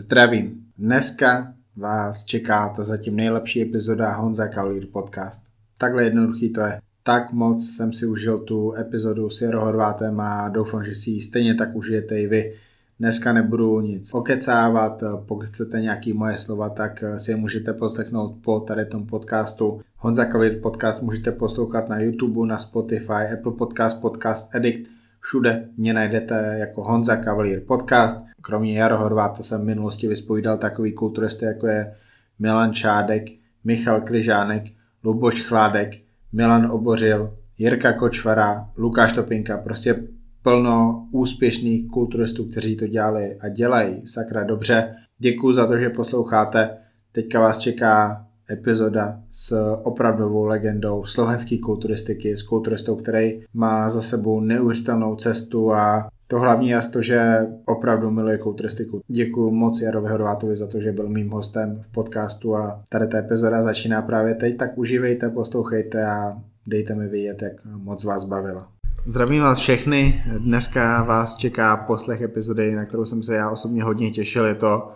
Zdravím. 0.00 0.64
Dneska 0.78 1.54
vás 1.76 2.24
čeká 2.24 2.68
ta 2.68 2.82
zatím 2.82 3.16
nejlepší 3.16 3.62
epizoda 3.62 4.14
Honza 4.14 4.48
Kaulír 4.48 4.86
podcast. 4.86 5.46
Takhle 5.78 6.04
jednoduchý 6.04 6.50
to 6.50 6.60
je. 6.60 6.80
Tak 7.02 7.32
moc 7.32 7.66
jsem 7.66 7.92
si 7.92 8.06
užil 8.06 8.38
tu 8.38 8.74
epizodu 8.74 9.30
s 9.30 9.42
Jaro 9.42 9.64
Horvátem 9.64 10.20
a 10.20 10.48
doufám, 10.48 10.84
že 10.84 10.94
si 10.94 11.10
ji 11.10 11.20
stejně 11.20 11.54
tak 11.54 11.76
užijete 11.76 12.20
i 12.20 12.26
vy. 12.26 12.52
Dneska 12.98 13.32
nebudu 13.32 13.80
nic 13.80 14.14
okecávat, 14.14 15.02
pokud 15.26 15.46
chcete 15.46 15.80
nějaký 15.80 16.12
moje 16.12 16.38
slova, 16.38 16.68
tak 16.68 17.04
si 17.16 17.30
je 17.30 17.36
můžete 17.36 17.72
poslechnout 17.72 18.34
po 18.44 18.60
tady 18.60 18.84
tom 18.84 19.06
podcastu. 19.06 19.80
Honza 19.96 20.24
Kaulír 20.24 20.60
podcast 20.60 21.02
můžete 21.02 21.32
poslouchat 21.32 21.88
na 21.88 22.00
YouTube, 22.00 22.48
na 22.48 22.58
Spotify, 22.58 23.32
Apple 23.32 23.52
Podcast, 23.52 24.00
Podcast 24.00 24.54
Edit, 24.54 24.88
všude 25.20 25.68
mě 25.76 25.94
najdete 25.94 26.56
jako 26.58 26.84
Honza 26.84 27.16
Cavalier 27.16 27.62
Podcast. 27.66 28.26
Kromě 28.40 28.78
Jaro 28.78 28.98
Horváta 28.98 29.42
jsem 29.42 29.60
v 29.60 29.64
minulosti 29.64 30.08
vyspovídal 30.08 30.58
takový 30.58 30.92
kulturisty, 30.92 31.44
jako 31.44 31.66
je 31.66 31.94
Milan 32.38 32.72
Čádek, 32.72 33.24
Michal 33.64 34.00
Kryžánek, 34.00 34.62
Luboš 35.04 35.42
Chládek, 35.42 35.90
Milan 36.32 36.70
Obořil, 36.70 37.36
Jirka 37.58 37.92
Kočvara, 37.92 38.68
Lukáš 38.76 39.12
Topinka, 39.12 39.58
prostě 39.58 40.02
plno 40.42 41.08
úspěšných 41.12 41.88
kulturistů, 41.90 42.44
kteří 42.44 42.76
to 42.76 42.86
dělali 42.86 43.36
a 43.40 43.48
dělají 43.48 44.06
sakra 44.06 44.44
dobře. 44.44 44.94
Děkuji 45.18 45.52
za 45.52 45.66
to, 45.66 45.76
že 45.76 45.90
posloucháte. 45.90 46.78
Teďka 47.12 47.40
vás 47.40 47.58
čeká 47.58 48.26
epizoda 48.50 49.20
s 49.30 49.76
opravdovou 49.82 50.44
legendou 50.44 51.04
slovenské 51.04 51.58
kulturistiky, 51.58 52.36
s 52.36 52.42
kulturistou, 52.42 52.96
který 52.96 53.40
má 53.54 53.88
za 53.88 54.02
sebou 54.02 54.40
neuvěřitelnou 54.40 55.16
cestu 55.16 55.72
a 55.72 56.08
to 56.26 56.38
hlavní 56.38 56.68
je 56.68 56.78
to, 56.92 57.02
že 57.02 57.46
opravdu 57.66 58.10
miluje 58.10 58.38
kulturistiku. 58.38 59.00
Děkuji 59.08 59.50
moc 59.50 59.80
Jarovi 59.80 60.08
Horvátovi 60.08 60.56
za 60.56 60.66
to, 60.66 60.80
že 60.80 60.92
byl 60.92 61.08
mým 61.08 61.30
hostem 61.30 61.82
v 61.88 61.92
podcastu 61.92 62.56
a 62.56 62.82
tady 62.90 63.06
ta 63.06 63.18
epizoda 63.18 63.62
začíná 63.62 64.02
právě 64.02 64.34
teď, 64.34 64.56
tak 64.56 64.78
užívejte, 64.78 65.30
poslouchejte 65.30 66.06
a 66.06 66.38
dejte 66.66 66.94
mi 66.94 67.08
vědět, 67.08 67.42
jak 67.42 67.52
moc 67.64 68.04
vás 68.04 68.24
bavila. 68.24 68.68
Zdravím 69.06 69.42
vás 69.42 69.58
všechny, 69.58 70.22
dneska 70.38 71.02
vás 71.02 71.36
čeká 71.36 71.76
poslech 71.76 72.20
epizody, 72.20 72.74
na 72.74 72.84
kterou 72.84 73.04
jsem 73.04 73.22
se 73.22 73.34
já 73.34 73.50
osobně 73.50 73.82
hodně 73.82 74.10
těšil, 74.10 74.46
je 74.46 74.54
to 74.54 74.90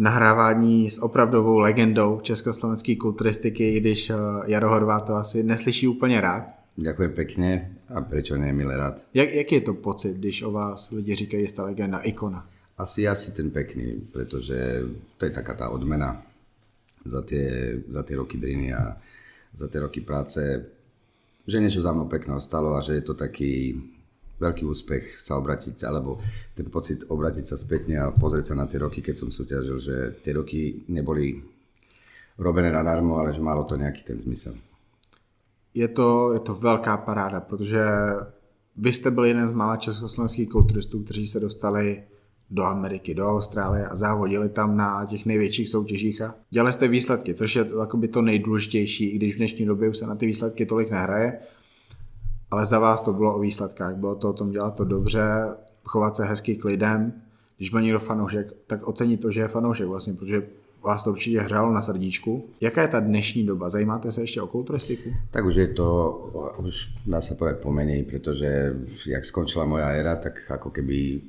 nahrávání 0.00 0.90
s 0.90 0.98
opravdovou 0.98 1.58
legendou 1.58 2.20
československé 2.22 2.96
kulturistiky, 2.96 3.80
když 3.80 4.10
eh, 4.10 4.16
Jaro 4.46 4.70
Horvát 4.70 5.06
to 5.06 5.14
asi 5.14 5.42
neslyší 5.42 5.88
úplně 5.88 6.20
rád. 6.20 6.60
Ďakujem 6.80 7.12
pekne 7.12 7.76
a 7.92 8.00
prečo 8.00 8.40
nie, 8.40 8.56
milé 8.56 8.72
rád. 8.76 9.04
Jak, 9.14 9.28
jaký 9.34 9.54
je 9.54 9.60
to 9.60 9.74
pocit, 9.74 10.16
když 10.16 10.42
o 10.42 10.50
vás 10.50 10.90
lidi 10.90 11.14
říkají, 11.14 11.42
že 11.44 11.48
jste 11.48 11.62
legenda, 11.62 11.98
ikona? 11.98 12.48
Asi, 12.78 13.08
asi 13.08 13.32
ten 13.36 13.50
pekný, 13.50 14.00
pretože 14.12 14.80
to 15.18 15.24
je 15.24 15.30
taká 15.30 15.54
tá 15.54 15.68
odmena 15.68 16.22
za 17.04 17.20
tie, 17.20 17.76
za 17.88 18.02
tie 18.02 18.16
roky 18.16 18.40
driny 18.40 18.72
a 18.72 18.96
za 19.52 19.68
tie 19.68 19.80
roky 19.80 20.00
práce, 20.00 20.40
že 21.44 21.60
niečo 21.60 21.84
za 21.84 21.92
mnou 21.92 22.08
pekného 22.08 22.40
stalo 22.40 22.72
a 22.72 22.80
že 22.80 22.96
je 22.96 23.04
to 23.04 23.12
taký 23.12 23.76
veľký 24.40 24.64
úspech 24.64 25.20
sa 25.20 25.36
obratiť, 25.36 25.84
alebo 25.84 26.16
ten 26.56 26.66
pocit 26.72 27.04
obratiť 27.06 27.44
sa 27.44 27.56
spätne 27.60 28.00
a 28.00 28.10
pozrieť 28.10 28.52
sa 28.52 28.54
na 28.56 28.66
tie 28.66 28.80
roky, 28.80 29.04
keď 29.04 29.16
som 29.16 29.28
súťažil, 29.28 29.76
že 29.78 29.96
tie 30.24 30.32
roky 30.32 30.88
neboli 30.88 31.44
robené 32.40 32.72
nadarmo, 32.72 33.20
ale 33.20 33.36
že 33.36 33.44
malo 33.44 33.68
to 33.68 33.76
nejaký 33.76 34.02
ten 34.02 34.16
zmysel. 34.16 34.56
Je 35.74 35.88
to, 35.88 36.32
je 36.32 36.40
to 36.40 36.54
velká 36.54 36.96
paráda, 36.96 37.40
protože 37.40 37.84
vy 38.76 38.92
jste 38.92 39.10
byl 39.10 39.24
jeden 39.24 39.48
z 39.48 39.52
mála 39.52 39.76
československých 39.76 40.48
kulturistů, 40.48 41.02
kteří 41.02 41.26
se 41.26 41.40
dostali 41.40 42.02
do 42.50 42.62
Ameriky, 42.62 43.14
do 43.14 43.26
Austrálie 43.26 43.86
a 43.86 43.96
závodili 43.96 44.48
tam 44.48 44.76
na 44.76 45.06
těch 45.06 45.26
největších 45.26 45.68
soutěžích 45.68 46.20
a 46.22 46.34
dělali 46.50 46.72
jste 46.72 46.88
výsledky, 46.88 47.34
což 47.34 47.56
je 47.56 47.64
to 48.10 48.22
nejdůležitější, 48.22 49.06
i 49.06 49.16
když 49.16 49.34
v 49.34 49.36
dnešní 49.36 49.66
době 49.66 49.88
už 49.88 49.96
se 49.96 50.06
na 50.06 50.14
ty 50.14 50.26
výsledky 50.26 50.66
tolik 50.66 50.90
nehraje, 50.90 51.38
ale 52.50 52.66
za 52.66 52.78
vás 52.78 53.02
to 53.02 53.12
bylo 53.12 53.34
o 53.36 53.40
výsledkách, 53.40 53.96
bylo 53.96 54.14
to 54.14 54.30
o 54.30 54.32
tom 54.32 54.50
dělat 54.50 54.74
to 54.74 54.84
dobře, 54.84 55.22
chovat 55.84 56.16
se 56.16 56.24
hezky 56.24 56.56
k 56.56 56.64
lidem, 56.64 57.12
když 57.56 57.70
byl 57.70 57.80
někdo 57.80 57.98
fanoušek, 57.98 58.46
tak 58.66 58.88
ocení 58.88 59.16
to, 59.16 59.30
že 59.30 59.40
je 59.40 59.48
fanoušek 59.48 59.86
vlastně, 59.86 60.12
protože 60.12 60.46
vás 60.82 61.04
to 61.04 61.10
určitě 61.10 61.40
hrálo 61.40 61.72
na 61.72 61.82
srdíčku. 61.82 62.44
Jaká 62.60 62.82
je 62.82 62.88
ta 62.88 63.00
dnešní 63.00 63.46
doba? 63.46 63.68
Zajímáte 63.68 64.12
se 64.12 64.20
ještě 64.20 64.42
o 64.42 64.46
kulturistiku? 64.46 65.10
Tak 65.30 65.44
už 65.44 65.54
je 65.54 65.68
to, 65.68 65.88
už 66.58 67.04
dá 67.06 67.20
sa 67.20 67.36
povedať 67.36 67.60
pomenej, 67.60 68.08
pretože 68.08 68.72
jak 69.04 69.24
skončila 69.24 69.68
moja 69.68 69.92
éra, 69.92 70.16
tak 70.16 70.40
ako 70.48 70.72
keby, 70.72 71.20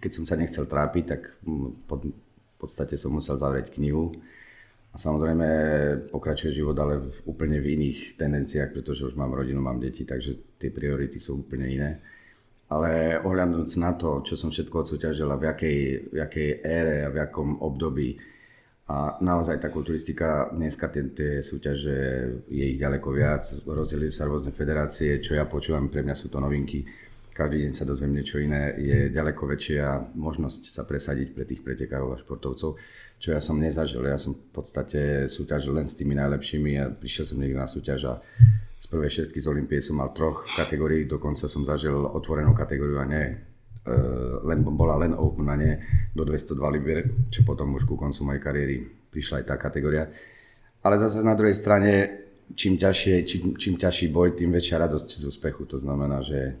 keď 0.00 0.10
som 0.12 0.24
sa 0.28 0.36
nechcel 0.36 0.68
trápiť, 0.68 1.04
tak 1.08 1.32
v 1.40 2.12
podstate 2.60 3.00
som 3.00 3.16
musel 3.16 3.40
zavrieť 3.40 3.72
knihu 3.72 4.12
samozrejme 4.94 5.46
pokračuje 6.10 6.62
život, 6.62 6.74
ale 6.78 6.98
v, 6.98 7.16
úplne 7.30 7.62
v 7.62 7.78
iných 7.78 8.18
tendenciách, 8.18 8.74
pretože 8.74 9.06
už 9.06 9.14
mám 9.14 9.34
rodinu, 9.34 9.62
mám 9.62 9.78
deti, 9.78 10.02
takže 10.02 10.58
tie 10.58 10.70
priority 10.74 11.18
sú 11.22 11.46
úplne 11.46 11.70
iné. 11.70 11.90
Ale 12.70 13.18
ohľadnúc 13.22 13.70
na 13.82 13.98
to, 13.98 14.22
čo 14.22 14.38
som 14.38 14.54
všetko 14.54 14.86
odsúťažil 14.86 15.26
a 15.26 15.38
v 15.38 15.46
jakej, 15.50 15.78
v 16.10 16.16
jakej 16.22 16.48
ére 16.62 16.96
a 17.06 17.10
v 17.10 17.18
jakom 17.18 17.58
období, 17.58 18.18
a 18.90 19.22
naozaj 19.22 19.62
tá 19.62 19.70
kulturistika, 19.70 20.50
dneska 20.50 20.90
tie, 20.90 21.14
tie 21.14 21.32
súťaže, 21.46 21.98
je 22.50 22.64
ich 22.74 22.78
ďaleko 22.82 23.14
viac, 23.14 23.46
rozdelili 23.62 24.10
sa 24.10 24.26
rôzne 24.26 24.50
federácie, 24.50 25.22
čo 25.22 25.38
ja 25.38 25.46
počúvam, 25.46 25.86
pre 25.86 26.02
mňa 26.02 26.18
sú 26.18 26.26
to 26.26 26.42
novinky. 26.42 26.82
Každý 27.30 27.66
deň 27.66 27.72
sa 27.72 27.88
dozviem 27.88 28.12
niečo 28.12 28.42
iné, 28.42 28.74
je 28.76 29.08
ďaleko 29.08 29.48
väčšia 29.48 30.14
možnosť 30.18 30.62
sa 30.68 30.82
presadiť 30.84 31.32
pre 31.32 31.44
tých 31.46 31.64
pretekárov 31.64 32.12
a 32.14 32.20
športovcov 32.20 32.76
čo 33.20 33.36
ja 33.36 33.40
som 33.44 33.60
nezažil. 33.60 34.00
Ja 34.08 34.16
som 34.16 34.32
v 34.32 34.48
podstate 34.48 35.28
súťažil 35.28 35.76
len 35.76 35.84
s 35.84 35.94
tými 36.00 36.16
najlepšími 36.16 36.72
a 36.80 36.88
prišiel 36.88 37.28
som 37.28 37.36
niekde 37.36 37.60
na 37.60 37.68
súťaž 37.68 38.00
a 38.08 38.14
z 38.80 38.86
prvej 38.88 39.20
šestky 39.20 39.44
z 39.44 39.46
Olympie 39.52 39.84
som 39.84 40.00
mal 40.00 40.16
troch 40.16 40.48
v 40.48 40.56
kategórii, 40.56 41.02
dokonca 41.04 41.44
som 41.44 41.68
zažil 41.68 41.92
otvorenú 41.92 42.56
kategóriu 42.56 42.96
a 42.96 43.04
nie 43.04 43.28
e, 43.28 43.34
len, 44.40 44.64
bola 44.64 44.96
len 45.04 45.12
Open 45.12 45.52
a 45.52 45.56
nie 45.60 45.76
do 46.16 46.24
202 46.24 46.56
libier, 46.80 47.04
čo 47.28 47.44
potom 47.44 47.76
už 47.76 47.84
ku 47.84 48.00
koncu 48.00 48.24
mojej 48.24 48.40
kariéry 48.40 48.88
prišla 49.12 49.44
aj 49.44 49.46
tá 49.52 49.60
kategória. 49.60 50.08
Ale 50.80 50.96
zase 50.96 51.20
na 51.20 51.36
druhej 51.36 51.52
strane, 51.52 51.92
čím, 52.56 52.80
ťažšie, 52.80 53.14
čím, 53.28 53.42
čím 53.60 53.76
ťažší 53.76 54.08
boj, 54.08 54.32
tým 54.32 54.48
väčšia 54.48 54.80
radosť 54.80 55.12
z 55.12 55.28
úspechu. 55.28 55.68
To 55.68 55.76
znamená, 55.76 56.24
že 56.24 56.56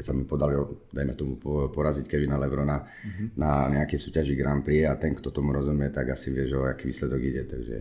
sa 0.00 0.12
mi 0.12 0.24
podarilo, 0.24 0.88
dajme 0.90 1.14
tomu, 1.14 1.38
poraziť 1.70 2.06
Kevina 2.08 2.38
Levrona 2.40 2.82
mm-hmm. 2.82 3.28
na 3.36 3.68
nejakej 3.70 3.98
súťaži 3.98 4.34
Grand 4.34 4.64
Prix 4.64 4.88
a 4.88 4.98
ten, 4.98 5.14
kto 5.14 5.30
tomu 5.30 5.52
rozumie, 5.54 5.90
tak 5.90 6.10
asi 6.10 6.34
vie, 6.34 6.46
že 6.46 6.58
o 6.58 6.66
aký 6.66 6.90
výsledok 6.90 7.20
ide. 7.22 7.42
Takže 7.46 7.76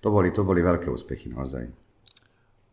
to 0.00 0.08
boli, 0.10 0.30
to 0.30 0.44
boli 0.44 0.62
veľké 0.62 0.86
úspechy 0.90 1.32
naozaj. 1.32 1.66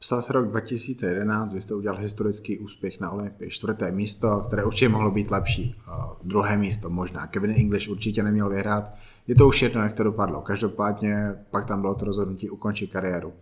Psal 0.03 0.22
se 0.22 0.34
rok 0.34 0.48
2011, 0.48 1.53
vy 1.53 1.62
jste 1.62 1.76
udělal 1.76 1.98
historický 1.98 2.59
úspěch 2.59 3.00
na 3.00 3.12
Olympii. 3.12 3.50
Čtvrté 3.50 3.92
místo, 3.92 4.44
které 4.48 4.64
určitě 4.64 4.90
mohlo 4.90 5.12
být 5.12 5.32
lepší. 5.32 5.76
Druhé 6.24 6.58
místo 6.58 6.90
možná. 6.90 7.28
Kevin 7.28 7.52
English 7.52 7.90
určitě 7.90 8.24
neměl 8.24 8.50
vyhrát. 8.50 8.96
Je 9.28 9.36
to 9.36 9.48
už 9.48 9.62
jedno, 9.62 9.84
jak 9.84 9.94
to 9.94 10.03
dopadlo. 10.03 10.42
Každopádně 10.42 11.36
pak 11.52 11.66
tam 11.66 11.82
bylo 11.82 11.96
to 11.96 12.06
rozhodnutí 12.06 12.50
ukončit 12.50 12.92
kariéru. 12.92 13.34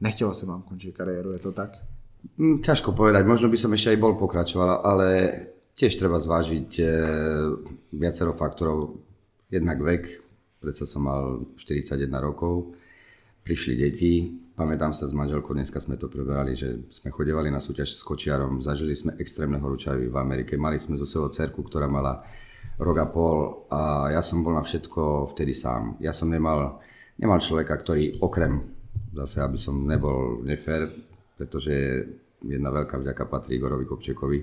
Nechtělo 0.00 0.34
se 0.34 0.46
vám 0.46 0.62
končit 0.62 0.96
kariéru, 0.96 1.32
je 1.32 1.38
to 1.38 1.52
tak? 1.52 1.70
Hm, 2.34 2.58
ťažko 2.66 2.90
povedať, 2.90 3.22
možno 3.22 3.46
by 3.46 3.58
som 3.60 3.70
ešte 3.70 3.94
aj 3.94 4.02
bol 4.02 4.18
pokračoval, 4.18 4.82
ale 4.82 5.08
tiež 5.78 5.94
treba 5.94 6.18
zvážiť 6.18 6.70
e, 6.82 6.84
viacero 7.94 8.34
faktorov. 8.34 8.98
Jednak 9.46 9.78
vek, 9.78 10.04
predsa 10.58 10.88
som 10.88 11.06
mal 11.06 11.46
41 11.54 12.10
rokov, 12.18 12.74
prišli 13.46 13.78
deti, 13.78 14.26
pamätám 14.58 14.90
sa 14.90 15.06
s 15.06 15.14
manželkou, 15.14 15.54
dneska 15.54 15.78
sme 15.78 15.94
to 15.94 16.10
preberali, 16.10 16.58
že 16.58 16.90
sme 16.90 17.14
chodevali 17.14 17.46
na 17.46 17.62
súťaž 17.62 17.94
s 17.94 18.02
kočiarom, 18.02 18.58
zažili 18.58 18.96
sme 18.96 19.14
extrémne 19.22 19.62
horúčavy 19.62 20.10
v 20.10 20.16
Amerike, 20.18 20.58
mali 20.58 20.82
sme 20.82 20.98
zo 20.98 21.06
sebou 21.06 21.30
cerku, 21.30 21.62
ktorá 21.62 21.86
mala 21.86 22.26
rok 22.80 22.96
a 22.98 23.06
pol 23.06 23.68
a 23.70 24.10
ja 24.10 24.20
som 24.24 24.42
bol 24.42 24.56
na 24.56 24.66
všetko 24.66 25.30
vtedy 25.36 25.54
sám. 25.54 25.94
Ja 26.02 26.10
som 26.10 26.26
nemal, 26.32 26.82
nemal 27.22 27.38
človeka, 27.38 27.78
ktorý 27.78 28.18
okrem, 28.18 28.66
zase 29.14 29.46
aby 29.46 29.56
som 29.60 29.86
nebol 29.86 30.42
nefér, 30.42 30.90
pretože 31.36 31.72
jedna 32.40 32.72
veľká 32.72 32.96
vďaka 33.00 33.24
patrí 33.28 33.60
Igorovi 33.60 33.84
Kopčekovi, 33.84 34.38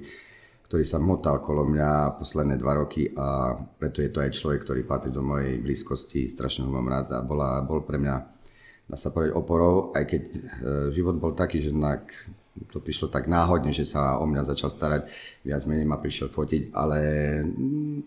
ktorý 0.69 0.83
sa 0.87 0.97
motal 0.97 1.37
kolo 1.37 1.69
mňa 1.69 2.17
posledné 2.17 2.55
dva 2.57 2.81
roky 2.81 3.05
a 3.13 3.53
preto 3.53 4.01
je 4.01 4.09
to 4.09 4.23
aj 4.23 4.33
človek, 4.33 4.65
ktorý 4.65 4.81
patrí 4.87 5.13
do 5.13 5.21
mojej 5.21 5.61
blízkosti, 5.61 6.25
strašne 6.25 6.65
ho 6.65 6.71
mám 6.73 6.89
rád 6.89 7.13
a 7.13 7.19
bola, 7.21 7.61
bol 7.61 7.85
pre 7.85 8.01
mňa, 8.01 8.15
dá 8.89 8.97
sa 8.97 9.13
povedať, 9.13 9.37
oporou, 9.37 9.93
aj 9.93 10.03
keď 10.09 10.23
e, 10.33 10.39
život 10.95 11.21
bol 11.21 11.37
taký, 11.37 11.61
že 11.61 11.69
nak, 11.69 12.09
to 12.73 12.81
prišlo 12.81 13.13
tak 13.13 13.29
náhodne, 13.29 13.69
že 13.69 13.85
sa 13.85 14.17
o 14.17 14.25
mňa 14.25 14.49
začal 14.49 14.73
starať, 14.73 15.13
viac 15.45 15.61
menej 15.69 15.85
ma 15.85 16.01
prišiel 16.01 16.33
fotiť, 16.33 16.73
ale 16.73 16.97
mm, 17.45 17.97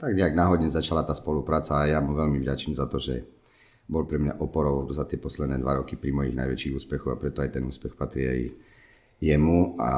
tak 0.00 0.16
nejak 0.16 0.32
náhodne 0.32 0.72
začala 0.72 1.04
tá 1.04 1.12
spolupráca 1.12 1.84
a 1.84 1.88
ja 1.92 1.98
mu 2.00 2.16
veľmi 2.16 2.40
vďačím 2.40 2.72
za 2.72 2.88
to, 2.88 2.96
že 2.96 3.33
bol 3.84 4.08
pre 4.08 4.16
mňa 4.16 4.40
oporou 4.40 4.88
za 4.92 5.04
tie 5.04 5.20
posledné 5.20 5.60
dva 5.60 5.84
roky 5.84 6.00
pri 6.00 6.10
mojich 6.12 6.34
najväčších 6.36 6.76
úspechoch 6.76 7.12
a 7.14 7.20
preto 7.20 7.44
aj 7.44 7.60
ten 7.60 7.64
úspech 7.68 7.94
patrí 7.94 8.22
aj 8.24 8.40
jemu 9.20 9.76
a 9.76 9.90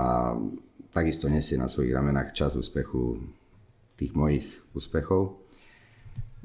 takisto 0.90 1.30
nesie 1.30 1.54
na 1.60 1.70
svojich 1.70 1.94
ramenách 1.94 2.34
čas 2.34 2.58
úspechu 2.58 3.20
tých 3.96 4.12
mojich 4.12 4.46
úspechov. 4.74 5.38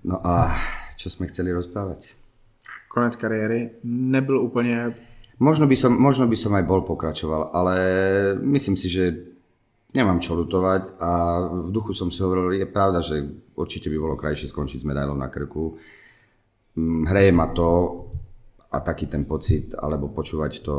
No 0.06 0.18
a 0.22 0.54
čo 0.98 1.10
sme 1.10 1.30
chceli 1.30 1.54
rozprávať? 1.54 2.14
Konec 2.92 3.16
kariéry 3.16 3.82
nebyl 3.86 4.38
úplne... 4.42 4.94
Možno 5.42 5.66
by, 5.66 5.74
som, 5.74 5.98
možno 5.98 6.30
by 6.30 6.38
som 6.38 6.54
aj 6.54 6.70
bol 6.70 6.86
pokračoval, 6.86 7.50
ale 7.50 7.76
myslím 8.46 8.78
si, 8.78 8.94
že 8.94 9.34
nemám 9.90 10.22
čo 10.22 10.38
lutovať 10.38 11.02
a 11.02 11.12
v 11.50 11.70
duchu 11.74 11.98
som 11.98 12.14
si 12.14 12.22
hovoril, 12.22 12.62
je 12.62 12.70
pravda, 12.70 13.02
že 13.02 13.26
určite 13.58 13.90
by 13.90 13.98
bolo 13.98 14.16
krajšie 14.20 14.54
skončiť 14.54 14.86
s 14.86 14.88
medailou 14.88 15.18
na 15.18 15.34
krku. 15.34 15.82
Mm, 16.76 17.08
hreje 17.08 17.32
ma 17.32 17.52
to 17.52 17.70
a 18.72 18.80
taký 18.80 19.12
ten 19.12 19.28
pocit, 19.28 19.76
alebo 19.76 20.16
počúvať 20.16 20.64
to 20.64 20.78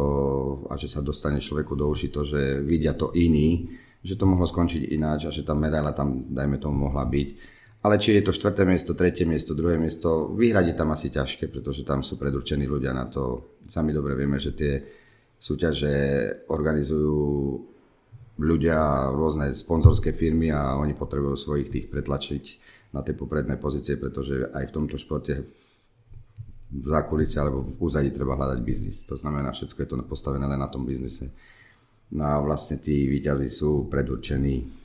a 0.72 0.80
že 0.80 0.88
sa 0.88 1.04
dostane 1.04 1.44
človeku 1.44 1.76
do 1.76 1.92
uši 1.92 2.08
to, 2.08 2.24
že 2.24 2.64
vidia 2.64 2.96
to 2.96 3.12
iní, 3.12 3.68
že 4.00 4.16
to 4.16 4.24
mohlo 4.24 4.48
skončiť 4.48 4.88
ináč 4.88 5.28
a 5.28 5.34
že 5.34 5.44
tá 5.44 5.52
medaila 5.52 5.92
tam, 5.92 6.32
dajme 6.32 6.56
tomu, 6.56 6.88
mohla 6.88 7.04
byť 7.04 7.28
ale 7.82 7.98
či 7.98 8.14
je 8.14 8.22
to 8.22 8.30
štvrté 8.30 8.62
miesto, 8.62 8.94
tretie 8.94 9.26
miesto, 9.26 9.58
druhé 9.58 9.74
miesto, 9.74 10.30
vyhradiť 10.38 10.74
tam 10.78 10.94
asi 10.94 11.10
ťažké, 11.10 11.50
pretože 11.50 11.82
tam 11.82 12.06
sú 12.06 12.14
predurčení 12.14 12.62
ľudia 12.62 12.94
na 12.94 13.10
to. 13.10 13.58
Sami 13.66 13.90
dobre 13.90 14.14
vieme, 14.14 14.38
že 14.38 14.54
tie 14.54 14.78
súťaže 15.34 15.94
organizujú 16.46 17.18
ľudia, 18.38 19.10
rôzne 19.10 19.50
sponzorské 19.50 20.14
firmy 20.14 20.54
a 20.54 20.78
oni 20.78 20.94
potrebujú 20.94 21.34
svojich 21.34 21.68
tých 21.74 21.86
pretlačiť 21.90 22.44
na 22.94 23.02
tie 23.02 23.18
popredné 23.18 23.58
pozície, 23.58 23.98
pretože 23.98 24.46
aj 24.54 24.70
v 24.70 24.74
tomto 24.78 24.94
športe 24.94 25.50
v 26.72 26.86
zákulisí 26.88 27.36
alebo 27.36 27.68
v 27.68 27.76
úzadí 27.76 28.08
treba 28.08 28.32
hľadať 28.32 28.60
biznis. 28.64 29.04
To 29.04 29.20
znamená, 29.20 29.52
všetko 29.52 29.78
je 29.84 29.88
to 29.92 29.96
postavené 30.08 30.48
len 30.48 30.56
na 30.56 30.72
tom 30.72 30.88
biznise. 30.88 31.28
No 32.12 32.24
a 32.24 32.40
vlastne 32.40 32.80
tí 32.80 33.08
výťazí 33.08 33.48
sú 33.52 33.88
predurčení 33.92 34.82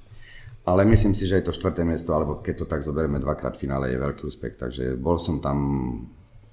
ale 0.68 0.84
myslím 0.84 1.16
si, 1.16 1.24
že 1.24 1.40
je 1.40 1.48
to 1.48 1.56
štvrté 1.56 1.88
miesto, 1.88 2.12
alebo 2.12 2.44
keď 2.44 2.56
to 2.60 2.66
tak 2.68 2.84
zoberieme 2.84 3.24
dvakrát 3.24 3.56
v 3.56 3.64
finále, 3.64 3.88
je 3.88 4.04
veľký 4.04 4.28
úspech. 4.28 4.60
Takže 4.60 4.84
bol 5.00 5.16
som 5.16 5.40
tam, 5.40 5.58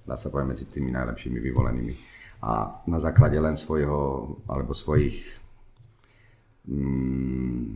dá 0.07 0.15
sa 0.15 0.31
povedať, 0.31 0.49
medzi 0.55 0.65
tými 0.71 0.95
najlepšími 0.95 1.43
vyvolenými. 1.43 1.95
A 2.47 2.79
na 2.87 2.99
základe 3.03 3.35
len 3.43 3.59
svojho, 3.59 4.31
alebo 4.47 4.71
svojich 4.71 5.19
mm, 6.71 7.67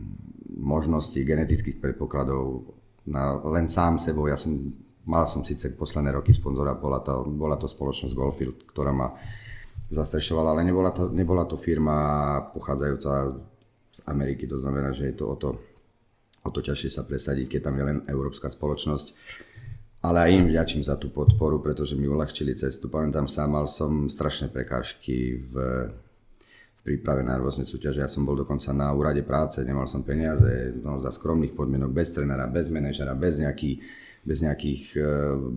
možností, 0.63 1.27
genetických 1.27 1.75
predpokladov, 1.83 2.71
na, 3.03 3.35
len 3.51 3.67
sám 3.67 3.99
sebou, 3.99 4.31
ja 4.31 4.39
som, 4.39 4.71
mal 5.05 5.29
som 5.29 5.45
síce 5.45 5.71
posledné 5.75 6.15
roky 6.15 6.33
sponzora, 6.35 6.75
bola 6.75 6.99
to, 6.99 7.23
bola 7.29 7.55
to 7.55 7.69
spoločnosť 7.69 8.15
Goldfield, 8.15 8.59
ktorá 8.67 8.91
ma 8.91 9.15
zastrešovala, 9.89 10.57
ale 10.57 10.67
nebola 10.67 10.91
to, 10.91 11.09
nebola 11.09 11.43
to 11.47 11.55
firma 11.55 12.39
pochádzajúca 12.51 13.11
z 13.89 13.99
Ameriky, 14.05 14.45
to 14.45 14.59
znamená, 14.59 14.93
že 14.93 15.09
je 15.09 15.15
to 15.17 15.25
o 15.25 15.35
to 15.35 15.49
o 16.43 16.49
to 16.51 16.63
ťažšie 16.63 16.89
sa 16.89 17.03
presadiť, 17.03 17.45
keď 17.51 17.61
tam 17.67 17.75
je 17.75 17.83
len 17.83 17.97
európska 18.07 18.47
spoločnosť. 18.47 19.07
Ale 19.99 20.17
aj 20.23 20.31
im 20.31 20.45
vďačím 20.47 20.83
za 20.87 20.95
tú 20.95 21.11
podporu, 21.11 21.59
pretože 21.59 21.99
mi 21.99 22.07
uľahčili 22.07 22.55
cestu. 22.55 22.87
Pamätám 22.87 23.27
sa, 23.27 23.51
mal 23.51 23.67
som 23.67 24.07
strašné 24.07 24.47
prekážky 24.47 25.43
v, 25.51 25.55
v 25.91 26.79
príprave 26.87 27.19
na 27.19 27.35
rôzne 27.35 27.67
súťaže. 27.67 27.99
Ja 27.99 28.07
som 28.07 28.23
bol 28.23 28.39
dokonca 28.39 28.71
na 28.71 28.95
úrade 28.95 29.19
práce, 29.27 29.59
nemal 29.67 29.91
som 29.91 30.07
peniaze, 30.07 30.71
no, 30.79 31.03
za 31.03 31.11
skromných 31.11 31.51
podmienok, 31.51 31.91
bez 31.91 32.15
trénera, 32.15 32.47
bez 32.47 32.71
manažera, 32.71 33.11
bez, 33.11 33.43
nejaký, 33.43 33.83
bez, 34.23 34.43
nejakých, 34.43 34.97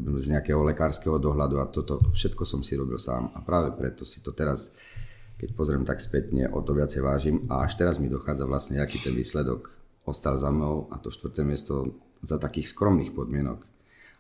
bez 0.06 0.26
nejakého 0.30 0.62
lekárskeho 0.62 1.18
dohľadu 1.18 1.56
a 1.58 1.66
toto 1.70 1.98
všetko 2.14 2.46
som 2.46 2.60
si 2.62 2.78
robil 2.78 2.98
sám. 2.98 3.34
A 3.34 3.42
práve 3.42 3.74
preto 3.74 4.06
si 4.06 4.22
to 4.22 4.30
teraz, 4.30 4.72
keď 5.38 5.54
pozriem 5.54 5.84
tak 5.86 5.98
spätne, 5.98 6.46
o 6.50 6.62
to 6.62 6.72
viacej 6.74 7.02
vážim 7.02 7.36
a 7.50 7.66
až 7.66 7.74
teraz 7.74 7.98
mi 7.98 8.06
dochádza 8.06 8.46
vlastne, 8.46 8.78
aký 8.78 9.02
ten 9.02 9.14
výsledok 9.14 9.74
ostal 10.06 10.34
za 10.38 10.50
mnou 10.50 10.90
a 10.90 10.98
to 10.98 11.10
štvrté 11.10 11.46
miesto 11.46 11.94
za 12.22 12.38
takých 12.38 12.70
skromných 12.70 13.14
podmienok. 13.14 13.66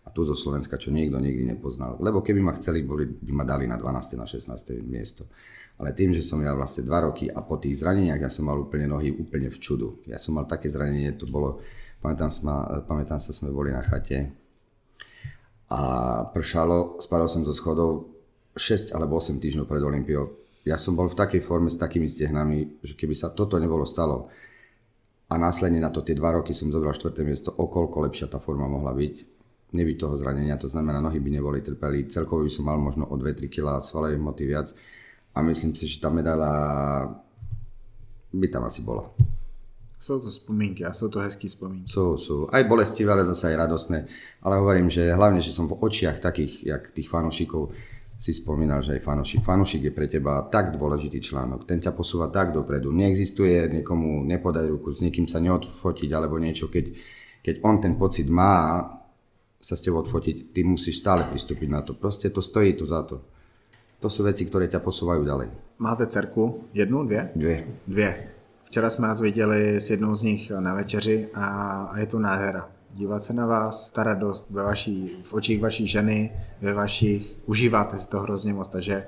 A 0.02 0.10
tu 0.10 0.26
zo 0.26 0.34
Slovenska, 0.34 0.82
čo 0.82 0.90
nikto 0.90 1.22
nikdy 1.22 1.46
nepoznal. 1.46 1.94
Lebo 2.02 2.26
keby 2.26 2.42
ma 2.42 2.50
chceli, 2.58 2.82
boli, 2.82 3.06
by 3.06 3.32
ma 3.38 3.46
dali 3.46 3.70
na 3.70 3.78
12. 3.78 4.18
na 4.18 4.26
16. 4.26 4.82
miesto. 4.82 5.30
Ale 5.78 5.94
tým, 5.94 6.10
že 6.10 6.26
som 6.26 6.42
ja 6.42 6.50
vlastne 6.58 6.82
dva 6.82 7.06
roky 7.06 7.30
a 7.30 7.38
po 7.38 7.54
tých 7.62 7.78
zraneniach 7.78 8.18
ja 8.18 8.26
som 8.26 8.50
mal 8.50 8.58
úplne 8.58 8.90
nohy 8.90 9.14
úplne 9.14 9.46
v 9.46 9.58
čudu. 9.62 10.02
Ja 10.10 10.18
som 10.18 10.34
mal 10.34 10.50
také 10.50 10.66
zranenie, 10.66 11.14
to 11.14 11.30
bolo, 11.30 11.62
pamätám 12.02 12.28
sa, 12.28 12.82
pamätám 12.84 13.22
sa 13.22 13.30
sme 13.30 13.54
boli 13.54 13.70
na 13.70 13.86
chate 13.86 14.34
a 15.70 15.80
pršalo, 16.28 16.98
spadol 16.98 17.30
som 17.30 17.46
zo 17.46 17.54
schodov 17.54 18.10
6 18.58 18.92
alebo 18.92 19.22
8 19.22 19.38
týždňov 19.38 19.64
pred 19.64 19.80
Olympiou. 19.80 20.36
Ja 20.66 20.76
som 20.76 20.98
bol 20.98 21.08
v 21.08 21.16
takej 21.16 21.40
forme 21.40 21.70
s 21.70 21.80
takými 21.80 22.10
stehnami, 22.10 22.82
že 22.84 22.98
keby 22.98 23.14
sa 23.16 23.32
toto 23.32 23.56
nebolo 23.56 23.86
stalo, 23.86 24.28
a 25.32 25.40
následne 25.40 25.80
na 25.80 25.88
to 25.88 26.04
tie 26.04 26.12
dva 26.12 26.36
roky 26.36 26.52
som 26.52 26.68
zobral 26.68 26.92
štvrté 26.92 27.24
miesto, 27.24 27.48
okolko 27.48 28.04
lepšia 28.04 28.28
tá 28.28 28.36
forma 28.36 28.68
mohla 28.68 28.92
byť. 28.92 29.32
Nebyť 29.72 29.96
toho 29.96 30.20
zranenia, 30.20 30.60
to 30.60 30.68
znamená, 30.68 31.00
nohy 31.00 31.16
by 31.16 31.32
neboli 31.32 31.64
trpeli, 31.64 32.04
celkovo 32.04 32.44
by 32.44 32.52
som 32.52 32.68
mal 32.68 32.76
možno 32.76 33.08
o 33.08 33.16
2-3 33.16 33.48
kg 33.48 33.80
svalových 33.80 34.20
moty 34.20 34.44
viac 34.44 34.68
a 35.32 35.40
myslím 35.40 35.72
si, 35.72 35.88
že 35.88 36.04
tá 36.04 36.12
medaila 36.12 36.52
by 38.36 38.46
tam 38.52 38.68
asi 38.68 38.84
bola. 38.84 39.08
Sú 40.02 40.18
to 40.18 40.34
spomínky 40.34 40.82
a 40.82 40.90
sú 40.90 41.06
to 41.06 41.22
hezký 41.22 41.46
spomínky. 41.46 41.86
Sú, 41.86 42.18
sú. 42.18 42.50
Aj 42.50 42.66
bolestivé, 42.66 43.14
ale 43.14 43.22
zase 43.22 43.54
aj 43.54 43.70
radosné. 43.70 43.98
Ale 44.42 44.58
hovorím, 44.58 44.90
že 44.90 45.14
hlavne, 45.14 45.38
že 45.38 45.54
som 45.54 45.70
v 45.70 45.78
očiach 45.78 46.18
takých, 46.18 46.66
jak 46.66 46.82
tých 46.90 47.06
fanúšikov, 47.06 47.70
si 48.22 48.30
spomínal, 48.30 48.78
že 48.86 48.94
aj 48.98 49.02
fanošik. 49.02 49.42
Fanošik 49.42 49.82
je 49.90 49.92
pre 49.94 50.06
teba 50.06 50.46
tak 50.46 50.78
dôležitý 50.78 51.18
článok, 51.18 51.66
ten 51.66 51.82
ťa 51.82 51.90
posúva 51.90 52.30
tak 52.30 52.54
dopredu. 52.54 52.94
Neexistuje 52.94 53.66
niekomu 53.66 54.22
nepodaj 54.22 54.70
ruku, 54.70 54.94
s 54.94 55.02
niekým 55.02 55.26
sa 55.26 55.42
neodfotiť 55.42 56.06
alebo 56.14 56.38
niečo, 56.38 56.70
keď, 56.70 56.94
keď 57.42 57.54
on 57.66 57.82
ten 57.82 57.98
pocit 57.98 58.30
má 58.30 58.78
sa 59.58 59.74
s 59.74 59.82
tebou 59.82 60.06
odfotiť, 60.06 60.54
ty 60.54 60.62
musíš 60.62 61.02
stále 61.02 61.26
pristúpiť 61.26 61.66
na 61.70 61.82
to. 61.82 61.98
Proste 61.98 62.30
to 62.30 62.38
stojí 62.38 62.78
tu 62.78 62.86
za 62.86 63.02
to. 63.02 63.22
To 63.98 64.06
sú 64.06 64.26
veci, 64.26 64.46
ktoré 64.46 64.66
ťa 64.66 64.82
posúvajú 64.82 65.22
ďalej. 65.22 65.78
Máte 65.82 66.06
dcerku? 66.06 66.66
Jednu, 66.74 67.06
dvě? 67.06 67.30
Dvě. 67.34 67.66
Dvě. 67.86 68.10
Včera 68.72 68.90
jsme 68.90 69.08
vás 69.08 69.20
viděli 69.20 69.76
s 69.76 69.90
jednou 69.90 70.14
z 70.14 70.22
nich 70.22 70.50
na 70.50 70.74
večeři 70.74 71.28
a, 71.34 71.98
je 71.98 72.06
to 72.06 72.18
nádhera 72.18 72.68
dívat 72.94 73.22
se 73.22 73.32
na 73.32 73.46
vás, 73.46 73.90
ta 73.90 74.02
radost 74.02 74.50
ve 74.50 74.62
vaší, 74.62 75.06
v 75.22 75.34
očích 75.34 75.60
vaší 75.60 75.86
ženy, 75.86 76.32
ve 76.60 76.74
vašich, 76.74 77.36
užíváte 77.46 77.98
si 77.98 78.10
to 78.10 78.20
hrozně 78.20 78.54
moc, 78.54 78.68
takže 78.68 79.02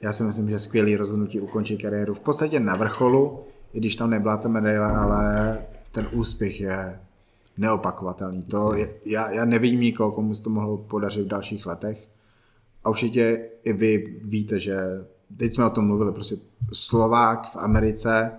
já 0.00 0.12
si 0.12 0.22
myslím, 0.22 0.50
že 0.50 0.58
skvělý 0.58 0.96
rozhodnutí 0.96 1.40
ukončit 1.40 1.82
kariéru 1.82 2.14
v 2.14 2.20
podstatě 2.20 2.60
na 2.60 2.76
vrcholu, 2.76 3.40
i 3.72 3.78
když 3.78 3.96
tam 3.96 4.10
nebyla 4.10 4.36
ta 4.36 4.48
medaile, 4.48 4.96
ale 4.96 5.58
ten 5.92 6.06
úspěch 6.12 6.60
je 6.60 7.00
neopakovatelný. 7.58 8.42
To 8.42 8.74
je, 8.74 8.90
já, 9.04 9.30
já 9.30 9.44
nevidím 9.44 9.80
nikoho, 9.80 10.12
komu 10.12 10.34
se 10.34 10.42
to 10.42 10.50
mohlo 10.50 10.76
podařit 10.76 11.22
v 11.22 11.28
dalších 11.28 11.66
letech. 11.66 12.08
A 12.84 12.90
určitě 12.90 13.48
i 13.64 13.72
vy 13.72 14.20
víte, 14.24 14.60
že 14.60 14.78
teď 15.36 15.52
jsme 15.52 15.64
o 15.64 15.70
tom 15.70 15.86
mluvili, 15.86 16.12
prostě 16.12 16.36
Slovák 16.72 17.52
v 17.52 17.56
Americe 17.56 18.32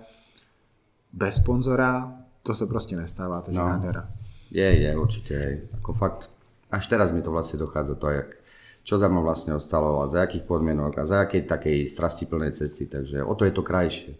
bez 1.12 1.34
sponzora, 1.34 2.12
to 2.42 2.54
se 2.54 2.66
prostě 2.66 2.96
nestává, 2.96 3.40
takže 3.40 3.60
no. 3.60 3.68
nádhera. 3.68 4.08
Je, 4.50 4.80
je, 4.80 4.96
určite. 4.96 5.34
Hej. 5.36 5.68
Ako 5.76 5.92
fakt, 5.92 6.32
až 6.72 6.86
teraz 6.88 7.12
mi 7.12 7.20
to 7.20 7.28
vlastne 7.28 7.60
dochádza 7.60 7.94
to, 8.00 8.08
jak, 8.08 8.32
čo 8.80 8.96
za 8.96 9.08
mnou 9.08 9.20
vlastne 9.20 9.52
ostalo 9.52 10.00
a 10.00 10.08
za 10.08 10.24
akých 10.24 10.48
podmienok 10.48 10.98
a 10.98 11.04
za 11.04 11.20
akej 11.20 11.44
takej 11.44 11.84
strastiplnej 11.84 12.56
cesty, 12.56 12.88
takže 12.88 13.20
o 13.20 13.36
to 13.36 13.44
je 13.44 13.52
to 13.52 13.60
krajšie. 13.60 14.16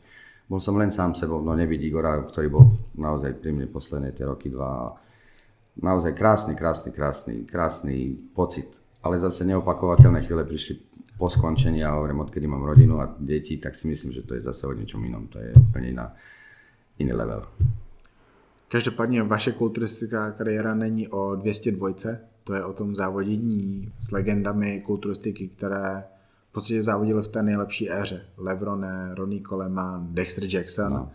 Bol 0.49 0.61
som 0.61 0.77
len 0.77 0.93
sám 0.93 1.17
sebou, 1.17 1.41
no 1.45 1.53
nebyť 1.57 1.81
Igora, 1.81 2.25
ktorý 2.25 2.49
bol 2.49 2.77
naozaj 2.97 3.37
pri 3.41 3.53
mne 3.53 3.69
posledné 3.69 4.17
tie 4.17 4.25
roky 4.25 4.49
dva. 4.49 4.97
Naozaj 5.81 6.13
krásny, 6.17 6.57
krásny, 6.57 6.93
krásny, 6.93 7.35
krásny 7.45 8.17
pocit. 8.33 8.69
Ale 9.05 9.21
zase 9.21 9.45
neopakovateľné 9.45 10.25
chvíle 10.25 10.45
prišli 10.49 10.81
po 11.21 11.29
skončení 11.29 11.85
a 11.85 11.97
hovorím, 12.01 12.25
odkedy 12.25 12.49
mám 12.49 12.65
rodinu 12.65 12.97
a 13.01 13.13
deti, 13.21 13.61
tak 13.61 13.77
si 13.77 13.89
myslím, 13.89 14.13
že 14.13 14.25
to 14.25 14.35
je 14.35 14.43
zase 14.43 14.65
o 14.65 14.73
niečom 14.73 15.05
inom. 15.05 15.29
To 15.29 15.39
je 15.39 15.53
úplne 15.53 15.93
iná, 15.93 16.17
iný 16.99 17.13
level. 17.13 17.45
Každopádně 18.69 19.23
vaše 19.23 19.53
kulturistická 19.53 20.31
kariéra 20.31 20.75
není 20.75 21.09
o 21.09 21.35
202, 21.35 21.89
to 22.45 22.55
je 22.55 22.65
o 22.65 22.73
tom 22.73 22.95
závodění 22.97 23.93
s 24.01 24.11
legendami 24.13 24.83
kulturistiky, 24.87 25.49
které 25.49 26.05
v 26.51 26.53
podstatě 26.53 26.83
závodili 26.83 27.23
v 27.23 27.29
té 27.29 27.43
nejlepší 27.43 27.91
éře. 27.91 28.25
Levrone, 28.37 29.15
Ronnie 29.15 29.43
Coleman, 29.49 30.09
Dexter 30.11 30.45
Jackson. 30.45 30.93
No. 30.93 31.11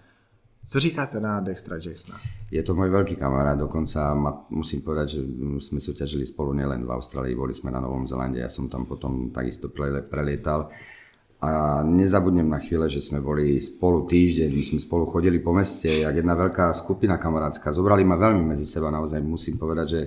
Co 0.66 0.80
říkáte 0.80 1.20
na 1.20 1.40
Dextra 1.40 1.76
Jacksona? 1.76 2.20
Je 2.48 2.64
to 2.64 2.72
môj 2.72 2.88
veľký 2.88 3.20
kamarát, 3.20 3.60
dokonca 3.60 4.16
ma, 4.16 4.48
musím 4.48 4.80
povedať, 4.80 5.20
že 5.20 5.22
sme 5.60 5.84
súťažili 5.84 6.24
spolu 6.24 6.56
nielen 6.56 6.88
v 6.88 6.94
Austrálii, 6.96 7.36
boli 7.36 7.52
sme 7.52 7.68
na 7.68 7.84
Novom 7.84 8.08
Zelande, 8.08 8.40
ja 8.40 8.48
som 8.48 8.72
tam 8.72 8.88
potom 8.88 9.34
takisto 9.36 9.68
prelietal 10.08 10.72
a 11.44 11.84
nezabudnem 11.84 12.48
na 12.48 12.64
chvíle, 12.64 12.88
že 12.88 13.04
sme 13.04 13.20
boli 13.20 13.60
spolu 13.60 14.08
týždeň, 14.08 14.48
my 14.48 14.64
sme 14.64 14.80
spolu 14.80 15.04
chodili 15.04 15.44
po 15.44 15.52
meste, 15.52 15.92
jak 15.92 16.16
jedna 16.16 16.40
veľká 16.40 16.72
skupina 16.72 17.20
kamarátska. 17.20 17.76
Zobrali 17.76 18.08
ma 18.08 18.16
veľmi 18.16 18.48
medzi 18.48 18.64
seba, 18.64 18.88
naozaj 18.88 19.20
musím 19.20 19.60
povedať, 19.60 19.88
že 19.92 20.02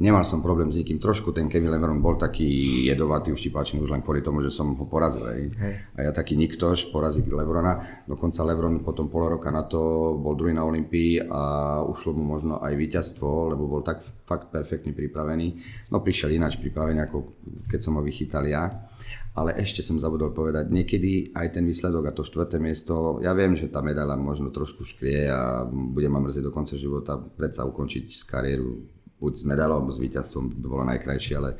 Nemal 0.00 0.24
som 0.24 0.40
problém 0.40 0.72
s 0.72 0.80
nikým. 0.80 0.96
Trošku 0.96 1.36
ten 1.36 1.52
Kevin 1.52 1.68
Lebron 1.68 2.00
bol 2.00 2.16
taký 2.16 2.48
jedovatý, 2.88 3.28
uštipačný 3.28 3.76
už 3.84 3.92
len 3.92 4.00
kvôli 4.00 4.24
tomu, 4.24 4.40
že 4.40 4.48
som 4.48 4.72
ho 4.72 4.84
porazil. 4.88 5.28
Hej. 5.28 5.52
Hej. 5.52 5.74
A 5.94 5.98
ja 6.08 6.10
taký 6.16 6.32
niktož 6.32 6.88
porazil 6.88 7.28
Lebrona. 7.28 7.76
Dokonca 8.08 8.40
Lebron 8.40 8.80
potom 8.80 9.12
pol 9.12 9.36
roka 9.36 9.52
na 9.52 9.68
to 9.68 10.16
bol 10.16 10.32
druhý 10.32 10.56
na 10.56 10.64
Olympii 10.64 11.28
a 11.28 11.42
ušlo 11.84 12.16
mu 12.16 12.24
možno 12.24 12.64
aj 12.64 12.72
víťazstvo, 12.72 13.52
lebo 13.52 13.68
bol 13.68 13.84
tak 13.84 14.00
fakt 14.24 14.48
perfektne 14.48 14.96
pripravený. 14.96 15.60
No 15.92 16.00
prišiel 16.00 16.40
ináč 16.40 16.56
pripravený, 16.56 17.04
ako 17.04 17.36
keď 17.68 17.80
som 17.84 18.00
ho 18.00 18.02
vychytal 18.02 18.48
ja. 18.48 18.88
Ale 19.36 19.56
ešte 19.60 19.84
som 19.84 20.00
zabudol 20.00 20.32
povedať, 20.32 20.72
niekedy 20.72 21.36
aj 21.36 21.56
ten 21.56 21.64
výsledok 21.68 22.08
a 22.08 22.16
to 22.16 22.24
štvrté 22.24 22.60
miesto, 22.60 23.16
ja 23.24 23.32
viem, 23.32 23.56
že 23.56 23.72
tá 23.72 23.80
medaila 23.80 24.16
možno 24.16 24.52
trošku 24.52 24.84
škrie 24.84 25.24
a 25.28 25.64
bude 25.68 26.08
ma 26.08 26.20
mrzieť 26.20 26.44
do 26.48 26.52
konca 26.52 26.76
života 26.76 27.16
predsa 27.16 27.64
ukončiť 27.64 28.12
kariéru 28.28 29.01
buď 29.22 29.32
s 29.38 29.46
medailou 29.46 29.78
alebo 29.78 29.94
s 29.94 30.02
víťazstvom 30.02 30.58
by 30.58 30.66
bolo 30.66 30.84
najkrajšie, 30.90 31.34
ale 31.38 31.54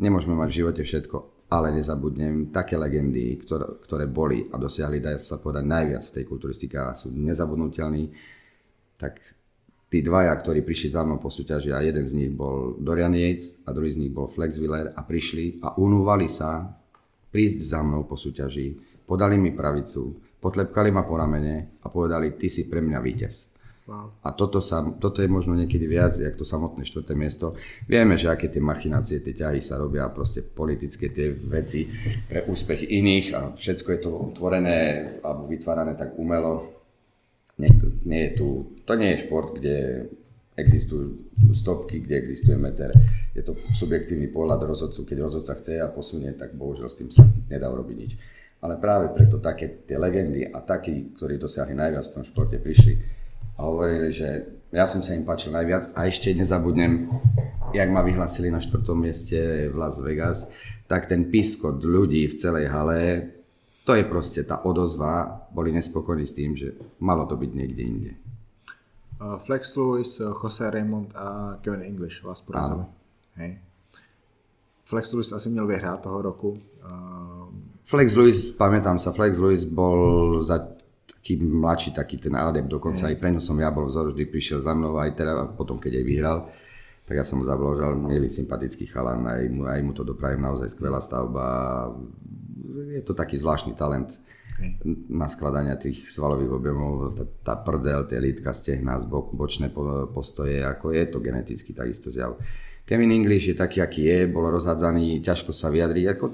nemôžeme 0.00 0.32
mať 0.32 0.48
v 0.48 0.58
živote 0.64 0.82
všetko. 0.82 1.16
Ale 1.52 1.68
nezabudnem, 1.68 2.48
také 2.48 2.80
legendy, 2.80 3.36
ktoré, 3.36 3.76
ktoré 3.84 4.08
boli 4.08 4.48
a 4.48 4.56
dosiahli, 4.56 5.04
dá 5.04 5.20
sa 5.20 5.36
povedať, 5.36 5.68
najviac 5.68 6.00
tej 6.00 6.24
kulturistike 6.24 6.80
a 6.80 6.96
sú 6.96 7.12
nezabudnutelní, 7.12 8.08
tak 8.96 9.20
tí 9.92 10.00
dvaja, 10.00 10.32
ktorí 10.32 10.64
prišli 10.64 10.96
za 10.96 11.04
mnou 11.04 11.20
po 11.20 11.28
súťaži 11.28 11.76
a 11.76 11.84
jeden 11.84 12.08
z 12.08 12.16
nich 12.16 12.32
bol 12.32 12.80
Dorian 12.80 13.12
Yates 13.12 13.60
a 13.68 13.76
druhý 13.76 13.92
z 13.92 14.00
nich 14.00 14.08
bol 14.08 14.32
Flex 14.32 14.56
Wheeler 14.56 14.96
a 14.96 15.04
prišli 15.04 15.60
a 15.60 15.76
unúvali 15.76 16.24
sa 16.24 16.72
prísť 17.28 17.60
za 17.60 17.84
mnou 17.84 18.08
po 18.08 18.16
súťaži, 18.16 18.72
podali 19.04 19.36
mi 19.36 19.52
pravicu, 19.52 20.16
potlepkali 20.40 20.88
ma 20.88 21.04
po 21.04 21.20
ramene 21.20 21.84
a 21.84 21.92
povedali, 21.92 22.32
ty 22.40 22.48
si 22.48 22.64
pre 22.64 22.80
mňa 22.80 22.98
víťaz. 23.04 23.51
A 24.22 24.30
toto, 24.30 24.62
sa, 24.62 24.78
toto 25.02 25.26
je 25.26 25.26
možno 25.26 25.58
niekedy 25.58 25.90
viac, 25.90 26.14
jak 26.14 26.38
to 26.38 26.46
samotné 26.46 26.86
štvrté 26.86 27.18
miesto. 27.18 27.58
Vieme, 27.90 28.14
že 28.14 28.30
aké 28.30 28.46
tie 28.46 28.62
machinácie, 28.62 29.18
tie 29.18 29.34
ťahy 29.34 29.58
sa 29.58 29.74
robia, 29.74 30.06
proste 30.14 30.46
politické 30.46 31.10
tie 31.10 31.34
veci 31.34 31.90
pre 32.30 32.46
úspech 32.46 32.86
iných 32.86 33.26
a 33.34 33.40
všetko 33.58 33.88
je 33.90 34.00
to 34.00 34.10
tvorené 34.38 34.78
alebo 35.26 35.50
vytvárané 35.50 35.98
tak 35.98 36.14
umelo. 36.14 36.70
Nie, 37.58 37.74
nie 38.06 38.30
je 38.30 38.32
tu, 38.38 38.46
to 38.86 38.94
nie 38.94 39.18
je 39.18 39.22
šport, 39.26 39.58
kde 39.58 40.06
existujú 40.54 41.34
stopky, 41.50 42.06
kde 42.06 42.22
existuje 42.22 42.54
meter. 42.54 42.94
Je 43.34 43.42
to 43.42 43.58
subjektívny 43.74 44.30
pohľad 44.30 44.62
rozhodcu, 44.62 45.02
keď 45.02 45.16
rozhodca 45.26 45.58
chce 45.58 45.82
a 45.82 45.90
posunie, 45.90 46.30
tak 46.38 46.54
bohužiaľ 46.54 46.86
s 46.86 46.98
tým 47.02 47.10
sa 47.10 47.26
nedá 47.50 47.66
urobiť 47.66 47.96
nič. 47.98 48.12
Ale 48.62 48.78
práve 48.78 49.10
preto 49.10 49.42
také 49.42 49.82
tie 49.82 49.98
legendy 49.98 50.46
a 50.46 50.62
takí, 50.62 51.18
ktorí 51.18 51.34
dosiahli 51.34 51.74
najviac 51.74 52.04
v 52.06 52.14
tom 52.14 52.22
športe, 52.22 52.62
prišli 52.62 53.21
a 53.62 53.70
hovorili, 53.70 54.10
že 54.10 54.58
ja 54.74 54.90
som 54.90 54.98
sa 55.06 55.14
im 55.14 55.22
páčil 55.22 55.54
najviac 55.54 55.94
a 55.94 56.10
ešte 56.10 56.34
nezabudnem, 56.34 57.06
jak 57.70 57.86
ma 57.86 58.02
vyhlasili 58.02 58.50
na 58.50 58.58
štvrtom 58.58 58.98
mieste 58.98 59.70
v 59.70 59.74
Las 59.78 60.02
Vegas, 60.02 60.50
tak 60.90 61.06
ten 61.06 61.30
piskot 61.30 61.78
ľudí 61.78 62.26
v 62.26 62.34
celej 62.34 62.66
hale, 62.74 62.98
to 63.86 63.94
je 63.94 64.02
proste 64.02 64.42
tá 64.42 64.66
odozva, 64.66 65.46
boli 65.54 65.70
nespokojní 65.70 66.26
s 66.26 66.34
tým, 66.34 66.58
že 66.58 66.74
malo 66.98 67.22
to 67.30 67.38
byť 67.38 67.50
niekde 67.54 67.82
inde. 67.86 68.12
Uh, 69.22 69.38
Flex 69.46 69.78
Lewis, 69.78 70.18
Jose 70.18 70.66
Raymond 70.66 71.14
a 71.14 71.58
Kevin 71.62 71.86
English 71.86 72.26
vás 72.26 72.42
porazili. 72.42 72.82
Hej. 73.38 73.58
Flex 74.84 75.12
Lewis 75.12 75.32
asi 75.32 75.48
měl 75.48 75.66
vyhrát 75.66 76.02
toho 76.02 76.22
roku. 76.22 76.58
Uh... 76.82 77.54
Flex 77.84 78.14
Lewis, 78.14 78.50
pamätám 78.50 78.98
sa, 78.98 79.12
Flex 79.12 79.38
Lewis 79.38 79.64
bol 79.64 80.42
za 80.42 80.81
taký 81.22 81.38
mladší, 81.38 81.94
taký 81.94 82.18
ten 82.18 82.34
adept, 82.34 82.66
dokonca 82.66 83.06
aj 83.06 83.14
pre 83.14 83.30
som 83.38 83.54
ja 83.54 83.70
bol 83.70 83.86
vzor, 83.86 84.10
vždy 84.10 84.26
prišiel 84.26 84.58
za 84.58 84.74
mnou, 84.74 84.98
aj 84.98 85.14
teda 85.14 85.54
potom, 85.54 85.78
keď 85.78 86.02
aj 86.02 86.04
vyhral, 86.04 86.38
tak 87.06 87.14
ja 87.14 87.22
som 87.22 87.38
mu 87.38 87.46
zabložal, 87.46 87.94
milý 87.94 88.26
sympatický 88.26 88.90
chalan, 88.90 89.22
aj 89.30 89.46
mu, 89.46 89.62
aj 89.70 89.80
mu 89.86 89.94
to 89.94 90.02
dopravím, 90.02 90.42
naozaj 90.42 90.74
skvelá 90.74 90.98
stavba, 90.98 91.46
je 92.90 93.06
to 93.06 93.14
taký 93.14 93.38
zvláštny 93.38 93.78
talent 93.78 94.18
na 95.14 95.30
skladania 95.30 95.78
tých 95.78 96.10
svalových 96.10 96.58
objemov, 96.58 97.14
tá, 97.14 97.24
tá 97.24 97.54
prdel, 97.54 98.02
tie 98.10 98.18
lítka, 98.18 98.50
stehna, 98.50 98.98
bok, 99.06 99.30
bočné 99.30 99.70
postoje, 100.10 100.58
ako 100.58 100.90
je 100.90 101.06
to 101.06 101.22
geneticky 101.22 101.70
takisto 101.70 102.10
zjav. 102.10 102.34
Kevin 102.82 103.14
English 103.14 103.46
je 103.46 103.54
taký, 103.54 103.78
aký 103.78 104.10
je, 104.10 104.18
bol 104.26 104.50
rozhádzaný, 104.50 105.22
ťažko 105.22 105.54
sa 105.54 105.70
vyjadriť, 105.70 106.04
ako 106.18 106.24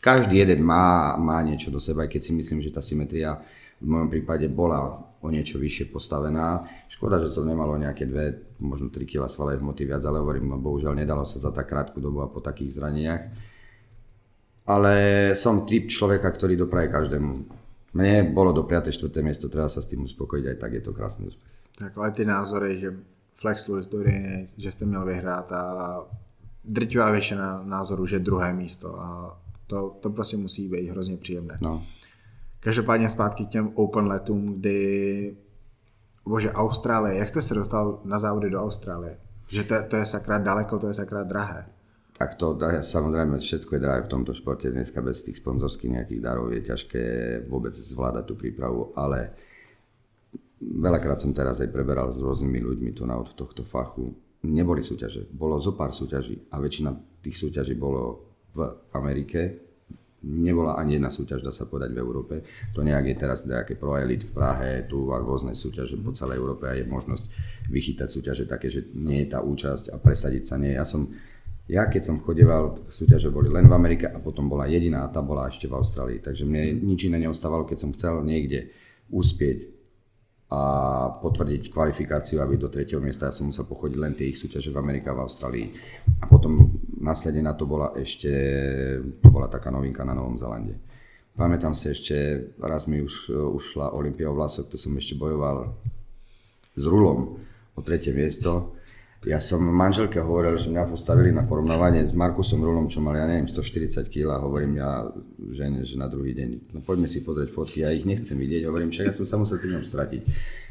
každý 0.00 0.40
jeden 0.40 0.64
má, 0.64 1.12
má 1.20 1.44
niečo 1.44 1.68
do 1.68 1.76
seba, 1.76 2.08
aj 2.08 2.16
keď 2.16 2.20
si 2.24 2.32
myslím, 2.32 2.64
že 2.64 2.72
tá 2.72 2.80
symetria 2.80 3.36
v 3.80 3.86
mojom 3.88 4.08
prípade 4.12 4.46
bola 4.52 5.00
o 5.20 5.28
niečo 5.28 5.60
vyššie 5.60 5.92
postavená. 5.92 6.64
Škoda, 6.88 7.20
že 7.20 7.28
som 7.28 7.44
nemal 7.44 7.68
o 7.68 7.80
nejaké 7.80 8.08
dve, 8.08 8.56
možno 8.60 8.88
3 8.88 9.04
kg 9.04 9.28
svalej 9.28 9.60
hmoty 9.60 9.84
viac, 9.84 10.00
ale 10.04 10.20
hovorím, 10.20 10.56
bohužiaľ 10.60 10.96
nedalo 10.96 11.28
sa 11.28 11.36
za 11.36 11.52
tak 11.52 11.68
krátku 11.68 12.00
dobu 12.00 12.24
a 12.24 12.32
po 12.32 12.40
takých 12.40 12.80
zraniach. 12.80 13.22
Ale 14.64 14.94
som 15.36 15.68
typ 15.68 15.92
človeka, 15.92 16.28
ktorý 16.30 16.56
dopraje 16.56 16.88
každému. 16.88 17.32
Mne 17.90 18.32
bolo 18.32 18.54
do 18.54 18.64
5. 18.64 18.88
4. 18.88 19.12
miesto, 19.20 19.50
treba 19.50 19.68
sa 19.68 19.82
s 19.82 19.90
tým 19.90 20.06
uspokojiť, 20.06 20.44
aj 20.46 20.56
tak 20.56 20.72
je 20.78 20.82
to 20.84 20.94
krásny 20.94 21.26
úspech. 21.26 21.52
Tak 21.74 21.96
ale 21.98 22.10
ty 22.14 22.24
názory, 22.24 22.80
že 22.80 22.88
Flex 23.40 23.68
Lewis, 23.68 23.86
Dorian, 23.88 24.44
že 24.58 24.72
jste 24.72 24.86
měl 24.86 25.04
vyhrát 25.04 25.52
a 25.52 25.62
drtivá 26.64 27.10
většina 27.10 27.62
názoru, 27.64 28.06
že 28.06 28.18
druhé 28.18 28.52
místo 28.52 29.00
a 29.00 29.38
to, 29.66 29.96
to 30.00 30.10
prostě 30.10 30.36
musí 30.36 30.68
být 30.68 30.88
hrozně 30.88 31.16
příjemné. 31.16 31.58
No. 31.60 31.82
Každopádně 32.60 33.08
zpátky 33.08 33.46
k 33.46 33.48
těm 33.48 33.72
open 33.74 34.06
letům, 34.06 34.54
kdy 34.60 35.36
bože, 36.24 36.52
Austrálie, 36.52 37.18
jak 37.18 37.28
jste 37.28 37.42
se 37.42 37.54
dostal 37.54 38.00
na 38.04 38.18
závody 38.18 38.50
do 38.50 38.60
Austrálie? 38.60 39.16
Že 39.48 39.64
to, 39.64 39.74
to 39.88 39.96
je 39.96 40.04
sakra 40.04 40.38
daleko, 40.38 40.78
to 40.78 40.88
je 40.88 40.94
sakra 40.94 41.22
drahé. 41.22 41.66
Tak 42.20 42.36
to, 42.36 42.52
samozrejme, 42.84 43.40
všetko 43.40 43.74
je 43.74 43.80
drahé 43.80 44.00
v 44.04 44.12
tomto 44.12 44.36
športe. 44.36 44.68
Dneska 44.68 45.00
bez 45.00 45.24
tých 45.24 45.40
sponzorských 45.40 45.90
nejakých 45.90 46.20
darov 46.20 46.52
je 46.52 46.60
ťažké 46.60 47.02
vôbec 47.48 47.72
zvládať 47.72 48.28
tú 48.28 48.34
prípravu, 48.36 48.92
ale 48.92 49.32
veľakrát 50.60 51.16
som 51.16 51.32
teraz 51.32 51.64
aj 51.64 51.72
preberal 51.72 52.12
s 52.12 52.20
rôznymi 52.20 52.60
ľuďmi 52.60 52.90
tu 52.92 53.08
na 53.08 53.16
od 53.16 53.32
tohto 53.32 53.64
fachu. 53.64 54.12
Neboli 54.44 54.84
súťaže, 54.84 55.32
bolo 55.32 55.56
zo 55.64 55.72
pár 55.72 55.96
súťaží 55.96 56.52
a 56.52 56.60
väčšina 56.60 56.92
tých 57.24 57.40
súťaží 57.40 57.72
bolo 57.72 58.28
v 58.52 58.68
Amerike, 58.92 59.69
nebola 60.22 60.76
ani 60.76 61.00
jedna 61.00 61.08
súťaž, 61.08 61.40
dá 61.40 61.52
sa 61.52 61.64
povedať, 61.64 61.96
v 61.96 62.02
Európe. 62.02 62.34
To 62.76 62.84
nejak 62.84 63.04
je 63.08 63.16
teraz 63.16 63.48
nejaké 63.48 63.76
Pro 63.76 63.96
Elite 63.96 64.28
v 64.28 64.32
Prahe, 64.36 64.70
tu 64.84 65.08
a 65.12 65.20
rôzne 65.20 65.56
súťaže 65.56 65.96
po 65.96 66.12
celej 66.12 66.40
Európe 66.40 66.68
a 66.68 66.76
je 66.76 66.84
možnosť 66.84 67.24
vychytať 67.72 68.08
súťaže 68.08 68.44
také, 68.44 68.68
že 68.68 68.92
nie 68.92 69.24
je 69.24 69.32
tá 69.32 69.40
účasť 69.40 69.92
a 69.92 69.96
presadiť 69.96 70.44
sa 70.44 70.56
nie. 70.60 70.76
Ja 70.76 70.84
som, 70.84 71.08
ja 71.68 71.88
keď 71.88 72.02
som 72.04 72.16
chodeval, 72.20 72.84
súťaže 72.84 73.32
boli 73.32 73.48
len 73.48 73.64
v 73.64 73.76
Amerike 73.76 74.06
a 74.12 74.20
potom 74.20 74.48
bola 74.48 74.68
jediná 74.68 75.08
a 75.08 75.12
tá 75.12 75.24
bola 75.24 75.48
ešte 75.48 75.64
v 75.64 75.76
Austrálii. 75.80 76.20
Takže 76.20 76.44
mne 76.44 76.84
nič 76.84 77.08
iné 77.08 77.16
neostávalo, 77.16 77.64
keď 77.64 77.78
som 77.80 77.90
chcel 77.96 78.20
niekde 78.20 78.68
uspieť 79.08 79.80
a 80.50 80.62
potvrdiť 81.22 81.70
kvalifikáciu, 81.70 82.42
aby 82.42 82.58
do 82.58 82.66
tretieho 82.66 82.98
miesta 82.98 83.30
ja 83.30 83.34
som 83.34 83.54
musel 83.54 83.70
pochodiť 83.70 83.98
len 84.02 84.18
tie 84.18 84.34
ich 84.34 84.38
súťaže 84.38 84.74
v 84.74 84.82
Amerike 84.82 85.06
a 85.06 85.14
v 85.14 85.22
Austrálii. 85.22 85.66
A 86.18 86.26
potom 86.26 86.58
následne 87.00 87.42
na 87.48 87.56
to 87.56 87.64
bola 87.64 87.96
ešte, 87.96 88.30
to 89.24 89.28
bola 89.32 89.48
taká 89.48 89.72
novinka 89.72 90.04
na 90.04 90.12
Novom 90.12 90.36
Zelande. 90.36 90.76
Pamätám 91.34 91.72
si 91.72 91.88
ešte, 91.88 92.14
raz 92.60 92.84
mi 92.84 93.00
už 93.00 93.32
ušla 93.32 93.96
Olympia 93.96 94.28
v 94.28 94.36
Vlasok, 94.36 94.68
to 94.68 94.76
som 94.76 94.92
ešte 94.94 95.16
bojoval 95.16 95.72
s 96.76 96.84
Rulom 96.84 97.40
o 97.74 97.80
tretie 97.80 98.12
miesto 98.12 98.76
ja 99.20 99.36
som 99.36 99.60
manželke 99.60 100.16
hovoril, 100.16 100.56
že 100.56 100.72
mňa 100.72 100.88
postavili 100.88 101.28
na 101.28 101.44
porovnávanie 101.44 102.08
s 102.08 102.16
Markusom 102.16 102.64
Rulom, 102.64 102.88
čo 102.88 103.04
mal, 103.04 103.20
ja 103.20 103.28
neviem, 103.28 103.44
140 103.44 104.08
kg 104.08 104.32
a 104.32 104.40
hovorím 104.40 104.80
ja 104.80 105.12
žene, 105.52 105.84
že 105.84 106.00
na 106.00 106.08
druhý 106.08 106.32
deň, 106.32 106.72
no 106.72 106.80
poďme 106.80 107.04
si 107.04 107.20
pozrieť 107.20 107.52
fotky, 107.52 107.84
ja 107.84 107.92
ich 107.92 108.08
nechcem 108.08 108.40
vidieť, 108.40 108.64
hovorím, 108.64 108.88
však 108.88 109.12
ja 109.12 109.14
som 109.14 109.28
sa 109.28 109.36
musel 109.36 109.60
pri 109.60 109.76
ňom 109.76 109.84
stratiť. 109.84 110.22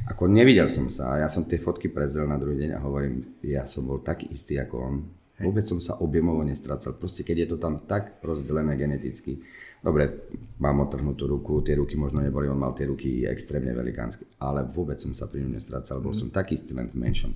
Ako 0.09 0.25
nevidel 0.25 0.65
som 0.65 0.89
sa 0.89 1.13
a 1.13 1.21
ja 1.21 1.29
som 1.29 1.45
tie 1.45 1.62
fotky 1.62 1.93
prezrel 1.93 2.25
na 2.25 2.41
druhý 2.41 2.57
deň 2.65 2.74
a 2.74 2.81
hovorím, 2.81 3.38
ja 3.45 3.69
som 3.69 3.86
bol 3.86 4.01
taký 4.01 4.33
istý 4.33 4.57
ako 4.57 4.75
on. 4.81 4.95
Vôbec 5.39 5.63
som 5.63 5.79
sa 5.79 5.96
objemovo 6.03 6.43
nestracal. 6.43 7.00
Proste 7.00 7.24
keď 7.24 7.36
je 7.46 7.48
to 7.55 7.58
tam 7.58 7.84
tak 7.88 8.19
rozdelené 8.19 8.75
geneticky. 8.75 9.39
Dobre, 9.79 10.27
mám 10.60 10.84
otrhnutú 10.84 11.31
ruku, 11.31 11.63
tie 11.63 11.79
ruky 11.79 11.96
možno 11.96 12.19
neboli, 12.19 12.51
on 12.51 12.60
mal 12.60 12.75
tie 12.75 12.88
ruky 12.88 13.24
extrémne 13.24 13.72
velikánske, 13.72 14.27
ale 14.43 14.67
vôbec 14.67 15.00
som 15.00 15.15
sa 15.15 15.31
pri 15.31 15.48
ňom 15.48 15.55
nestracal. 15.55 16.03
Bol 16.03 16.12
mm. 16.12 16.19
som 16.19 16.29
taký 16.29 16.60
istý 16.60 16.75
len 16.75 16.91
v 16.91 17.00
menšom 17.00 17.31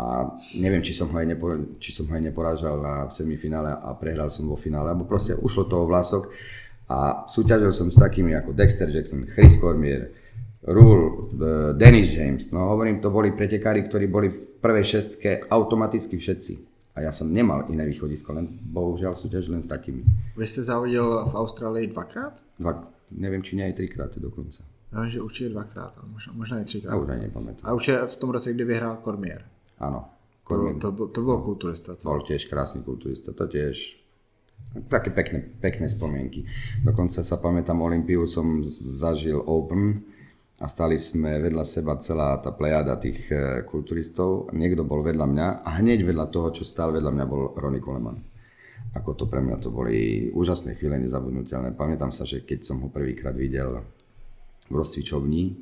a 0.00 0.32
neviem, 0.56 0.80
či 0.80 0.94
som 0.94 1.10
ho 1.10 1.16
aj, 1.18 1.26
nepo, 1.26 1.50
či 1.82 1.90
som 1.90 2.06
ho 2.06 2.14
aj 2.14 2.22
neporážal 2.22 2.78
na 2.78 2.94
semifinále 3.10 3.74
a 3.74 3.90
prehral 3.98 4.30
som 4.30 4.46
vo 4.46 4.54
finále, 4.54 4.88
alebo 4.88 5.04
proste 5.04 5.34
ušlo 5.34 5.66
toho 5.66 5.84
vlások 5.84 6.30
a 6.86 7.26
súťažil 7.28 7.74
som 7.74 7.90
s 7.90 7.98
takými 7.98 8.32
ako 8.38 8.54
Dexter 8.54 8.86
Jackson, 8.86 9.26
Chris 9.26 9.58
Cormier, 9.58 10.14
Rule, 10.64 11.04
uh, 11.36 11.72
Dennis 11.74 12.12
James, 12.14 12.52
no 12.54 12.70
hovorím, 12.70 13.00
to 13.00 13.10
boli 13.10 13.32
pretekári, 13.34 13.82
ktorí 13.82 14.06
boli 14.06 14.28
v 14.28 14.40
prvej 14.60 14.84
šestke 14.86 15.30
automaticky 15.50 16.20
všetci. 16.20 16.69
A 17.00 17.08
ja 17.08 17.12
som 17.16 17.32
nemal 17.32 17.64
iné 17.72 17.88
východisko, 17.88 18.36
len 18.36 18.60
bohužiaľ 18.60 19.16
súťaž 19.16 19.48
len 19.48 19.64
s 19.64 19.72
takými. 19.72 20.04
Vy 20.36 20.44
ste 20.44 20.60
zavodil 20.60 21.00
v 21.00 21.32
Austrálii 21.32 21.88
dvakrát? 21.88 22.36
Dva, 22.60 22.84
neviem, 23.16 23.40
či 23.40 23.56
nie 23.56 23.64
aj 23.64 23.80
trikrát 23.80 24.12
dokonca. 24.20 24.60
Ja 24.92 25.08
že 25.08 25.24
určite 25.24 25.56
dvakrát, 25.56 25.96
možno, 26.04 26.36
možno 26.36 26.60
aj 26.60 26.68
trikrát. 26.68 26.92
A 26.92 27.00
už 27.00 27.08
aj 27.08 27.20
nepamätám. 27.24 27.64
A 27.64 27.72
už 27.72 27.84
je 27.88 27.96
v 28.04 28.16
tom 28.20 28.28
roce, 28.36 28.52
kdy 28.52 28.68
vyhrál 28.68 29.00
Cormier. 29.00 29.48
Áno. 29.80 30.12
To, 30.44 30.76
to, 30.76 30.88
to, 30.92 31.04
to 31.08 31.20
bol 31.24 31.40
kulturista. 31.40 31.96
Co? 31.96 32.04
Bol 32.10 32.26
tiež 32.26 32.50
krásny 32.50 32.84
kulturista, 32.84 33.32
to 33.32 33.48
tiež 33.48 33.96
také 34.92 35.08
pekné, 35.14 35.40
pekné 35.62 35.88
spomienky. 35.88 36.44
Dokonca 36.84 37.24
sa 37.24 37.36
pamätám, 37.40 37.80
Olympiu 37.80 38.28
som 38.28 38.60
zažil 38.66 39.40
Open 39.40 40.04
a 40.60 40.68
stali 40.68 41.00
sme 41.00 41.40
vedľa 41.40 41.64
seba 41.64 41.96
celá 41.96 42.36
tá 42.36 42.52
plejada 42.52 43.00
tých 43.00 43.32
e, 43.32 43.64
kulturistov. 43.64 44.52
Niekto 44.52 44.84
bol 44.84 45.00
vedľa 45.00 45.24
mňa 45.24 45.46
a 45.64 45.80
hneď 45.80 46.04
vedľa 46.04 46.28
toho, 46.28 46.52
čo 46.52 46.68
stál 46.68 46.92
vedľa 46.92 47.08
mňa, 47.16 47.24
bol 47.24 47.56
Ronny 47.56 47.80
Coleman. 47.80 48.20
Ako 48.92 49.16
to 49.16 49.24
pre 49.24 49.40
mňa 49.40 49.56
to 49.56 49.72
boli 49.72 50.28
úžasné 50.28 50.76
chvíle, 50.76 51.00
nezabudnutelné. 51.00 51.72
Pamätám 51.72 52.12
sa, 52.12 52.28
že 52.28 52.44
keď 52.44 52.60
som 52.60 52.84
ho 52.84 52.92
prvýkrát 52.92 53.32
videl 53.32 53.80
v 54.68 54.74
rozcvičovni, 54.76 55.56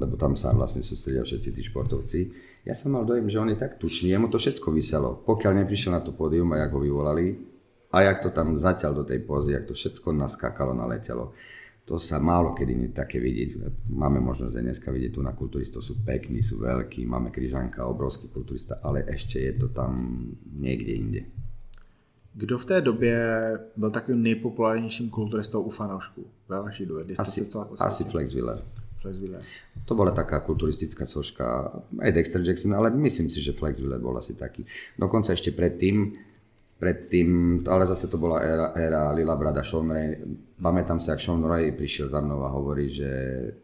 lebo 0.00 0.16
tam 0.16 0.32
sa 0.32 0.56
vlastne 0.56 0.80
sústredia 0.80 1.20
všetci 1.20 1.48
tí 1.52 1.60
športovci. 1.68 2.20
Ja 2.64 2.72
som 2.72 2.96
mal 2.96 3.04
dojem, 3.04 3.28
že 3.28 3.36
on 3.36 3.52
je 3.52 3.60
tak 3.60 3.76
tučný, 3.76 4.16
jemu 4.16 4.32
to 4.32 4.40
všetko 4.40 4.72
vyselo. 4.72 5.20
Pokiaľ 5.28 5.60
neprišiel 5.60 5.92
na 5.92 6.00
to 6.00 6.16
pódium 6.16 6.56
a 6.56 6.64
jak 6.64 6.72
ho 6.72 6.80
vyvolali, 6.80 7.52
a 7.92 8.00
jak 8.00 8.24
to 8.24 8.32
tam 8.32 8.56
zatiaľ 8.56 8.96
do 8.96 9.04
tej 9.04 9.20
pózy, 9.28 9.52
jak 9.52 9.68
to 9.68 9.76
všetko 9.76 10.16
naskákalo, 10.16 10.72
naletelo. 10.72 11.36
To 11.82 11.98
sa 11.98 12.22
málo 12.22 12.54
kedy 12.54 12.94
také 12.94 13.18
vidieť. 13.18 13.58
Máme 13.90 14.22
možnosť 14.22 14.54
aj 14.54 14.64
dneska 14.70 14.88
vidieť 14.94 15.18
tu 15.18 15.20
na 15.22 15.34
kulturistov, 15.34 15.82
sú 15.82 15.98
pekní, 16.06 16.38
sú 16.38 16.62
veľkí, 16.62 17.02
máme 17.02 17.34
Kryžanka, 17.34 17.82
obrovský 17.90 18.30
kulturista, 18.30 18.78
ale 18.78 19.02
ešte 19.02 19.42
je 19.42 19.52
to 19.58 19.66
tam 19.74 19.92
niekde 20.46 20.92
inde. 20.94 21.22
Kdo 22.34 22.58
v 22.58 22.64
té 22.64 22.80
době 22.80 23.16
byl 23.76 23.90
takovým 23.90 24.22
nejpopulárnějším 24.22 25.10
kulturistou 25.10 25.62
u 25.62 25.70
fanoušků 25.70 26.26
ve 26.48 26.62
vaší 26.62 26.86
době? 26.86 27.04
Asi, 27.18 27.44
asi 27.78 28.04
Flex 28.04 28.32
Wheeler. 28.32 28.62
Flex 29.00 29.18
Wheeler. 29.18 29.40
To 29.84 29.94
bola 29.94 30.10
taká 30.10 30.40
kulturistická 30.40 31.06
soška, 31.06 31.74
aj 31.98 32.12
Dexter 32.12 32.40
Jackson, 32.40 32.74
ale 32.74 32.90
myslím 32.90 33.30
si, 33.30 33.42
že 33.42 33.52
Flex 33.52 33.82
Wheeler 33.82 33.98
bol 33.98 34.14
asi 34.16 34.38
taký. 34.38 34.64
Dokonca 34.94 35.34
ešte 35.34 35.50
predtým, 35.50 36.14
predtým, 36.82 37.62
ale 37.70 37.86
zase 37.86 38.10
to 38.10 38.18
bola 38.18 38.42
éra, 38.42 38.74
éra 38.74 39.14
Lila 39.14 39.38
Brada 39.38 39.62
Sean 39.62 39.86
Ray. 39.86 40.18
Pamätám 40.58 40.98
sa, 40.98 41.14
ak 41.14 41.22
Sean 41.22 41.38
Ray 41.46 41.78
prišiel 41.78 42.10
za 42.10 42.18
mnou 42.18 42.42
a 42.42 42.50
hovorí, 42.50 42.90
že 42.90 43.06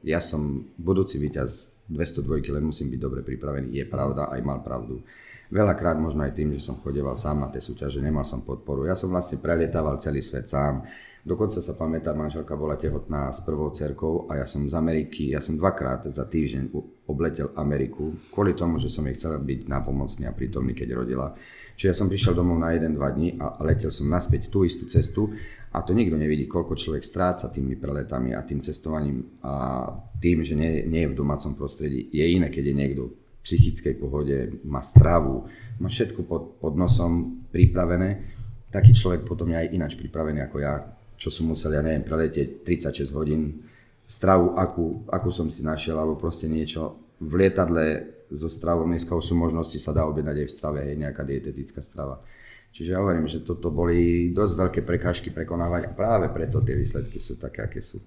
ja 0.06 0.22
som 0.22 0.70
budúci 0.78 1.18
víťaz 1.18 1.82
202, 1.90 2.54
len 2.54 2.62
musím 2.62 2.94
byť 2.94 3.00
dobre 3.02 3.26
pripravený. 3.26 3.75
Je 3.75 3.90
pravda, 3.90 4.30
aj 4.30 4.38
mal 4.46 4.62
pravdu. 4.62 5.02
Veľakrát 5.50 5.98
možno 5.98 6.22
aj 6.22 6.37
tým, 6.38 6.54
že 6.54 6.62
som 6.62 6.78
chodeval 6.78 7.18
sám 7.18 7.42
na 7.42 7.50
tie 7.50 7.58
súťaže, 7.58 7.98
nemal 7.98 8.22
som 8.22 8.46
podporu. 8.46 8.87
Ja 8.87 8.94
som 8.94 9.10
vlastne 9.10 9.42
prelietával 9.42 9.98
celý 9.98 10.22
svet 10.22 10.46
sám. 10.46 10.87
Dokonca 11.26 11.58
sa 11.58 11.75
pamätá, 11.75 12.14
manželka 12.14 12.54
bola 12.54 12.78
tehotná 12.78 13.34
s 13.34 13.42
prvou 13.42 13.75
cerkou 13.75 14.30
a 14.30 14.38
ja 14.38 14.46
som 14.46 14.62
z 14.70 14.78
Ameriky, 14.78 15.34
ja 15.34 15.42
som 15.42 15.58
dvakrát 15.58 16.06
za 16.06 16.22
týždeň 16.22 16.70
obletel 17.09 17.49
Ameriku 17.57 18.12
kvôli 18.29 18.53
tomu, 18.53 18.77
že 18.77 18.93
som 18.93 19.03
jej 19.09 19.17
chcel 19.17 19.41
byť 19.41 19.65
nápomocný 19.65 20.29
a 20.29 20.37
prítomný, 20.37 20.77
keď 20.77 20.88
rodila. 20.93 21.33
Čiže 21.75 21.88
ja 21.88 21.97
som 21.97 22.07
prišiel 22.12 22.37
domov 22.37 22.61
na 22.61 22.77
1-2 22.77 23.00
dní 23.00 23.41
a 23.41 23.57
letel 23.65 23.88
som 23.88 24.12
naspäť 24.12 24.53
tú 24.53 24.69
istú 24.69 24.85
cestu 24.85 25.33
a 25.73 25.81
to 25.81 25.97
nikto 25.97 26.21
nevidí, 26.21 26.45
koľko 26.45 26.77
človek 26.77 27.00
stráca 27.00 27.49
tými 27.49 27.81
preletami 27.81 28.37
a 28.37 28.45
tým 28.45 28.61
cestovaním 28.61 29.41
a 29.41 29.88
tým, 30.21 30.45
že 30.45 30.53
nie, 30.53 30.85
nie 30.85 31.09
je 31.09 31.12
v 31.12 31.19
domácom 31.19 31.57
prostredí. 31.57 32.12
Je 32.12 32.25
iné, 32.29 32.53
keď 32.53 32.65
je 32.69 32.75
niekto 32.77 33.03
psychickej 33.41 33.95
pohode, 33.97 34.37
má 34.69 34.85
stravu, 34.85 35.49
má 35.81 35.88
všetko 35.88 36.21
pod, 36.29 36.61
pod 36.61 36.77
nosom 36.77 37.45
pripravené, 37.49 38.37
taký 38.69 38.93
človek 38.93 39.25
potom 39.25 39.49
je 39.49 39.57
aj 39.57 39.73
ináč 39.73 39.97
pripravený 39.97 40.45
ako 40.45 40.57
ja, 40.61 40.85
čo 41.17 41.33
som 41.33 41.49
musel, 41.49 41.73
ja 41.73 41.81
neviem, 41.81 42.05
preletieť 42.05 42.62
36 42.69 43.17
hodín, 43.17 43.65
stravu, 44.09 44.57
akú, 44.57 45.05
akú 45.12 45.29
som 45.29 45.53
si 45.53 45.61
našiel, 45.61 46.00
alebo 46.00 46.17
proste 46.17 46.49
niečo 46.49 46.97
v 47.21 47.45
lietadle 47.45 48.17
so 48.33 48.49
stravou, 48.49 48.88
dneska 48.88 49.12
už 49.12 49.33
sú 49.33 49.35
možnosti, 49.37 49.77
sa 49.77 49.93
dá 49.93 50.09
objednať 50.09 50.37
aj 50.41 50.47
v 50.49 50.55
strave, 50.57 50.79
hej, 50.81 50.97
nejaká 50.97 51.29
dietetická 51.29 51.85
strava. 51.85 52.25
Čiže 52.73 52.97
ja 52.97 53.00
hovorím, 53.05 53.29
že 53.29 53.45
toto 53.45 53.69
boli 53.69 54.29
dosť 54.33 54.55
veľké 54.57 54.81
prekážky 54.85 55.29
prekonávať 55.33 55.88
a 55.88 55.97
práve 55.97 56.33
preto 56.33 56.65
tie 56.65 56.77
výsledky 56.77 57.21
sú 57.21 57.37
také, 57.37 57.65
aké 57.65 57.81
sú. 57.85 58.00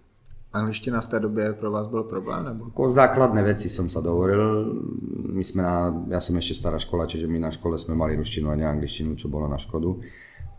Angličtina 0.54 1.02
v 1.02 1.08
té 1.08 1.20
době 1.20 1.54
pro 1.54 1.72
vás 1.72 1.88
byl 1.88 2.04
problém? 2.04 2.46
Nebo? 2.46 2.66
Ako 2.66 2.90
základné 2.92 3.40
veci 3.40 3.72
som 3.72 3.88
sa 3.88 4.04
dovoril. 4.04 4.68
My 5.32 5.44
sme 5.48 5.64
na, 5.64 5.96
ja 6.12 6.20
som 6.20 6.36
ešte 6.36 6.60
stará 6.60 6.76
škola, 6.76 7.08
čiže 7.08 7.24
my 7.24 7.40
na 7.40 7.56
škole 7.56 7.80
sme 7.80 7.96
mali 7.96 8.20
ruštinu 8.20 8.52
a 8.52 8.60
neangličtinu, 8.60 9.16
čo 9.16 9.32
bolo 9.32 9.48
na 9.48 9.56
škodu. 9.56 10.04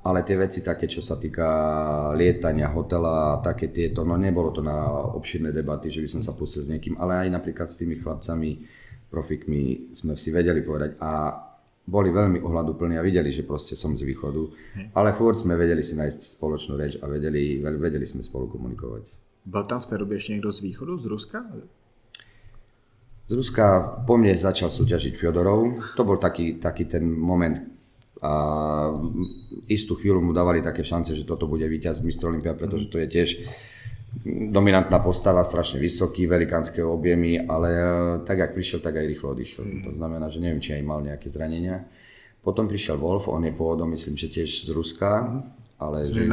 Ale 0.02 0.26
tie 0.26 0.35
veci 0.35 0.66
také, 0.66 0.90
čo 0.90 0.99
sa 0.99 1.14
týka 1.14 1.47
lietania, 2.18 2.75
hotela 2.75 3.38
a 3.38 3.40
také 3.42 3.71
tieto, 3.71 4.02
no 4.02 4.18
nebolo 4.18 4.50
to 4.50 4.58
na 4.58 4.91
obširné 5.15 5.54
debaty, 5.54 5.95
že 5.95 6.02
by 6.02 6.08
som 6.10 6.23
sa 6.26 6.34
pustil 6.34 6.67
s 6.67 6.73
niekým, 6.75 6.99
ale 6.99 7.23
aj 7.23 7.28
napríklad 7.30 7.71
s 7.71 7.78
tými 7.78 7.95
chlapcami, 7.95 8.50
profikmi 9.06 9.95
sme 9.95 10.19
si 10.19 10.34
vedeli 10.34 10.58
povedať 10.67 10.99
a 10.99 11.38
boli 11.86 12.10
veľmi 12.10 12.43
ohľaduplní 12.43 12.99
a 12.99 13.02
videli, 13.02 13.30
že 13.30 13.47
proste 13.47 13.78
som 13.78 13.95
z 13.95 14.02
východu, 14.02 14.43
ale 14.95 15.15
furt 15.15 15.38
sme 15.38 15.54
vedeli 15.54 15.82
si 15.82 15.95
nájsť 15.95 16.21
spoločnú 16.38 16.78
reč 16.78 16.99
a 16.99 17.06
vedeli, 17.06 17.62
vedeli 17.62 18.06
sme 18.06 18.23
spolu 18.23 18.50
komunikovať. 18.50 19.02
Byl 19.47 19.65
tam 19.65 19.80
v 19.80 19.86
té 19.86 19.99
době 19.99 20.17
ještě 20.17 20.32
někdo 20.32 20.52
z 20.52 20.60
východu, 20.60 20.99
z 20.99 21.04
Ruska? 21.06 21.47
Z 23.28 23.32
Ruska 23.34 23.65
po 24.06 24.19
mne 24.19 24.34
začal 24.34 24.71
súťažiť 24.71 25.15
Fjodorov. 25.15 25.95
To 25.97 26.02
bol 26.04 26.19
taký, 26.19 26.58
taký 26.58 26.84
ten 26.84 27.06
moment 27.06 27.58
a 28.23 28.32
istú 29.67 29.99
chvíľu 29.99 30.23
mu 30.23 30.30
dávali 30.30 30.63
také 30.63 30.87
šance, 30.87 31.19
že 31.19 31.26
toto 31.26 31.50
bude 31.50 31.67
víťaz 31.67 32.06
Mr. 32.06 32.30
Olympia, 32.30 32.54
pretože 32.54 32.87
to 32.87 33.02
je 33.02 33.11
tiež 33.11 33.28
dominantná 34.52 35.02
postava, 35.02 35.43
strašne 35.43 35.82
vysoký, 35.82 36.30
velikánske 36.30 36.85
objemy, 36.85 37.43
ale 37.43 37.69
e, 37.73 37.85
tak, 38.28 38.45
jak 38.45 38.52
prišiel, 38.52 38.78
tak 38.85 39.00
aj 39.00 39.08
rýchlo 39.08 39.32
odišiel. 39.32 39.65
To 39.89 39.91
znamená, 39.97 40.28
že 40.28 40.39
neviem, 40.39 40.61
či 40.61 40.76
aj 40.76 40.85
mal 40.85 41.00
nejaké 41.00 41.32
zranenia. 41.32 41.82
Potom 42.45 42.69
prišiel 42.69 43.00
Wolf, 43.00 43.26
on 43.26 43.43
je 43.43 43.56
pôvodom, 43.56 43.89
myslím, 43.97 44.15
že 44.15 44.28
tiež 44.28 44.69
z 44.69 44.71
Ruska, 44.71 45.43
ale, 45.80 46.04
ži, 46.04 46.28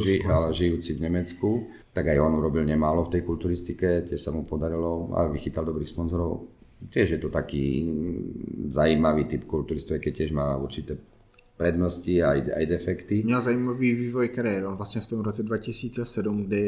ži, 0.00 0.16
ale 0.24 0.54
žijúci 0.54 0.96
v 0.96 1.10
Nemecku 1.10 1.68
tak 1.94 2.10
aj 2.10 2.18
on 2.18 2.42
urobil 2.42 2.66
nemálo 2.66 3.06
v 3.06 3.12
tej 3.16 3.22
kulturistike, 3.22 4.10
tiež 4.10 4.18
sa 4.18 4.34
mu 4.34 4.42
podarilo 4.42 5.14
a 5.14 5.30
vychytal 5.30 5.62
dobrých 5.62 5.94
sponzorov. 5.94 6.50
Tiež 6.90 7.16
je 7.16 7.20
to 7.22 7.30
taký 7.30 7.86
zajímavý 8.68 9.30
typ 9.30 9.46
kulturistov, 9.46 10.02
keď 10.02 10.12
tiež 10.26 10.34
má 10.34 10.58
určité 10.58 10.98
prednosti 11.56 12.22
a 12.22 12.30
aj, 12.30 12.40
aj 12.56 12.66
defekty. 12.66 13.22
Měl 13.22 13.40
zajímavý 13.40 13.94
vývoj 13.94 14.28
kariéry. 14.28 14.66
On 14.66 14.74
vlastně 14.74 15.00
v 15.00 15.06
tom 15.06 15.20
roce 15.20 15.42
2007, 15.42 16.44
kdy 16.44 16.64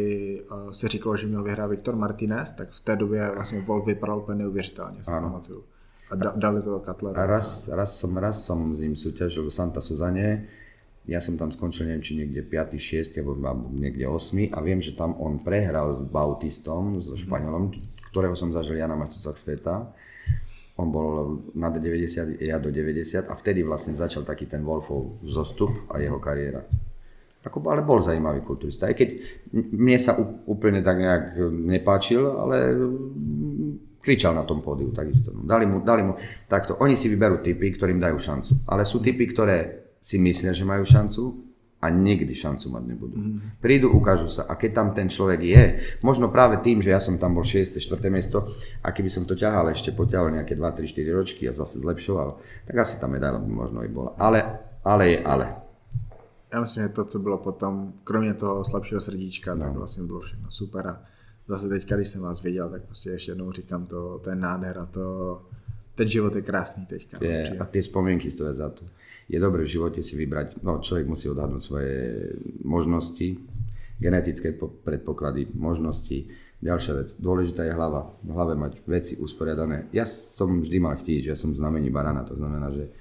uh, 0.50 0.70
se 0.70 0.88
říkalo, 0.88 1.16
že 1.16 1.26
měl 1.26 1.42
vyhrát 1.42 1.70
Viktor 1.70 1.96
Martinez, 1.96 2.52
tak 2.52 2.70
v 2.70 2.80
té 2.80 2.96
době 2.96 3.30
vlastně 3.34 3.60
Wolf 3.60 3.86
vypadal 3.86 4.18
úplně 4.18 4.38
neuvěřitelně, 4.38 5.04
si 5.04 5.10
pamatuju. 5.10 5.64
A 6.10 6.14
da, 6.14 6.32
dali 6.36 6.62
to 6.62 6.82
Cutler. 6.86 7.18
A 7.18 7.26
raz, 7.26 7.68
raz, 7.68 7.98
som, 7.98 8.16
raz 8.16 8.46
som 8.46 8.74
s 8.74 8.78
ním 8.78 8.94
súťažil 8.94 9.42
v 9.42 9.50
Santa 9.50 9.80
Suzane 9.82 10.46
ja 11.06 11.22
som 11.22 11.38
tam 11.38 11.54
skončil, 11.54 11.86
neviem, 11.86 12.02
či 12.02 12.18
niekde 12.18 12.42
5., 12.42 12.74
6. 12.74 13.22
alebo 13.22 13.70
niekde 13.70 14.10
8. 14.10 14.50
a 14.50 14.58
viem, 14.58 14.82
že 14.82 14.98
tam 14.98 15.14
on 15.22 15.38
prehral 15.38 15.94
s 15.94 16.02
Bautistom, 16.02 16.98
so 16.98 17.14
Španielom, 17.14 17.70
ktorého 18.10 18.34
som 18.34 18.50
zažil 18.50 18.82
ja 18.82 18.90
na 18.90 18.98
majstrovstvách 18.98 19.38
sveta. 19.38 19.74
On 20.76 20.92
bol 20.92 21.40
na 21.56 21.72
90, 21.72 22.36
ja 22.36 22.60
do 22.60 22.68
90 22.68 23.24
a 23.28 23.34
vtedy 23.34 23.64
vlastne 23.64 23.96
začal 23.96 24.28
taký 24.28 24.44
ten 24.44 24.60
Wolfov 24.60 25.24
zostup 25.24 25.88
a 25.88 25.96
jeho 25.96 26.20
kariéra. 26.20 26.60
Ako, 27.46 27.62
ale 27.70 27.86
bol 27.86 28.02
zaujímavý 28.02 28.42
kulturista, 28.42 28.90
aj 28.90 28.98
keď 28.98 29.08
mne 29.54 29.96
sa 30.02 30.18
úplne 30.50 30.82
tak 30.82 30.98
nejak 30.98 31.38
nepáčil, 31.54 32.26
ale 32.26 32.74
kričal 34.02 34.34
na 34.34 34.42
tom 34.42 34.58
pódiu 34.66 34.90
takisto. 34.90 35.30
Dali 35.30 35.62
mu, 35.62 35.78
dali 35.78 36.02
mu, 36.02 36.18
takto, 36.50 36.74
oni 36.82 36.98
si 36.98 37.06
vyberú 37.06 37.38
typy, 37.38 37.70
ktorým 37.70 38.02
dajú 38.02 38.18
šancu, 38.18 38.66
ale 38.66 38.82
sú 38.82 38.98
typy, 38.98 39.30
ktoré 39.30 39.86
si 40.02 40.18
myslia, 40.18 40.50
že 40.50 40.66
majú 40.66 40.82
šancu 40.82 41.45
a 41.86 41.94
nikdy 41.94 42.34
šancu 42.34 42.66
mať 42.74 42.84
nebudú. 42.90 43.14
Mm. 43.14 43.62
Prídu, 43.62 43.94
ukážu 43.94 44.26
sa. 44.26 44.42
A 44.50 44.58
keď 44.58 44.70
tam 44.74 44.88
ten 44.90 45.06
človek 45.06 45.40
je, 45.46 45.62
možno 46.02 46.34
práve 46.34 46.58
tým, 46.58 46.82
že 46.82 46.90
ja 46.90 46.98
som 46.98 47.14
tam 47.14 47.38
bol 47.38 47.46
6. 47.46 47.78
4. 47.78 48.10
miesto 48.10 48.50
a 48.82 48.90
keby 48.90 49.06
som 49.06 49.22
to 49.22 49.38
ťahal, 49.38 49.70
ešte 49.70 49.94
poťahal 49.94 50.34
nejaké 50.34 50.58
2, 50.58 50.66
3, 50.82 50.82
4 50.82 51.14
ročky 51.14 51.46
a 51.46 51.54
zase 51.54 51.78
zlepšoval, 51.78 52.42
tak 52.66 52.74
asi 52.74 52.98
tá 52.98 53.06
medaila 53.06 53.38
by 53.38 53.46
možno 53.46 53.86
i 53.86 53.90
bola. 53.90 54.18
Ale, 54.18 54.42
ale 54.82 55.14
je 55.14 55.18
ale. 55.22 55.46
Já 56.52 56.60
myslím, 56.60 56.82
že 56.82 56.88
to, 56.88 57.04
co 57.04 57.18
bylo 57.18 57.38
potom, 57.38 57.92
kromě 58.04 58.34
toho 58.34 58.64
slabšího 58.64 59.00
srdíčka, 59.00 59.54
no. 59.54 59.60
tak 59.60 59.72
vlastně 59.72 60.02
bylo 60.02 60.20
všechno 60.20 60.50
super. 60.50 60.86
A 60.86 61.02
zase 61.48 61.68
teďka, 61.68 61.96
když 61.96 62.08
jsem 62.08 62.22
vás 62.22 62.42
viděl, 62.42 62.70
tak 62.70 62.82
prostě 62.82 63.10
ještě 63.10 63.30
jednou 63.30 63.52
říkám, 63.52 63.86
to, 63.86 64.18
to 64.18 64.30
je 64.30 64.36
nádhera, 64.36 64.86
to, 64.86 65.42
ten 65.96 66.06
život 66.06 66.36
je 66.36 66.44
krásný 66.44 66.84
teďka. 66.84 67.16
Je, 67.24 67.56
a 67.56 67.64
tie 67.64 67.80
spomienky 67.80 68.28
stojí 68.28 68.52
za 68.52 68.68
to 68.68 68.84
je 69.26 69.38
dobré 69.42 69.66
v 69.66 69.74
živote 69.74 70.00
si 70.02 70.14
vybrať, 70.14 70.62
no 70.62 70.78
človek 70.78 71.06
musí 71.10 71.26
odhadnúť 71.26 71.62
svoje 71.62 71.94
možnosti, 72.62 73.42
genetické 73.98 74.54
predpoklady, 74.54 75.50
možnosti. 75.56 76.30
Ďalšia 76.62 76.92
vec, 76.96 77.08
dôležitá 77.18 77.66
je 77.66 77.74
hlava. 77.74 78.16
V 78.22 78.30
hlave 78.32 78.54
mať 78.54 78.72
veci 78.86 79.18
usporiadané. 79.18 79.90
Ja 79.90 80.06
som 80.06 80.62
vždy 80.62 80.78
mal 80.78 80.94
chtíť, 80.96 81.26
že 81.26 81.30
ja 81.34 81.38
som 81.38 81.52
znamení 81.52 81.90
barana, 81.90 82.22
to 82.22 82.38
znamená, 82.38 82.70
že 82.70 82.92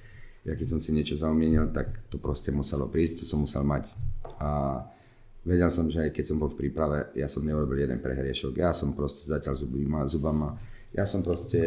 ja 0.46 0.54
keď 0.54 0.68
som 0.76 0.80
si 0.82 0.94
niečo 0.94 1.18
zaumienil, 1.18 1.70
tak 1.74 2.10
to 2.10 2.18
proste 2.18 2.50
muselo 2.54 2.90
prísť, 2.90 3.22
to 3.22 3.26
som 3.26 3.46
musel 3.46 3.62
mať. 3.66 3.92
A 4.42 4.82
vedel 5.46 5.70
som, 5.70 5.90
že 5.90 6.10
aj 6.10 6.12
keď 6.16 6.26
som 6.26 6.38
bol 6.42 6.50
v 6.50 6.68
príprave, 6.68 7.12
ja 7.14 7.30
som 7.30 7.46
neurobil 7.46 7.86
jeden 7.86 8.02
prehriešok. 8.02 8.58
Ja 8.58 8.74
som 8.74 8.98
proste 8.98 9.30
zatiaľ 9.30 9.58
zubama, 9.58 10.00
zubama 10.10 10.50
Ja 10.96 11.04
som 11.04 11.28
proste 11.28 11.60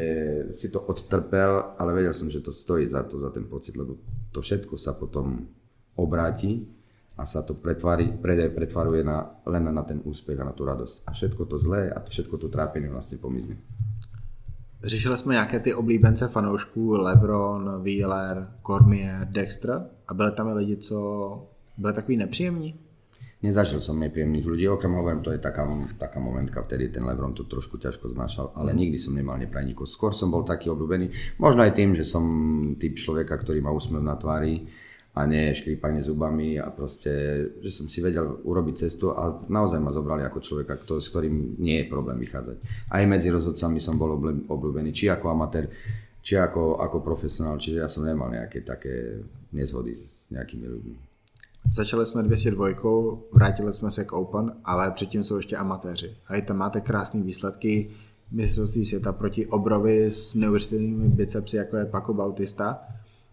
si 0.57 0.73
to 0.73 0.81
odtrpel, 0.81 1.77
ale 1.77 1.91
vedel 1.93 2.17
som, 2.17 2.33
že 2.33 2.41
to 2.41 2.49
stojí 2.49 2.89
za 2.89 3.05
to, 3.05 3.21
za 3.21 3.29
ten 3.29 3.45
pocit, 3.45 3.77
lebo 3.77 4.01
to 4.33 4.41
všetko 4.41 4.81
sa 4.81 4.97
potom 4.97 5.45
obráti 6.01 6.65
a 7.21 7.29
sa 7.29 7.45
to 7.45 7.53
pretvári, 7.53 8.09
pretvaruje 8.55 9.05
na, 9.05 9.37
len 9.45 9.69
na 9.69 9.85
ten 9.85 10.01
úspech 10.01 10.41
a 10.41 10.49
na 10.49 10.57
tú 10.57 10.65
radosť. 10.65 11.05
A 11.05 11.13
všetko 11.13 11.45
to 11.45 11.61
zlé 11.61 11.93
a 11.93 12.01
všetko 12.01 12.41
to 12.41 12.49
trápenie 12.49 12.89
vlastne 12.89 13.21
pomizne. 13.21 13.61
Řešili 14.83 15.17
jsme 15.17 15.35
nějaké 15.35 15.61
ty 15.61 15.75
oblíbence 15.75 16.29
fanoušků, 16.29 16.93
Lebron, 16.93 17.83
Wheeler, 17.83 18.49
Cormier, 18.67 19.29
Dexter 19.31 19.91
a 20.09 20.15
byli 20.15 20.33
tam 20.33 20.49
i 20.49 20.53
lidi, 20.53 20.77
co 20.77 20.99
byli 21.79 21.95
takový 21.95 22.17
nepříjemní? 22.17 22.75
Nezažil 23.39 23.79
som 23.79 24.03
nepríjemných 24.03 24.43
ľudí, 24.43 24.67
okrem 24.67 24.99
hovorím, 24.99 25.23
to 25.23 25.31
je 25.31 25.39
taká, 25.39 25.63
taká 25.95 26.19
momentka, 26.19 26.59
vtedy 26.59 26.91
ten 26.91 27.07
Lebron 27.07 27.39
to 27.39 27.47
trošku 27.47 27.79
ťažko 27.79 28.11
znášal, 28.11 28.51
ale 28.59 28.75
nikdy 28.75 28.99
som 28.99 29.15
nemal 29.15 29.39
neprajníkov. 29.39 29.87
Skôr 29.87 30.11
som 30.11 30.35
bol 30.35 30.43
taký 30.43 30.75
obľúbený, 30.75 31.39
možno 31.39 31.63
aj 31.63 31.79
tým, 31.79 31.95
že 31.95 32.03
som 32.03 32.27
typ 32.83 32.99
človeka, 32.99 33.39
ktorý 33.39 33.63
má 33.63 33.71
úsmev 33.71 34.03
na 34.03 34.19
tvári 34.19 34.67
a 35.15 35.23
nie 35.31 35.55
škrípanie 35.55 36.03
zubami 36.03 36.59
a 36.59 36.67
proste, 36.75 37.11
že 37.63 37.71
som 37.71 37.87
si 37.87 38.03
vedel 38.03 38.43
urobiť 38.43 38.75
cestu 38.75 39.15
a 39.15 39.31
naozaj 39.47 39.79
ma 39.79 39.95
zobrali 39.95 40.27
ako 40.27 40.43
človeka, 40.43 40.75
kto, 40.75 40.99
s 40.99 41.07
ktorým 41.07 41.63
nie 41.63 41.87
je 41.87 41.91
problém 41.91 42.19
vychádzať. 42.19 42.91
Aj 42.91 43.03
medzi 43.07 43.31
rozhodcami 43.31 43.79
som 43.79 43.95
bol 43.95 44.19
obľúbený, 44.51 44.91
či 44.91 45.15
ako 45.15 45.31
amatér, 45.31 45.71
či 46.27 46.35
ako, 46.35 46.83
ako 46.83 47.07
profesionál, 47.07 47.63
čiže 47.63 47.83
ja 47.83 47.87
som 47.87 48.03
nemal 48.03 48.35
nejaké 48.35 48.67
také 48.67 49.23
nezhody 49.55 49.95
s 49.95 50.27
nejakými 50.35 50.67
ľuďmi. 50.67 51.08
Začali 51.71 52.07
jsme 52.07 52.23
202, 52.23 52.69
vrátili 53.33 53.73
jsme 53.73 53.91
se 53.91 54.05
k 54.05 54.13
Open, 54.13 54.53
ale 54.65 54.91
předtím 54.91 55.25
jsou 55.25 55.37
ještě 55.37 55.57
amatéři. 55.57 56.17
A 56.29 56.41
tam 56.41 56.57
máte 56.57 56.81
krásné 56.81 57.23
výsledky 57.23 57.91
mistrovství 58.31 58.87
světa 58.87 59.13
proti 59.13 59.47
Obrovi 59.47 60.11
s 60.11 60.35
neuvěřitelnými 60.35 61.09
bicepsy, 61.09 61.57
jako 61.57 61.77
je 61.77 61.85
Paco 61.85 62.15
Bautista. 62.15 62.81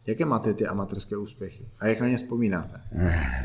Jaké 0.06 0.26
máte 0.26 0.54
ty 0.54 0.68
amatérské 0.68 1.18
úspěchy? 1.18 1.66
A 1.80 1.88
jak 1.88 2.02
na 2.02 2.08
ně 2.08 2.18
vzpomínáte? 2.18 2.82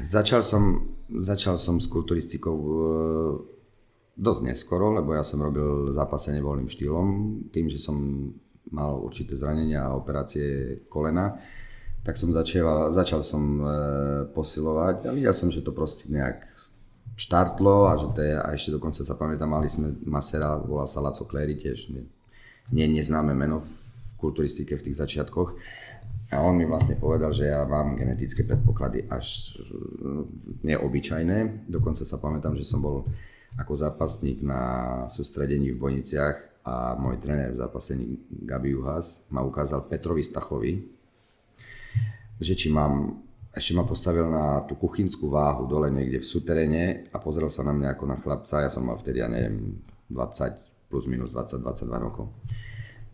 Začal 0.04 0.42
som, 0.42 0.88
začal 1.18 1.58
som 1.58 1.80
s 1.80 1.86
kulturistikou 1.86 2.58
eh, 2.60 3.60
dosť 4.20 4.42
neskoro, 4.44 4.92
lebo 4.92 5.16
ja 5.16 5.24
som 5.24 5.40
robil 5.40 5.88
zápasenie 5.96 6.44
voľným 6.44 6.68
štýlom, 6.68 7.08
tým, 7.48 7.72
že 7.72 7.80
som 7.80 7.96
mal 8.68 9.00
určité 9.00 9.32
zranenia 9.32 9.88
a 9.88 9.96
operácie 9.96 10.84
kolena 10.92 11.40
tak 12.00 12.16
som 12.16 12.32
začal, 12.32 12.92
začal 12.92 13.20
som 13.20 13.42
e, 13.60 13.64
posilovať 14.32 15.04
a 15.04 15.10
videl 15.12 15.36
som, 15.36 15.52
že 15.52 15.60
to 15.60 15.76
proste 15.76 16.08
nejak 16.08 16.48
štartlo 17.20 17.92
a 17.92 18.00
že 18.00 18.08
to 18.16 18.20
je, 18.24 18.34
a 18.40 18.46
ešte 18.56 18.72
dokonca 18.72 19.04
sa 19.04 19.14
pamätám, 19.16 19.52
mali 19.52 19.68
sme 19.68 19.92
masera, 20.08 20.56
volal 20.56 20.88
sa 20.88 21.04
Laco 21.04 21.28
Clery, 21.28 21.60
tiež 21.60 21.92
nie, 21.92 22.08
nie 22.72 22.88
neznáme 22.88 23.36
meno 23.36 23.60
v 23.60 23.72
kulturistike 24.16 24.76
v 24.80 24.84
tých 24.88 24.96
začiatkoch. 24.96 25.56
A 26.30 26.46
on 26.46 26.54
mi 26.54 26.62
vlastne 26.62 26.94
povedal, 26.94 27.34
že 27.34 27.50
ja 27.50 27.66
mám 27.66 27.98
genetické 27.98 28.46
predpoklady 28.46 29.10
až 29.10 29.58
neobyčajné. 30.62 31.66
Dokonca 31.66 32.06
sa 32.06 32.22
pamätám, 32.22 32.54
že 32.54 32.62
som 32.62 32.78
bol 32.78 33.02
ako 33.58 33.74
zápasník 33.74 34.38
na 34.46 34.62
sústredení 35.10 35.74
v 35.74 35.80
Bojniciach 35.82 36.62
a 36.62 36.94
môj 36.94 37.18
tréner 37.18 37.50
v 37.50 37.58
zápasení 37.58 38.22
Gabi 38.46 38.78
Juhas 38.78 39.26
ma 39.34 39.42
ukázal 39.42 39.90
Petrovi 39.90 40.22
Stachovi, 40.22 40.86
že 42.40 42.56
či 42.56 42.72
mám, 42.72 43.20
ešte 43.52 43.76
ma 43.76 43.84
postavil 43.84 44.26
na 44.26 44.64
tú 44.64 44.74
kuchynskú 44.80 45.28
váhu 45.28 45.68
dole 45.68 45.92
niekde 45.92 46.18
v 46.18 46.26
suteréne 46.26 46.84
a 47.12 47.20
pozrel 47.20 47.52
sa 47.52 47.60
na 47.62 47.76
mňa 47.76 47.94
ako 47.94 48.04
na 48.08 48.16
chlapca, 48.16 48.64
ja 48.64 48.72
som 48.72 48.88
mal 48.88 48.96
vtedy, 48.96 49.20
ja 49.20 49.28
neviem, 49.28 49.78
20 50.08 50.88
plus 50.90 51.04
minus 51.06 51.30
20-22 51.30 51.86
rokov. 52.00 52.32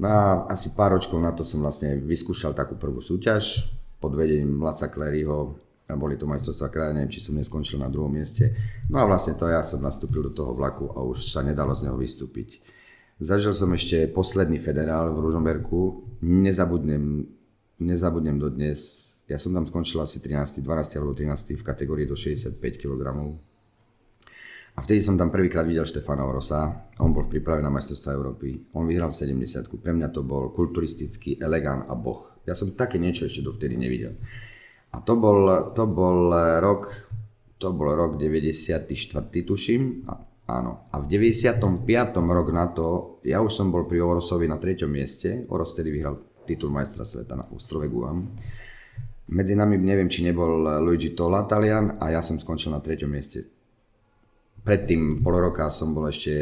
No 0.00 0.06
a 0.08 0.22
asi 0.52 0.72
pár 0.72 0.96
ročkov 0.96 1.20
na 1.20 1.32
to 1.32 1.44
som 1.44 1.64
vlastne 1.64 2.00
vyskúšal 2.00 2.52
takú 2.56 2.76
prvú 2.76 3.00
súťaž 3.00 3.68
pod 3.96 4.12
vedením 4.12 4.60
Laca 4.60 4.92
Kleryho 4.92 5.56
a 5.88 5.94
boli 5.94 6.18
to 6.18 6.26
majstrovstvá 6.26 6.68
kraja, 6.68 6.92
neviem, 6.92 7.12
či 7.12 7.22
som 7.22 7.38
neskončil 7.38 7.78
na 7.80 7.88
druhom 7.88 8.10
mieste. 8.10 8.52
No 8.90 9.00
a 9.00 9.08
vlastne 9.08 9.38
to 9.38 9.46
ja 9.48 9.62
som 9.62 9.80
nastúpil 9.80 10.20
do 10.20 10.32
toho 10.34 10.52
vlaku 10.52 10.90
a 10.92 11.00
už 11.00 11.30
sa 11.30 11.40
nedalo 11.46 11.72
z 11.72 11.88
neho 11.88 11.96
vystúpiť. 11.96 12.60
Zažil 13.16 13.56
som 13.56 13.72
ešte 13.72 14.10
posledný 14.12 14.60
federál 14.60 15.08
v 15.16 15.22
Ružomberku. 15.24 16.04
Nezabudnem, 16.20 17.24
nezabudnem 17.78 18.38
do 18.38 18.48
dnes 18.48 19.16
ja 19.26 19.42
som 19.42 19.50
tam 19.50 19.66
skončil 19.66 19.98
asi 19.98 20.22
13, 20.22 20.62
12 20.62 21.02
alebo 21.02 21.10
13 21.10 21.58
v 21.58 21.64
kategórii 21.66 22.06
do 22.06 22.14
65 22.14 22.62
kg. 22.78 23.02
A 24.76 24.84
vtedy 24.84 25.02
som 25.02 25.18
tam 25.18 25.34
prvýkrát 25.34 25.66
videl 25.66 25.82
Štefana 25.82 26.22
Orosa. 26.22 26.86
On 27.02 27.10
bol 27.10 27.26
v 27.26 27.38
príprave 27.38 27.58
na 27.58 27.72
majstrovstvá 27.72 28.14
Európy. 28.14 28.70
On 28.78 28.86
vyhral 28.86 29.10
70 29.10 29.72
Pre 29.82 29.92
mňa 29.96 30.08
to 30.14 30.22
bol 30.22 30.54
kulturistický 30.54 31.42
elegán 31.42 31.88
a 31.90 31.98
boh. 31.98 32.38
Ja 32.46 32.54
som 32.54 32.76
také 32.76 33.02
niečo 33.02 33.26
ešte 33.26 33.42
dovtedy 33.42 33.74
nevidel. 33.74 34.14
A 34.94 35.02
to 35.02 35.18
bol, 35.18 35.72
to 35.74 35.90
bol 35.90 36.30
rok, 36.62 36.92
to 37.58 37.74
bol 37.74 37.88
rok 37.98 38.14
94. 38.20 38.86
tuším. 39.32 40.06
A, 40.06 40.12
áno. 40.54 40.86
A 40.92 41.02
v 41.02 41.08
95. 41.08 41.56
rok 42.14 42.48
na 42.54 42.70
to, 42.70 43.18
ja 43.26 43.42
už 43.42 43.50
som 43.50 43.74
bol 43.74 43.88
pri 43.88 44.04
Orosovi 44.04 44.46
na 44.46 44.60
treťom 44.60 44.92
mieste. 44.92 45.48
Oros 45.50 45.74
tedy 45.74 45.88
vyhral 45.88 46.35
titul 46.46 46.70
majstra 46.70 47.02
sveta 47.02 47.34
na 47.34 47.44
ostrove 47.50 47.90
Guam. 47.90 48.30
Medzi 49.26 49.58
nami 49.58 49.74
neviem, 49.82 50.06
či 50.06 50.22
nebol 50.22 50.62
Luigi 50.86 51.10
Tola 51.10 51.42
Talian 51.42 51.98
a 51.98 52.14
ja 52.14 52.22
som 52.22 52.38
skončil 52.38 52.70
na 52.70 52.78
treťom 52.78 53.10
mieste. 53.10 53.42
Predtým 54.66 55.22
pol 55.22 55.34
roka 55.38 55.70
som 55.70 55.94
bol 55.94 56.10
ešte 56.10 56.34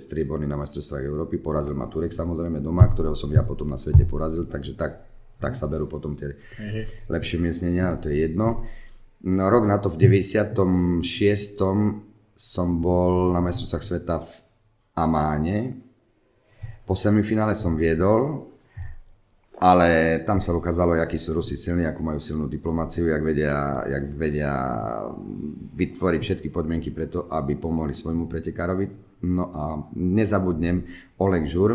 strieborný 0.00 0.48
na 0.48 0.56
majstrovstvách 0.56 1.04
Európy, 1.04 1.36
porazil 1.36 1.76
ma 1.76 1.84
Turek 1.84 2.16
samozrejme 2.16 2.64
doma, 2.64 2.88
ktorého 2.88 3.12
som 3.12 3.28
ja 3.28 3.44
potom 3.44 3.68
na 3.68 3.76
svete 3.76 4.08
porazil, 4.08 4.48
takže 4.48 4.72
tak, 4.72 5.04
tak 5.36 5.52
sa 5.52 5.68
berú 5.68 5.84
potom 5.84 6.16
tie 6.16 6.32
uh-huh. 6.32 7.12
lepšie 7.12 7.36
miestnenia, 7.36 7.92
ale 7.92 8.00
to 8.00 8.08
je 8.08 8.24
jedno. 8.24 8.64
No 9.20 9.52
rok 9.52 9.68
na 9.68 9.76
to 9.76 9.92
v 9.92 10.00
96. 10.00 11.04
som 12.32 12.68
bol 12.80 13.36
na 13.36 13.40
majstrovstvách 13.44 13.84
sveta 13.84 14.16
v 14.24 14.32
Amáne. 14.96 15.76
Po 16.88 16.96
semifinále 16.96 17.52
som 17.52 17.76
viedol, 17.76 18.47
ale 19.58 20.22
tam 20.22 20.38
sa 20.38 20.54
ukázalo, 20.54 20.94
akí 20.94 21.18
sú 21.18 21.34
Rusi 21.34 21.58
silní, 21.58 21.82
akú 21.82 22.06
majú 22.06 22.22
silnú 22.22 22.46
diplomáciu, 22.46 23.10
jak 23.10 23.22
vedia, 23.26 23.82
jak 23.90 24.04
vedia 24.14 24.52
vytvoriť 25.74 26.20
všetky 26.22 26.48
podmienky 26.54 26.94
preto, 26.94 27.26
aby 27.26 27.58
pomohli 27.58 27.90
svojmu 27.90 28.30
pretekárovi. 28.30 28.86
No 29.26 29.50
a 29.50 29.62
nezabudnem 29.98 30.86
Oleg 31.18 31.50
Žur, 31.50 31.74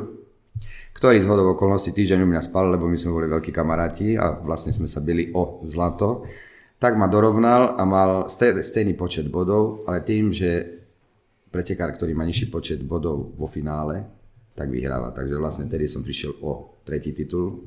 ktorý 0.95 1.19
z 1.19 1.27
hodov 1.27 1.59
okolností 1.59 1.91
týždeň 1.91 2.23
u 2.23 2.27
mňa 2.31 2.41
spal, 2.47 2.71
lebo 2.71 2.87
my 2.87 2.95
sme 2.95 3.11
boli 3.11 3.27
veľkí 3.27 3.51
kamaráti 3.51 4.15
a 4.15 4.39
vlastne 4.39 4.71
sme 4.71 4.87
sa 4.87 5.03
byli 5.03 5.35
o 5.35 5.59
zlato, 5.67 6.23
tak 6.79 6.95
ma 6.95 7.11
dorovnal 7.11 7.75
a 7.75 7.83
mal 7.83 8.31
stejný 8.31 8.95
počet 8.95 9.27
bodov, 9.27 9.83
ale 9.83 10.07
tým, 10.07 10.31
že 10.31 10.79
pretekár, 11.51 11.91
ktorý 11.91 12.15
má 12.15 12.23
nižší 12.23 12.47
počet 12.47 12.79
bodov 12.79 13.35
vo 13.35 13.47
finále, 13.47 14.22
tak 14.53 14.69
vyhráva. 14.69 15.13
Takže 15.13 15.35
vlastne 15.37 15.65
tedy 15.69 15.89
som 15.89 16.05
prišiel 16.05 16.37
o 16.41 16.81
tretí 16.85 17.13
titul. 17.13 17.65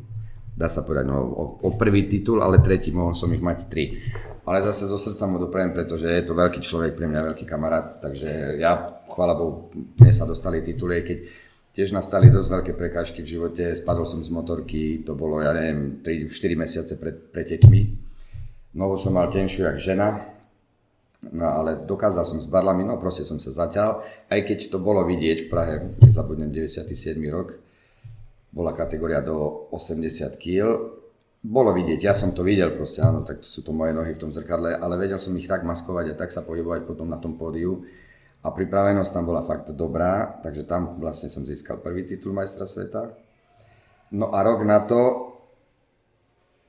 Dá 0.57 0.73
sa 0.73 0.89
povedať, 0.89 1.05
no, 1.13 1.21
o, 1.21 1.45
o 1.69 1.71
prvý 1.77 2.09
titul, 2.09 2.41
ale 2.41 2.65
tretí, 2.65 2.89
mohol 2.89 3.13
som 3.13 3.29
ich 3.35 3.45
mať 3.45 3.69
tri. 3.69 4.01
Ale 4.47 4.65
zase 4.65 4.89
zo 4.89 4.97
srdca 4.97 5.29
mu 5.29 5.37
doprajem, 5.37 5.75
pretože 5.75 6.09
je 6.09 6.25
to 6.25 6.33
veľký 6.33 6.65
človek, 6.65 6.97
pre 6.97 7.05
mňa 7.11 7.35
veľký 7.35 7.45
kamarát, 7.45 8.01
takže 8.01 8.57
ja, 8.57 9.03
chvála 9.05 9.37
Bohu, 9.37 9.69
mne 9.75 10.13
sa 10.15 10.25
dostali 10.25 10.65
tituly, 10.65 11.05
keď 11.05 11.19
tiež 11.77 11.93
nastali 11.93 12.33
dosť 12.33 12.49
veľké 12.49 12.73
prekážky 12.73 13.21
v 13.21 13.37
živote, 13.37 13.77
spadol 13.77 14.09
som 14.09 14.25
z 14.25 14.33
motorky, 14.33 15.05
to 15.05 15.13
bolo, 15.13 15.45
ja 15.45 15.53
neviem, 15.53 16.01
3-4 16.01 16.57
mesiace 16.57 16.95
pred 16.97 17.29
pretekmi. 17.29 17.93
Nohu 18.81 18.97
som 18.97 19.13
mal 19.13 19.29
tenšiu 19.29 19.69
jak 19.69 19.77
žena, 19.77 20.25
No 21.25 21.49
ale 21.49 21.83
dokázal 21.89 22.23
som 22.29 22.39
s 22.39 22.47
barlami, 22.47 22.85
no 22.85 23.01
proste 23.01 23.25
som 23.25 23.41
sa 23.41 23.51
zaťal, 23.51 24.05
aj 24.29 24.41
keď 24.47 24.59
to 24.71 24.79
bolo 24.79 25.03
vidieť 25.09 25.47
v 25.47 25.51
Prahe, 25.51 25.75
nezabudnem 25.99 26.53
97. 26.53 27.19
rok, 27.33 27.57
bola 28.53 28.77
kategória 28.77 29.25
do 29.25 29.69
80 29.73 30.37
kg, 30.39 30.87
bolo 31.47 31.71
vidieť, 31.73 32.01
ja 32.03 32.15
som 32.15 32.35
to 32.35 32.43
videl 32.43 32.75
proste, 32.75 33.03
áno, 33.03 33.23
tak 33.23 33.43
sú 33.43 33.63
to 33.63 33.71
moje 33.71 33.95
nohy 33.95 34.13
v 34.15 34.23
tom 34.23 34.31
zrkadle, 34.31 34.77
ale 34.77 34.95
vedel 34.99 35.19
som 35.19 35.35
ich 35.39 35.49
tak 35.49 35.63
maskovať 35.63 36.15
a 36.15 36.19
tak 36.19 36.31
sa 36.31 36.43
pohybovať 36.45 36.85
potom 36.85 37.07
na 37.07 37.19
tom 37.19 37.39
pódiu 37.39 37.87
a 38.47 38.53
pripravenosť 38.55 39.11
tam 39.11 39.25
bola 39.27 39.43
fakt 39.43 39.75
dobrá, 39.75 40.39
takže 40.43 40.69
tam 40.69 41.03
vlastne 41.03 41.27
som 41.27 41.43
získal 41.43 41.83
prvý 41.83 42.07
titul 42.07 42.31
majstra 42.31 42.63
sveta. 42.63 43.15
No 44.15 44.31
a 44.31 44.39
rok 44.47 44.63
na 44.63 44.87
to 44.87 45.33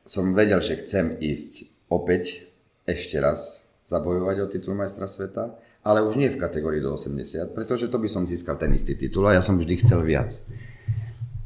som 0.08 0.34
vedel, 0.34 0.64
že 0.64 0.80
chcem 0.82 1.20
ísť 1.20 1.70
opäť 1.92 2.50
ešte 2.88 3.20
raz 3.20 3.66
zabojovať 3.88 4.36
o 4.43 4.47
titul 4.52 4.76
majstra 4.76 5.08
sveta, 5.08 5.56
ale 5.88 6.04
už 6.04 6.19
nie 6.19 6.28
v 6.28 6.36
kategórii 6.36 6.84
do 6.84 6.91
80, 6.91 7.56
pretože 7.56 7.88
to 7.88 7.95
by 7.95 8.12
som 8.12 8.28
získal 8.28 8.60
ten 8.60 8.76
istý 8.76 9.00
titul 9.00 9.23
a 9.23 9.39
ja 9.39 9.41
som 9.41 9.56
vždy 9.56 9.80
chcel 9.80 10.04
viac. 10.04 10.28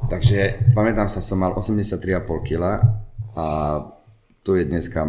Takže 0.09 0.73
pamätám 0.73 1.05
sa, 1.05 1.21
som 1.21 1.37
mal 1.37 1.53
83,5 1.53 2.25
kg 2.41 2.81
a 3.37 3.45
tu 4.41 4.57
je 4.57 4.65
dneska 4.65 5.05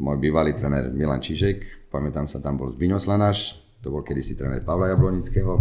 môj 0.00 0.16
bývalý 0.16 0.56
tréner 0.56 0.88
Milan 0.88 1.20
Čižek, 1.20 1.92
pamätám 1.92 2.24
sa, 2.24 2.40
tam 2.40 2.56
bol 2.56 2.72
Zbiňo 2.72 2.96
Slanaš, 2.96 3.60
to 3.84 3.92
bol 3.92 4.00
kedysi 4.00 4.32
tréner 4.32 4.64
Pavla 4.64 4.96
Jablonického. 4.96 5.60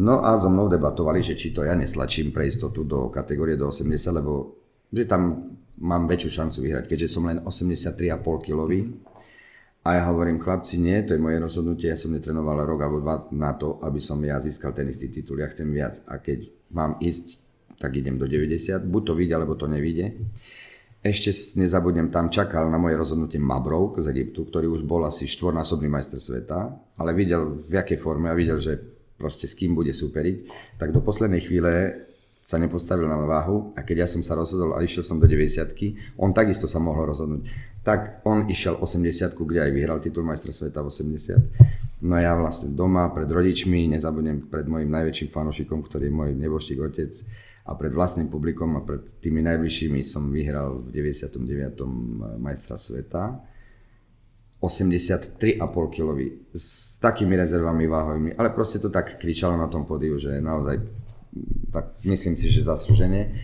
No 0.00 0.24
a 0.24 0.40
so 0.40 0.48
mnou 0.48 0.72
debatovali, 0.72 1.20
že 1.20 1.36
či 1.36 1.52
to 1.52 1.68
ja 1.68 1.76
neslačím 1.76 2.32
pre 2.32 2.48
istotu 2.48 2.88
do 2.88 3.12
kategórie 3.12 3.60
do 3.60 3.68
80, 3.68 3.92
lebo 4.16 4.56
že 4.88 5.04
tam 5.04 5.52
mám 5.84 6.08
väčšiu 6.08 6.30
šancu 6.32 6.58
vyhrať, 6.64 6.84
keďže 6.88 7.08
som 7.12 7.28
len 7.28 7.44
83,5 7.44 8.24
kg. 8.24 8.72
A 9.86 9.94
ja 9.94 10.02
hovorím, 10.10 10.42
chlapci, 10.42 10.82
nie, 10.82 11.00
to 11.06 11.14
je 11.14 11.22
moje 11.22 11.38
rozhodnutie, 11.38 11.88
ja 11.88 11.96
som 11.96 12.12
netrenoval 12.12 12.66
rok 12.66 12.80
alebo 12.82 12.98
dva 13.00 13.16
na 13.32 13.54
to, 13.54 13.78
aby 13.80 14.02
som 14.02 14.18
ja 14.20 14.36
získal 14.42 14.74
ten 14.74 14.90
istý 14.90 15.08
titul, 15.08 15.40
ja 15.40 15.48
chcem 15.48 15.70
viac. 15.70 16.02
A 16.10 16.18
keď 16.18 16.50
mám 16.74 16.98
ísť, 16.98 17.40
tak 17.78 17.94
idem 17.94 18.18
do 18.18 18.26
90, 18.26 18.84
buď 18.84 19.02
to 19.06 19.12
vyjde, 19.14 19.34
alebo 19.38 19.54
to 19.54 19.70
nevyjde. 19.70 20.18
Ešte 20.98 21.30
nezabudnem, 21.62 22.10
tam 22.10 22.26
čakal 22.26 22.66
na 22.66 22.76
moje 22.76 22.98
rozhodnutie 22.98 23.38
Mabrov 23.38 23.94
z 24.02 24.10
Egyptu, 24.10 24.50
ktorý 24.50 24.66
už 24.66 24.82
bol 24.82 25.06
asi 25.06 25.30
štvornásobný 25.30 25.86
majster 25.86 26.18
sveta, 26.18 26.74
ale 26.98 27.14
videl 27.14 27.62
v 27.62 27.78
jakej 27.78 28.02
forme 28.02 28.26
a 28.28 28.34
videl, 28.34 28.58
že 28.58 28.82
proste 29.14 29.46
s 29.46 29.54
kým 29.54 29.78
bude 29.78 29.94
superiť, 29.94 30.36
tak 30.74 30.90
do 30.90 30.98
poslednej 31.02 31.46
chvíle 31.46 32.06
sa 32.48 32.56
nepostavil 32.56 33.04
na 33.04 33.20
váhu 33.20 33.76
a 33.76 33.84
keď 33.84 33.96
ja 34.00 34.08
som 34.08 34.24
sa 34.24 34.32
rozhodol 34.32 34.72
a 34.72 34.80
išiel 34.80 35.04
som 35.04 35.20
do 35.20 35.28
90 35.28 36.16
on 36.16 36.32
takisto 36.32 36.64
sa 36.64 36.80
mohol 36.80 37.12
rozhodnúť. 37.12 37.44
Tak 37.84 38.24
on 38.24 38.48
išiel 38.48 38.80
80 38.80 39.36
kde 39.36 39.68
aj 39.68 39.70
vyhral 39.76 40.00
titul 40.00 40.24
majstra 40.24 40.56
sveta 40.56 40.80
v 40.80 40.88
80. 40.88 42.08
No 42.08 42.16
ja 42.16 42.32
vlastne 42.32 42.72
doma 42.72 43.12
pred 43.12 43.28
rodičmi, 43.28 43.92
nezabudnem 43.92 44.48
pred 44.48 44.64
mojim 44.64 44.88
najväčším 44.88 45.28
fanošikom, 45.28 45.84
ktorý 45.84 46.08
je 46.08 46.14
môj 46.16 46.30
neboštík 46.40 46.80
otec 46.80 47.12
a 47.68 47.76
pred 47.76 47.92
vlastným 47.92 48.32
publikom 48.32 48.80
a 48.80 48.86
pred 48.86 49.20
tými 49.20 49.44
najbližšími 49.44 50.00
som 50.00 50.32
vyhral 50.32 50.88
v 50.88 51.04
99. 51.04 52.40
majstra 52.40 52.80
sveta 52.80 53.44
83,5 54.56 55.60
kg 55.68 56.08
s 56.56 56.96
takými 56.98 57.36
rezervami 57.36 57.84
váhovými, 57.84 58.30
ale 58.40 58.56
proste 58.56 58.80
to 58.80 58.88
tak 58.88 59.20
kričalo 59.20 59.54
na 59.54 59.68
tom 59.68 59.84
podiu, 59.84 60.16
že 60.16 60.40
naozaj, 60.40 60.82
tak 61.72 61.98
myslím 62.04 62.34
si, 62.36 62.48
že 62.50 62.66
zaslúžene. 62.66 63.36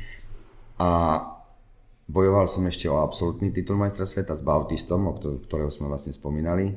A 0.81 1.20
bojoval 2.09 2.51
som 2.51 2.64
ešte 2.66 2.90
o 2.90 3.01
absolútny 3.01 3.55
titul 3.55 3.81
majstra 3.81 4.05
sveta 4.05 4.37
s 4.37 4.44
Bautistom, 4.44 5.09
o 5.09 5.14
ktorého 5.16 5.73
sme 5.73 5.88
vlastne 5.88 6.12
spomínali. 6.12 6.75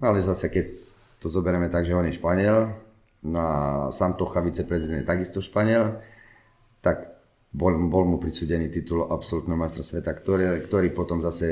No 0.00 0.10
ale 0.10 0.26
zase 0.26 0.50
keď 0.50 0.66
to 1.22 1.30
zoberieme 1.30 1.70
tak, 1.70 1.86
že 1.86 1.94
on 1.94 2.06
je 2.06 2.18
Španiel, 2.18 2.74
no 3.24 3.38
a 3.38 3.58
sám 3.94 4.18
to 4.18 4.26
viceprezident 4.26 5.06
je 5.06 5.06
takisto 5.06 5.38
Španiel, 5.38 6.02
tak 6.82 7.14
bol, 7.54 7.78
bol 7.86 8.04
mu 8.04 8.18
prisúdený 8.18 8.68
titul 8.68 9.06
absolútneho 9.06 9.54
majstra 9.54 9.86
sveta, 9.86 10.10
ktorý, 10.10 10.66
ktorý 10.66 10.90
potom 10.90 11.22
zase 11.22 11.48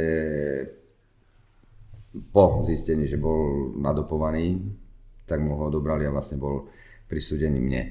po 2.34 2.60
zistení, 2.66 3.06
že 3.06 3.16
bol 3.16 3.72
nadopovaný, 3.78 4.60
tak 5.24 5.40
mu 5.40 5.56
ho 5.56 5.70
odobrali 5.70 6.04
a 6.04 6.12
vlastne 6.12 6.42
bol 6.42 6.68
prisúdený 7.06 7.62
mne. 7.62 7.82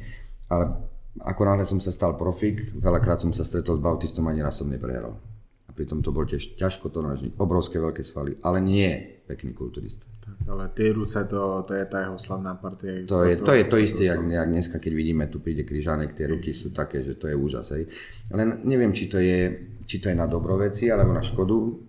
Ale 0.52 0.91
ako 1.20 1.42
náhle 1.44 1.68
som 1.68 1.84
sa 1.84 1.92
stal 1.92 2.16
profik, 2.16 2.72
veľakrát 2.80 3.20
som 3.20 3.36
sa 3.36 3.44
stretol 3.44 3.76
s 3.78 3.84
Bautistom, 3.84 4.32
ani 4.32 4.40
raz 4.40 4.64
som 4.64 4.72
neprehral. 4.72 5.20
A 5.68 5.72
pritom 5.76 6.04
to 6.04 6.12
bol 6.12 6.24
tiež 6.28 6.56
ťažko 6.56 6.92
nožník, 7.00 7.36
obrovské 7.40 7.80
veľké 7.80 8.04
svaly, 8.04 8.40
ale 8.44 8.60
nie 8.60 8.92
pekný 9.24 9.56
kulturista. 9.56 10.04
Tak, 10.20 10.44
ale 10.52 10.68
tie 10.76 10.92
ruce, 10.92 11.24
to, 11.28 11.64
to 11.64 11.72
je 11.76 11.86
tá 11.88 12.04
jeho 12.04 12.20
slavná 12.20 12.60
partia. 12.60 13.08
To 13.08 13.24
je 13.24 13.40
to, 13.40 13.52
je 13.56 13.66
to 13.68 13.78
isté, 13.80 14.04
jak, 14.12 14.20
jak 14.20 14.48
dneska, 14.52 14.80
keď 14.80 14.92
vidíme, 14.92 15.24
tu 15.32 15.40
príde 15.40 15.64
križánek, 15.64 16.12
tie 16.12 16.28
ruky 16.28 16.52
sú 16.52 16.76
také, 16.76 17.04
že 17.04 17.16
to 17.16 17.32
je 17.32 17.36
úžas. 17.36 17.72
Hej. 17.72 17.88
Len 18.36 18.64
neviem, 18.68 18.92
či 18.92 19.08
to 19.08 19.16
je, 19.16 19.72
či 19.88 20.04
to 20.04 20.12
je 20.12 20.16
na 20.16 20.28
dobro 20.28 20.60
veci, 20.60 20.92
alebo 20.92 21.16
na 21.16 21.24
škodu, 21.24 21.88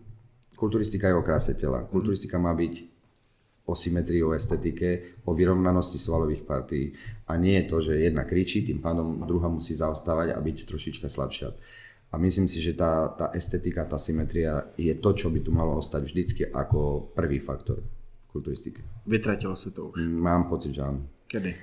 Kulturistika 0.62 1.11
je 1.11 1.18
o 1.18 1.26
kráse 1.26 1.58
tela. 1.58 1.82
Kulturistika 1.90 2.38
má 2.38 2.54
byť 2.54 2.91
o 3.66 3.75
symetrii, 3.75 4.22
o 4.22 4.35
estetike, 4.35 5.22
o 5.25 5.35
vyrovnanosti 5.35 5.98
svalových 5.98 6.42
partí. 6.42 6.92
A 7.31 7.38
nie 7.38 7.62
je 7.62 7.64
to, 7.70 7.77
že 7.81 8.03
jedna 8.03 8.27
kričí, 8.27 8.66
tým 8.66 8.83
pádom 8.83 9.22
druhá 9.22 9.46
musí 9.46 9.75
zaostávať 9.79 10.35
a 10.35 10.38
byť 10.42 10.57
trošička 10.66 11.07
slabšia. 11.07 11.55
A 12.12 12.20
myslím 12.20 12.44
si, 12.44 12.61
že 12.61 12.77
tá, 12.77 13.09
tá 13.16 13.33
estetika, 13.33 13.88
tá 13.88 13.96
symetria 13.96 14.68
je 14.77 14.92
to, 14.98 15.11
čo 15.16 15.33
by 15.33 15.40
tu 15.40 15.48
malo 15.48 15.81
ostať 15.81 16.03
vždycky 16.05 16.42
ako 16.44 17.09
prvý 17.16 17.40
faktor 17.40 17.81
v 17.81 18.27
kulturistike. 18.29 18.85
Vytratilo 19.09 19.57
sa 19.57 19.72
to 19.72 19.94
už? 19.94 20.05
Mám 20.05 20.53
pocit, 20.53 20.77
že 20.77 20.85
áno. 20.85 21.09
Kedy? 21.31 21.57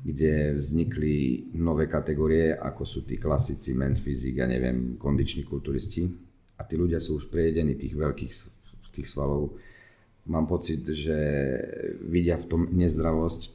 kde 0.04 0.60
vznikli 0.60 1.48
nové 1.56 1.88
kategórie, 1.88 2.52
ako 2.52 2.84
sú 2.84 3.00
tí 3.08 3.16
klasici 3.16 3.72
men's 3.72 4.04
physique, 4.04 4.44
ja 4.44 4.48
neviem, 4.52 5.00
kondiční 5.00 5.48
kulturisti. 5.48 6.12
A 6.60 6.68
tí 6.68 6.76
ľudia 6.76 7.00
sú 7.00 7.16
už 7.16 7.32
prejedení 7.32 7.80
tých 7.80 7.96
veľkých 7.96 8.34
tých 8.94 9.10
svalov 9.10 9.58
mám 10.28 10.48
pocit, 10.48 10.84
že 10.88 11.18
vidia 12.04 12.40
v 12.40 12.48
tom 12.48 12.62
nezdravosť. 12.72 13.52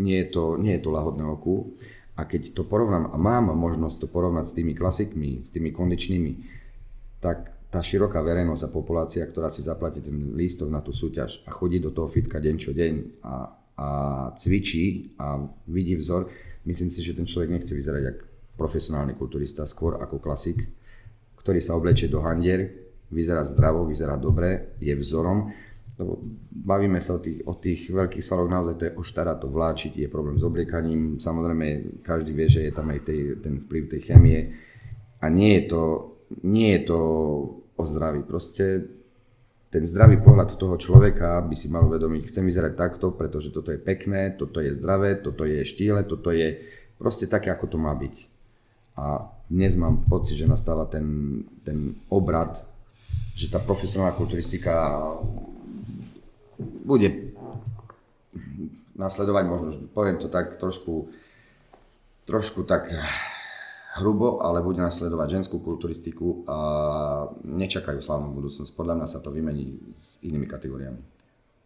Nie 0.00 0.24
je 0.24 0.28
to, 0.32 0.44
nie 0.56 0.76
je 0.76 0.82
to 0.82 0.90
lahodné 0.92 1.24
oku. 1.24 1.72
A 2.16 2.28
keď 2.28 2.52
to 2.52 2.68
porovnám, 2.68 3.08
a 3.08 3.16
mám 3.16 3.56
možnosť 3.56 4.04
to 4.04 4.08
porovnať 4.08 4.44
s 4.52 4.56
tými 4.56 4.76
klasikmi, 4.76 5.40
s 5.40 5.48
tými 5.48 5.72
kondičnými, 5.72 6.32
tak 7.24 7.52
tá 7.72 7.80
široká 7.80 8.20
verejnosť 8.20 8.68
a 8.68 8.74
populácia, 8.74 9.24
ktorá 9.24 9.48
si 9.48 9.64
zaplatí 9.64 10.04
ten 10.04 10.36
lístok 10.36 10.68
na 10.68 10.84
tú 10.84 10.92
súťaž 10.92 11.40
a 11.48 11.50
chodí 11.56 11.80
do 11.80 11.88
toho 11.88 12.04
fitka 12.12 12.36
deň 12.36 12.54
čo 12.60 12.76
deň 12.76 12.94
a, 13.24 13.34
a 13.80 13.88
cvičí 14.36 15.16
a 15.16 15.40
vidí 15.72 15.96
vzor, 15.96 16.28
myslím 16.68 16.92
si, 16.92 17.00
že 17.00 17.16
ten 17.16 17.24
človek 17.24 17.48
nechce 17.48 17.72
vyzerať 17.72 18.02
ako 18.12 18.22
profesionálny 18.60 19.16
kulturista, 19.16 19.64
skôr 19.64 19.96
ako 19.96 20.20
klasik, 20.20 20.68
ktorý 21.40 21.64
sa 21.64 21.72
oblečie 21.72 22.12
do 22.12 22.20
handier, 22.20 22.81
vyzerá 23.12 23.44
zdravo, 23.44 23.84
vyzerá 23.84 24.16
dobre, 24.16 24.74
je 24.80 24.96
vzorom. 24.96 25.52
Lebo 26.00 26.24
bavíme 26.50 26.96
sa 26.98 27.14
o 27.14 27.20
tých, 27.20 27.44
o 27.44 27.54
tých 27.54 27.92
veľkých 27.92 28.24
svaloch, 28.24 28.48
naozaj 28.48 28.74
to 28.80 28.86
je 28.88 28.96
oštara 28.96 29.36
to 29.36 29.52
vláčiť, 29.52 29.92
je 30.00 30.08
problém 30.08 30.40
s 30.40 30.42
obliekaním, 30.42 31.20
samozrejme 31.20 32.00
každý 32.00 32.32
vie, 32.32 32.48
že 32.48 32.64
je 32.64 32.72
tam 32.72 32.88
aj 32.88 33.00
tej, 33.04 33.20
ten 33.44 33.60
vplyv 33.60 33.82
tej 33.92 34.00
chemie 34.08 34.56
a 35.20 35.28
nie 35.28 35.60
je 35.60 35.62
to, 35.68 35.82
nie 36.48 36.72
je 36.80 36.80
to 36.88 36.98
o 37.76 37.82
zdraví, 37.84 38.24
proste 38.24 38.88
ten 39.72 39.84
zdravý 39.88 40.20
pohľad 40.20 40.56
toho 40.56 40.76
človeka 40.76 41.40
by 41.44 41.56
si 41.56 41.72
mal 41.72 41.88
uvedomiť, 41.88 42.28
chcem 42.28 42.44
vyzerať 42.44 42.72
takto, 42.76 43.12
pretože 43.12 43.52
toto 43.52 43.72
je 43.72 43.80
pekné, 43.80 44.32
toto 44.36 44.60
je 44.60 44.72
zdravé, 44.72 45.16
toto 45.20 45.48
je 45.48 45.64
štíle, 45.64 46.04
toto 46.04 46.28
je 46.28 46.60
proste 47.00 47.24
také, 47.28 47.48
ako 47.48 47.68
to 47.68 47.78
má 47.80 47.92
byť. 47.96 48.16
A 49.00 49.32
dnes 49.48 49.72
mám 49.80 50.04
pocit, 50.04 50.36
že 50.36 50.44
nastáva 50.44 50.84
ten, 50.84 51.40
ten 51.64 51.96
obrad 52.12 52.68
že 53.34 53.48
tá 53.48 53.58
profesionálna 53.58 54.16
kulturistika 54.16 55.02
bude 56.84 57.32
nasledovať 58.96 59.44
možno, 59.48 59.68
poviem 59.90 60.20
to 60.20 60.28
tak 60.28 60.56
trošku, 60.56 61.08
trošku 62.28 62.62
tak 62.62 62.92
hrubo, 63.98 64.40
ale 64.40 64.62
bude 64.62 64.80
nasledovať 64.80 65.40
ženskú 65.40 65.60
kulturistiku 65.60 66.44
a 66.48 66.56
nečakajú 67.44 68.00
slavnú 68.00 68.32
budúcnosť. 68.32 68.72
Podľa 68.72 68.94
mňa 69.00 69.06
sa 69.08 69.20
to 69.20 69.28
vymení 69.28 69.80
s 69.92 70.22
inými 70.24 70.46
kategóriami. 70.46 71.00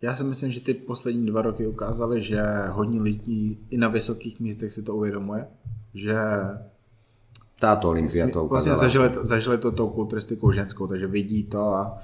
Já 0.03 0.17
si 0.17 0.25
myslím, 0.25 0.53
že 0.53 0.61
ty 0.61 0.75
poslední 0.75 1.27
dva 1.27 1.43
roky 1.43 1.67
ukázaly, 1.67 2.23
že 2.23 2.43
hodně 2.69 3.01
lidí 3.01 3.59
i 3.71 3.77
na 3.77 3.89
vysokých 3.89 4.41
místech 4.41 4.73
si 4.73 4.83
to 4.83 4.95
uvědomuje, 4.95 5.49
že 5.95 6.19
táto 7.61 7.89
olympia 7.89 8.29
to 8.29 8.47
vlastně 8.47 8.73
ukázala. 8.73 8.89
zažili, 8.89 9.09
to, 9.11 9.25
zažili 9.25 9.59
to 9.59 9.73
tou 9.73 9.89
kulturistikou 9.89 10.53
ženskou, 10.53 10.87
takže 10.87 11.07
vidí 11.07 11.45
to 11.45 11.61
a 11.61 11.99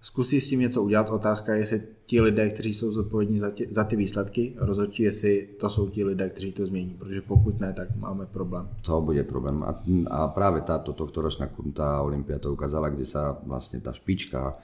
zkusí 0.00 0.40
s 0.40 0.48
tím 0.48 0.60
něco 0.60 0.82
udělat. 0.82 1.10
Otázka 1.10 1.54
je, 1.54 1.60
jestli 1.60 1.82
ti 2.04 2.20
lidé, 2.20 2.48
kteří 2.50 2.74
jsou 2.74 2.92
zodpovědní 2.92 3.38
za, 3.38 3.50
tě, 3.50 3.66
za 3.70 3.84
ty 3.84 3.96
výsledky, 3.96 4.54
rozhodčí, 4.56 5.02
jestli 5.02 5.48
to 5.60 5.70
jsou 5.70 5.88
ti 5.88 6.04
lidé, 6.04 6.30
kteří 6.30 6.52
to 6.52 6.66
změní, 6.66 6.96
protože 6.98 7.20
pokud 7.20 7.60
ne, 7.60 7.72
tak 7.72 7.96
máme 7.96 8.26
problém. 8.26 8.68
To 8.82 9.00
bude 9.00 9.24
problém. 9.24 9.62
A, 9.62 9.82
a 10.10 10.28
práve 10.28 10.60
táto 10.60 10.92
tohtoročná 10.92 11.48
tá 11.76 12.00
Olympia 12.00 12.38
to 12.38 12.52
ukázala, 12.52 12.88
kde 12.88 13.04
sa 13.04 13.36
vlastne 13.44 13.84
tá 13.84 13.92
špička, 13.92 14.56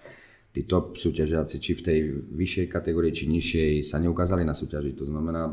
tí 0.57 0.65
top 0.65 0.97
súťažiaci, 0.97 1.61
či 1.61 1.77
v 1.77 1.83
tej 1.85 1.99
vyššej 2.33 2.67
kategórii, 2.73 3.13
či 3.13 3.29
nižšej, 3.29 3.85
sa 3.85 4.01
neukázali 4.01 4.41
na 4.41 4.57
súťaži. 4.57 4.97
To 4.97 5.05
znamená, 5.05 5.53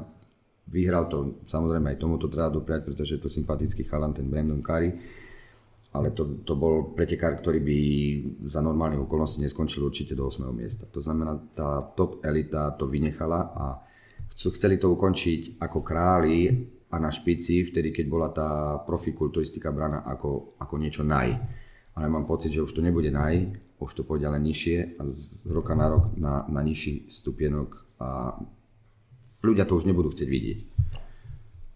vyhral 0.74 1.06
to, 1.06 1.46
samozrejme 1.46 1.94
aj 1.94 2.02
tomuto 2.02 2.26
treba 2.26 2.50
dopriať, 2.50 2.82
pretože 2.90 3.16
je 3.16 3.22
to 3.22 3.30
sympatický 3.30 3.86
chalan, 3.86 4.18
ten 4.18 4.26
Brandon 4.26 4.58
Curry, 4.58 4.98
ale 5.94 6.10
to, 6.18 6.42
to 6.42 6.58
bol 6.58 6.98
pretekár, 6.98 7.38
ktorý 7.38 7.62
by 7.62 7.80
za 8.50 8.66
normálnych 8.66 9.06
okolností 9.06 9.46
neskončil 9.46 9.86
určite 9.86 10.18
do 10.18 10.26
8. 10.26 10.50
miesta. 10.50 10.90
To 10.90 10.98
znamená, 10.98 11.38
tá 11.54 11.86
top 11.94 12.26
elita 12.26 12.74
to 12.74 12.90
vynechala 12.90 13.54
a 13.54 13.66
chceli 14.34 14.82
to 14.82 14.90
ukončiť 14.90 15.62
ako 15.62 15.80
králi 15.86 16.50
a 16.90 16.98
na 16.98 17.14
špici, 17.14 17.62
vtedy 17.62 17.94
keď 17.94 18.06
bola 18.10 18.34
tá 18.34 18.82
profikulturistika 18.82 19.70
braná 19.70 20.02
ako, 20.02 20.58
ako 20.58 20.76
niečo 20.82 21.06
naj. 21.06 21.30
Ale 21.94 22.10
mám 22.10 22.26
pocit, 22.26 22.50
že 22.50 22.66
už 22.66 22.74
to 22.74 22.82
nebude 22.82 23.14
naj, 23.14 23.54
už 23.78 23.94
to 23.94 24.02
pôjde 24.02 24.26
ale 24.26 24.42
nižšie 24.42 24.98
a 24.98 25.02
z 25.14 25.46
roka 25.54 25.78
na 25.78 25.94
rok 25.94 26.16
na, 26.18 26.48
na 26.50 26.62
nižší 26.66 27.06
stupienok 27.06 27.86
a 28.02 28.40
ľudia 29.44 29.68
to 29.68 29.76
už 29.76 29.86
nebudú 29.86 30.10
chcieť 30.10 30.30
vidieť. 30.30 30.60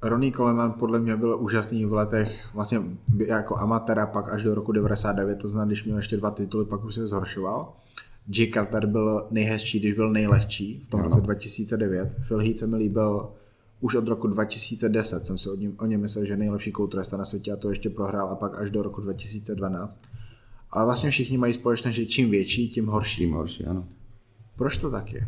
Ronnie 0.02 0.32
Coleman 0.32 0.74
podle 0.74 1.00
mě 1.00 1.18
byl 1.18 1.38
úžasný 1.40 1.86
v 1.86 1.94
letech 1.94 2.50
vlastně 2.54 2.82
jako 3.26 3.58
amatér 3.58 4.00
a 4.00 4.06
pak 4.06 4.30
až 4.30 4.44
do 4.44 4.56
roku 4.56 4.72
99, 4.72 5.36
to 5.36 5.50
znamená, 5.50 5.68
když 5.68 5.84
měl 5.84 5.98
ještě 5.98 6.18
dva 6.18 6.32
tituly, 6.32 6.66
pak 6.66 6.84
už 6.84 6.96
se 6.96 7.08
zhoršoval. 7.08 7.74
Jay 8.30 8.52
Carter 8.52 8.86
byl 8.86 9.28
nejhezčí, 9.32 9.80
když 9.80 9.94
byl 9.94 10.12
nejlehčí 10.12 10.82
v 10.88 10.90
tom 10.90 11.02
roce 11.02 11.22
2009. 11.22 12.16
Phil 12.28 12.40
Heath 12.40 12.58
se 12.58 12.68
mi 12.68 12.78
líbil 12.78 13.30
už 13.82 13.96
od 13.96 14.08
roku 14.08 14.28
2010, 14.28 15.26
jsem 15.26 15.38
si 15.38 15.50
o 15.50 15.56
něm, 15.56 15.74
o 15.80 15.86
něm 15.86 16.02
myslel, 16.02 16.26
že 16.26 16.38
nejlepší 16.38 16.72
kulturista 16.72 17.18
na 17.18 17.26
světě 17.26 17.52
a 17.52 17.56
to 17.56 17.70
ještě 17.70 17.90
prohrál 17.90 18.30
a 18.30 18.36
pak 18.36 18.62
až 18.62 18.72
do 18.72 18.84
roku 18.84 19.02
2012. 19.02 20.04
Ale 20.72 20.86
vlastně 20.86 21.10
všichni 21.10 21.38
mají 21.38 21.54
společné, 21.54 21.92
že 21.92 22.06
čím 22.06 22.30
větší, 22.30 22.70
tím 22.70 22.88
horší. 22.88 23.18
Tým 23.18 23.34
horší, 23.34 23.66
áno. 23.66 23.86
Proč 24.56 24.78
to 24.78 24.92
tak 24.92 25.14
je? 25.14 25.28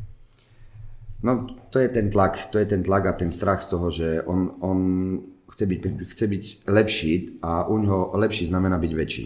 No 1.23 1.47
to 1.69 1.79
je 1.79 1.89
ten 1.91 2.07
tlak, 2.07 2.51
to 2.51 2.59
je 2.59 2.65
ten 2.65 2.83
tlak 2.83 3.05
a 3.05 3.13
ten 3.13 3.31
strach 3.31 3.59
z 3.59 3.69
toho, 3.75 3.91
že 3.91 4.23
on, 4.23 4.55
on 4.63 4.79
chce, 5.51 5.65
byť, 5.67 5.79
chce 6.07 6.25
byť 6.27 6.43
lepší 6.67 7.13
a 7.43 7.67
u 7.67 7.75
ňoho 7.75 8.15
lepší 8.15 8.47
znamená 8.47 8.79
byť 8.79 8.93
väčší. 8.95 9.25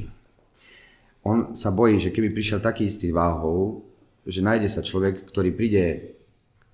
On 1.23 1.55
sa 1.55 1.71
bojí, 1.71 2.01
že 2.01 2.11
keby 2.11 2.33
prišiel 2.33 2.59
taký 2.59 2.89
istý 2.89 3.13
váhou, 3.13 3.85
že 4.25 4.43
nájde 4.43 4.67
sa 4.67 4.81
človek, 4.83 5.29
ktorý 5.29 5.55
príde, 5.55 6.15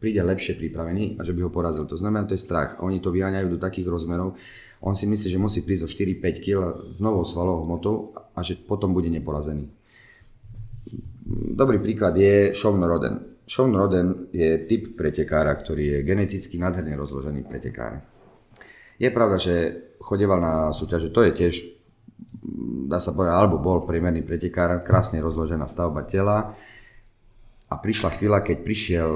príde 0.01 0.23
lepšie 0.23 0.57
pripravený 0.57 1.19
a 1.19 1.21
že 1.27 1.35
by 1.35 1.45
ho 1.45 1.51
porazil. 1.53 1.85
To 1.85 1.99
znamená, 1.99 2.25
to 2.25 2.33
je 2.33 2.41
strach. 2.41 2.79
A 2.79 2.85
oni 2.87 2.97
to 3.03 3.13
vyháňajú 3.13 3.45
do 3.51 3.61
takých 3.61 3.91
rozmerov. 3.91 4.39
On 4.81 4.95
si 4.95 5.05
myslí, 5.05 5.35
že 5.35 5.37
musí 5.37 5.61
prísť 5.61 5.85
o 5.85 5.89
4-5 5.91 6.45
kg 6.45 6.57
s 6.87 6.97
novou 7.03 7.21
svalovou 7.27 7.67
hmotou 7.67 7.95
a 8.33 8.39
že 8.41 8.57
potom 8.57 8.95
bude 8.95 9.11
neporazený. 9.11 9.69
Dobrý 11.29 11.77
príklad 11.77 12.17
je 12.17 12.55
Sean 12.57 12.81
Roden. 12.81 13.28
Sean 13.49 13.73
Roden 13.73 14.29
je 14.29 14.61
typ 14.69 14.93
pretekára, 14.93 15.57
ktorý 15.57 15.97
je 15.97 16.05
geneticky 16.05 16.61
nádherne 16.61 16.93
rozložený 16.93 17.49
pretekár. 17.49 18.05
Je 19.01 19.09
pravda, 19.09 19.41
že 19.41 19.55
chodeval 19.97 20.37
na 20.37 20.53
súťaže, 20.69 21.09
to 21.09 21.25
je 21.25 21.31
tiež, 21.33 21.55
dá 22.85 23.01
sa 23.01 23.09
povedať, 23.09 23.33
alebo 23.33 23.57
bol 23.57 23.81
priemerný 23.81 24.21
pretekár, 24.21 24.85
krásne 24.85 25.17
rozložená 25.17 25.65
stavba 25.65 26.05
tela 26.05 26.53
a 27.65 27.73
prišla 27.73 28.21
chvíľa, 28.21 28.45
keď 28.45 28.57
prišiel, 28.61 29.11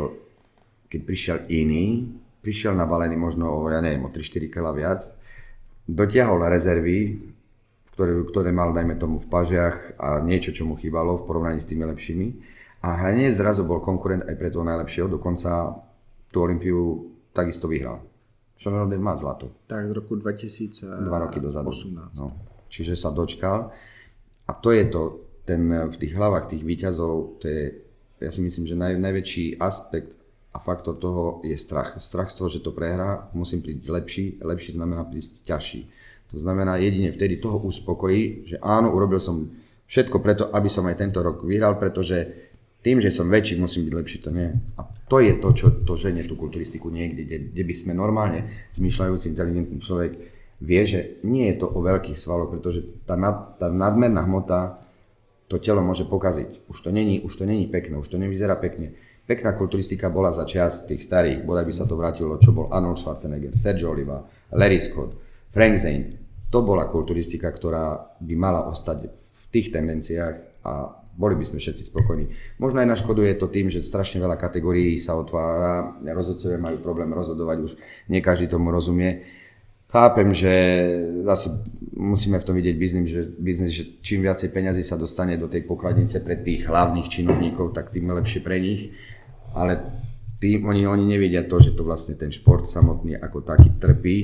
keď 0.90 1.02
prišiel 1.06 1.38
iný, 1.54 2.10
prišiel 2.42 2.74
nabalený 2.74 3.14
možno 3.14 3.54
o, 3.54 3.70
ja 3.70 3.86
neviem, 3.86 4.02
o 4.02 4.10
3-4 4.10 4.50
kg 4.50 4.74
viac, 4.74 5.02
dotiahol 5.86 6.42
rezervy, 6.50 7.22
ktoré, 7.94 8.18
ktoré 8.34 8.50
mal, 8.50 8.74
dajme 8.74 8.98
tomu, 8.98 9.22
v 9.22 9.30
pažiach 9.30 10.02
a 10.02 10.26
niečo, 10.26 10.50
čo 10.50 10.66
mu 10.66 10.74
chýbalo 10.74 11.22
v 11.22 11.26
porovnaní 11.30 11.62
s 11.62 11.70
tými 11.70 11.86
lepšími 11.86 12.28
a 12.84 12.90
hneď 13.08 13.32
zrazu 13.32 13.64
bol 13.64 13.80
konkurent 13.80 14.28
aj 14.28 14.36
pre 14.36 14.52
toho 14.52 14.68
najlepšieho, 14.68 15.08
dokonca 15.08 15.72
tú 16.28 16.44
Olympiu 16.44 17.08
takisto 17.32 17.72
vyhral. 17.72 18.04
Sean 18.60 18.76
Roden 18.76 19.00
má 19.00 19.16
zlato. 19.16 19.56
Tak 19.72 19.88
z 19.88 19.92
roku 19.96 20.20
2018. 20.20 21.08
Dva 21.08 21.20
roky 21.24 21.40
dozadu. 21.40 21.72
No. 22.20 22.28
Čiže 22.68 23.00
sa 23.00 23.16
dočkal. 23.16 23.72
A 24.48 24.52
to 24.60 24.76
je 24.76 24.84
to, 24.92 25.02
ten, 25.48 25.72
v 25.72 25.96
tých 25.96 26.14
hlavách 26.16 26.52
tých 26.52 26.64
výťazov, 26.68 27.40
to 27.40 27.46
je, 27.48 27.64
ja 28.20 28.32
si 28.32 28.44
myslím, 28.44 28.68
že 28.68 28.76
naj, 28.76 29.00
najväčší 29.00 29.64
aspekt 29.64 30.20
a 30.52 30.60
faktor 30.60 31.00
toho 31.00 31.40
je 31.48 31.56
strach. 31.56 31.96
Strach 32.04 32.30
z 32.32 32.36
toho, 32.36 32.50
že 32.52 32.60
to 32.60 32.76
prehrá, 32.76 33.32
musím 33.32 33.64
prísť 33.64 33.88
lepší, 33.88 34.26
lepší 34.44 34.76
znamená 34.76 35.08
prísť 35.08 35.48
ťažší. 35.48 35.82
To 36.36 36.38
znamená, 36.42 36.82
jedine 36.84 37.16
vtedy 37.16 37.40
toho 37.40 37.64
uspokojí, 37.64 38.44
že 38.44 38.58
áno, 38.60 38.92
urobil 38.92 39.24
som 39.24 39.48
všetko 39.88 40.18
preto, 40.20 40.44
aby 40.52 40.68
som 40.68 40.84
aj 40.90 41.00
tento 41.00 41.22
rok 41.22 41.46
vyhral, 41.46 41.80
pretože 41.80 42.43
tým, 42.84 43.00
že 43.00 43.16
som 43.16 43.32
väčší, 43.32 43.58
musím 43.58 43.88
byť 43.88 43.94
lepší, 43.96 44.18
to 44.20 44.30
nie. 44.36 44.52
A 44.76 44.84
to 45.08 45.24
je 45.24 45.40
to, 45.40 45.50
čo 45.56 45.68
to 45.88 45.96
ženie 45.96 46.28
tú 46.28 46.36
kulturistiku 46.36 46.92
niekde, 46.92 47.24
kde, 47.24 47.38
kde 47.56 47.64
by 47.64 47.74
sme 47.74 47.92
normálne 47.96 48.52
zmyšľajúci 48.76 49.32
inteligentný 49.32 49.80
človek 49.80 50.12
vie, 50.60 50.82
že 50.84 51.24
nie 51.24 51.48
je 51.52 51.64
to 51.64 51.68
o 51.72 51.80
veľkých 51.80 52.20
svaloch, 52.20 52.52
pretože 52.52 52.84
tá, 53.08 53.16
nad, 53.16 53.56
tá 53.56 53.72
nadmerná 53.72 54.28
hmota 54.28 54.84
to 55.48 55.60
telo 55.60 55.84
môže 55.84 56.08
pokaziť. 56.08 56.68
Už 56.68 56.78
to 56.84 56.90
není, 56.92 57.20
už 57.24 57.36
to 57.36 57.44
není 57.48 57.68
pekné, 57.68 58.00
už 58.00 58.08
to 58.08 58.20
nevyzerá 58.20 58.60
pekne. 58.60 58.96
Pekná 59.24 59.56
kulturistika 59.56 60.12
bola 60.12 60.36
za 60.36 60.44
čas 60.44 60.84
tých 60.84 61.00
starých, 61.04 61.48
bodaj 61.48 61.64
by 61.64 61.74
sa 61.76 61.88
to 61.88 61.96
vrátilo, 61.96 62.36
čo 62.40 62.52
bol 62.52 62.68
Arnold 62.68 63.00
Schwarzenegger, 63.00 63.56
Sergio 63.56 63.96
Oliva, 63.96 64.20
Larry 64.52 64.84
Scott, 64.84 65.16
Frank 65.52 65.80
Zane. 65.80 66.20
To 66.52 66.60
bola 66.60 66.92
kulturistika, 66.92 67.48
ktorá 67.48 68.18
by 68.20 68.36
mala 68.36 68.68
ostať 68.68 69.08
v 69.12 69.44
tých 69.48 69.72
tendenciách 69.72 70.64
a 70.68 71.03
boli 71.14 71.38
by 71.38 71.46
sme 71.46 71.62
všetci 71.62 71.94
spokojní. 71.94 72.26
Možno 72.58 72.82
aj 72.82 72.90
na 72.90 72.98
škodu 72.98 73.22
je 73.22 73.38
to 73.38 73.48
tým, 73.50 73.70
že 73.70 73.86
strašne 73.86 74.18
veľa 74.18 74.38
kategórií 74.38 74.98
sa 74.98 75.14
otvára, 75.14 75.98
rozhodcovia 76.02 76.58
majú 76.58 76.82
problém 76.82 77.14
rozhodovať, 77.14 77.58
už 77.62 77.72
nie 78.10 78.20
každý 78.20 78.50
tomu 78.50 78.74
rozumie. 78.74 79.26
Chápem, 79.94 80.34
že 80.34 80.54
zase 81.22 81.70
musíme 81.94 82.42
v 82.42 82.48
tom 82.50 82.58
vidieť 82.58 82.76
biznis, 82.82 83.06
že, 83.14 83.30
biznis, 83.30 83.78
že 83.78 83.84
čím 84.02 84.26
viacej 84.26 84.50
peňazí 84.50 84.82
sa 84.82 84.98
dostane 84.98 85.38
do 85.38 85.46
tej 85.46 85.70
pokladnice 85.70 86.26
pre 86.26 86.42
tých 86.42 86.66
hlavných 86.66 87.06
činovníkov, 87.06 87.78
tak 87.78 87.94
tým 87.94 88.10
lepšie 88.10 88.42
pre 88.42 88.58
nich. 88.58 88.90
Ale 89.54 89.78
tým, 90.42 90.66
oni, 90.66 90.90
oni 90.90 91.06
nevedia 91.06 91.46
to, 91.46 91.62
že 91.62 91.78
to 91.78 91.86
vlastne 91.86 92.18
ten 92.18 92.34
šport 92.34 92.66
samotný 92.66 93.22
ako 93.22 93.46
taký 93.46 93.70
trpí 93.78 94.18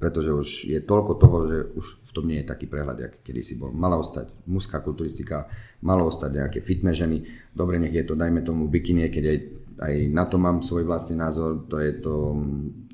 pretože 0.00 0.32
už 0.32 0.48
je 0.64 0.80
toľko 0.80 1.12
toho, 1.20 1.38
že 1.44 1.58
už 1.76 1.86
v 2.08 2.10
tom 2.16 2.24
nie 2.24 2.40
je 2.40 2.48
taký 2.48 2.64
prehľad, 2.64 3.04
aký 3.04 3.20
kedysi 3.20 3.60
bol. 3.60 3.68
Mala 3.68 4.00
ostať 4.00 4.32
mužská 4.48 4.80
kulturistika, 4.80 5.44
malo 5.84 6.08
ostať 6.08 6.40
nejaké 6.40 6.58
fitné 6.64 6.96
ženy, 6.96 7.28
dobre, 7.52 7.76
nech 7.76 7.92
je 7.92 8.08
to, 8.08 8.16
dajme 8.16 8.40
tomu 8.40 8.64
bikini, 8.72 9.12
keď 9.12 9.24
aj, 9.28 9.38
aj 9.84 9.94
na 10.08 10.24
to 10.24 10.40
mám 10.40 10.64
svoj 10.64 10.88
vlastný 10.88 11.20
názor, 11.20 11.68
to 11.68 11.76
je 11.76 11.92
to, 12.00 12.32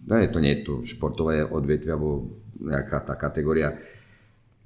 no 0.03 0.15
je 0.19 0.29
to 0.35 0.39
nie 0.43 0.59
je 0.59 0.61
to 0.67 0.73
športové 0.83 1.47
odvetvie 1.47 1.95
alebo 1.95 2.43
nejaká 2.59 3.07
tá 3.07 3.15
kategória. 3.15 3.79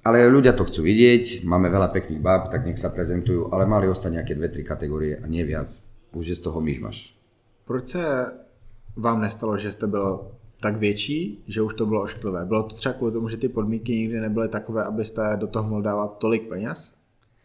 Ale 0.01 0.25
ľudia 0.25 0.57
to 0.57 0.65
chcú 0.65 0.81
vidieť, 0.81 1.45
máme 1.45 1.69
veľa 1.69 1.93
pekných 1.93 2.25
báb, 2.25 2.49
tak 2.49 2.65
nech 2.65 2.81
sa 2.81 2.89
prezentujú, 2.89 3.53
ale 3.53 3.69
mali 3.69 3.85
ostať 3.85 4.17
nejaké 4.17 4.33
dve, 4.33 4.49
tri 4.49 4.65
kategórie 4.65 5.21
a 5.21 5.29
nie 5.29 5.45
viac. 5.45 5.69
Už 6.17 6.25
je 6.25 6.35
z 6.35 6.41
toho 6.41 6.57
myšmaš. 6.57 7.13
Proč 7.69 7.87
se 7.87 8.01
vám 8.97 9.21
nestalo, 9.21 9.57
že 9.57 9.71
jste 9.71 9.87
byl 9.87 10.40
tak 10.61 10.77
větší, 10.77 11.43
že 11.47 11.61
už 11.61 11.73
to 11.73 11.85
bylo 11.85 12.01
ošklivé. 12.01 12.45
Bylo 12.45 12.63
to 12.63 12.75
třeba 12.75 12.93
kvůli 12.93 13.11
tomu, 13.11 13.27
že 13.27 13.37
ty 13.37 13.49
podmínky 13.49 13.91
nikdy 13.91 14.19
nebyly 14.19 14.49
takové, 14.49 14.83
abyste 14.83 15.37
do 15.39 15.47
toho 15.47 15.69
mohl 15.69 15.81
dávat 15.81 16.17
tolik 16.17 16.49
peněz? 16.49 16.93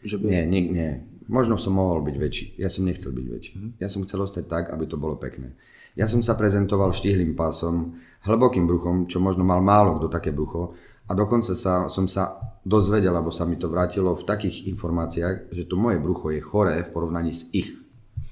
Že 0.05 0.19
by... 0.19 0.25
Nie, 0.29 0.47
nie, 0.47 0.61
nie. 0.71 0.93
Možno 1.27 1.59
som 1.59 1.75
mohol 1.75 2.07
byť 2.07 2.17
väčší. 2.23 2.47
Ja 2.55 2.71
som 2.71 2.87
nechcel 2.87 3.11
byť 3.11 3.27
väčší. 3.27 3.53
Ja 3.83 3.91
som 3.91 4.07
chcel 4.07 4.23
ostať 4.23 4.47
tak, 4.47 4.65
aby 4.71 4.87
to 4.87 4.95
bolo 4.95 5.19
pekné. 5.19 5.59
Ja 5.99 6.07
som 6.07 6.23
sa 6.23 6.39
prezentoval 6.39 6.95
štihlým 6.95 7.35
pásom, 7.35 7.99
hlbokým 8.23 8.63
bruchom, 8.69 9.11
čo 9.11 9.19
možno 9.19 9.43
mal 9.43 9.59
málo 9.59 9.99
kto 9.99 10.07
také 10.07 10.31
brucho. 10.31 10.79
A 11.11 11.19
dokonca 11.19 11.59
sa, 11.59 11.91
som 11.91 12.07
sa 12.07 12.39
dozvedel, 12.63 13.11
alebo 13.11 13.35
sa 13.35 13.43
mi 13.43 13.59
to 13.59 13.67
vrátilo 13.67 14.15
v 14.15 14.23
takých 14.23 14.71
informáciách, 14.71 15.51
že 15.51 15.67
to 15.67 15.75
moje 15.75 15.99
brucho 15.99 16.31
je 16.31 16.39
choré 16.39 16.79
v 16.87 16.93
porovnaní 16.95 17.35
s 17.35 17.51
ich 17.51 17.75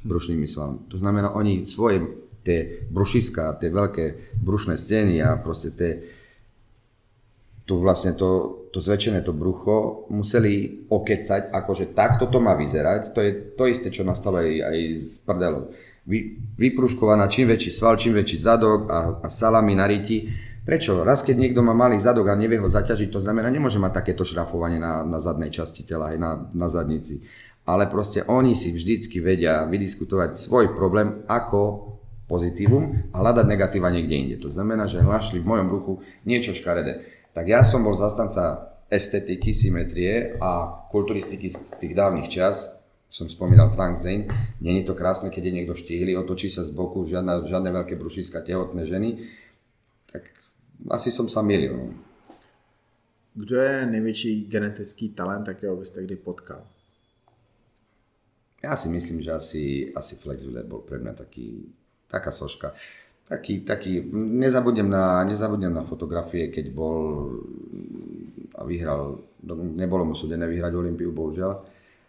brušnými 0.07 0.47
svalmi. 0.47 0.87
To 0.95 1.01
znamená, 1.01 1.35
oni 1.35 1.67
svoje 1.67 1.99
tie 2.45 2.85
brušiska, 2.93 3.57
tie 3.59 3.73
veľké 3.73 4.37
brušné 4.45 4.77
steny 4.77 5.25
a 5.25 5.41
proste 5.41 5.73
tie, 5.73 6.05
tu 7.65 7.81
vlastne 7.81 8.13
to, 8.13 8.61
to 8.69 8.79
zväčšené 8.79 9.25
to 9.25 9.33
brucho 9.33 10.05
museli 10.13 10.85
okecať, 10.93 11.49
akože 11.49 11.97
takto 11.97 12.29
to 12.29 12.39
má 12.45 12.53
vyzerať, 12.53 13.17
to 13.17 13.21
je 13.25 13.31
to 13.57 13.65
isté, 13.65 13.89
čo 13.89 14.05
nastalo 14.05 14.45
aj, 14.45 14.53
aj 14.61 14.79
s 14.93 15.25
prdelou. 15.25 15.73
vy, 16.05 16.37
vypruškovaná, 16.61 17.25
čím 17.33 17.49
väčší 17.49 17.73
sval, 17.73 17.97
čím 17.97 18.13
väčší 18.21 18.37
zadok 18.37 18.93
a, 18.93 19.25
a 19.25 19.29
salami 19.33 19.73
na 19.73 19.89
riti. 19.89 20.29
Prečo? 20.65 21.05
Raz, 21.05 21.21
keď 21.25 21.37
niekto 21.37 21.61
má 21.61 21.77
malý 21.77 22.01
zadok 22.01 22.33
a 22.33 22.37
nevie 22.37 22.57
ho 22.61 22.69
zaťažiť, 22.69 23.13
to 23.13 23.21
znamená, 23.21 23.53
nemôže 23.53 23.81
mať 23.81 24.01
takéto 24.01 24.25
šrafovanie 24.25 24.81
na, 24.81 25.05
na 25.05 25.21
zadnej 25.21 25.53
časti 25.53 25.85
tela, 25.85 26.13
aj 26.13 26.17
na, 26.21 26.31
na 26.53 26.69
zadnici. 26.73 27.25
Ale 27.65 27.89
proste 27.89 28.25
oni 28.29 28.53
si 28.53 28.73
vždycky 28.73 29.25
vedia 29.25 29.65
vydiskutovať 29.65 30.37
svoj 30.37 30.77
problém 30.77 31.25
ako 31.29 31.94
pozitívum 32.25 33.13
a 33.13 33.21
hľadať 33.21 33.47
negatíva 33.49 33.93
niekde 33.93 34.17
inde. 34.17 34.37
To 34.41 34.49
znamená, 34.49 34.89
že 34.89 35.05
hľašli 35.05 35.41
v 35.41 35.49
mojom 35.49 35.69
ruchu 35.69 35.93
niečo 36.25 36.57
škaredé. 36.57 37.05
Tak 37.37 37.45
ja 37.45 37.61
som 37.67 37.85
bol 37.85 37.93
zastanca 37.93 38.75
estetiky, 38.89 39.51
symetrie 39.51 40.39
a 40.39 40.85
kulturistiky 40.89 41.51
z 41.51 41.83
tých 41.83 41.95
dávnych 41.97 42.31
čas, 42.31 42.75
som 43.15 43.31
spomínal 43.31 43.71
Frank 43.71 43.95
Zane, 43.95 44.27
není 44.59 44.83
to 44.83 44.95
krásne, 44.95 45.31
keď 45.31 45.43
je 45.47 45.57
niekto 45.63 45.75
štíhly, 45.79 46.19
otočí 46.19 46.51
sa 46.51 46.67
z 46.67 46.75
boku, 46.75 47.07
žiadne, 47.07 47.47
žiadne 47.47 47.71
veľké 47.71 47.95
brušiska, 47.95 48.43
tehotné 48.43 48.91
ženy, 48.91 49.23
tak 50.11 50.27
asi 50.91 51.15
som 51.15 51.31
sa 51.31 51.39
milil. 51.39 51.79
No. 51.79 51.95
Kdo 53.35 53.57
je 53.61 53.87
největší 53.87 54.47
genetický 54.47 55.09
talent, 55.09 55.49
akého 55.49 55.77
byste 55.77 56.03
kdy 56.03 56.17
potkal? 56.17 56.67
Ja 58.65 58.81
si 58.81 58.89
myslím, 58.89 59.21
že 59.21 59.31
asi, 59.33 59.63
asi 59.93 60.17
Flex 60.17 60.49
bol 60.65 60.81
pre 60.89 60.97
mňa 60.97 61.13
taký, 61.13 61.69
taká 62.15 62.31
soška. 62.31 62.71
Taký, 63.25 63.67
taký, 63.67 64.05
nezabudnem 64.15 64.87
na, 64.87 65.25
nezabudnem 65.27 65.73
na 65.73 65.83
fotografie, 65.83 66.53
keď 66.53 66.71
bol 66.71 66.99
a 68.55 68.63
vyhral, 68.63 69.19
nebolo 69.75 70.07
mu 70.07 70.15
súdené 70.15 70.47
vyhrať 70.47 70.73
Olympiu, 70.79 71.11
bohužiaľ. 71.11 71.53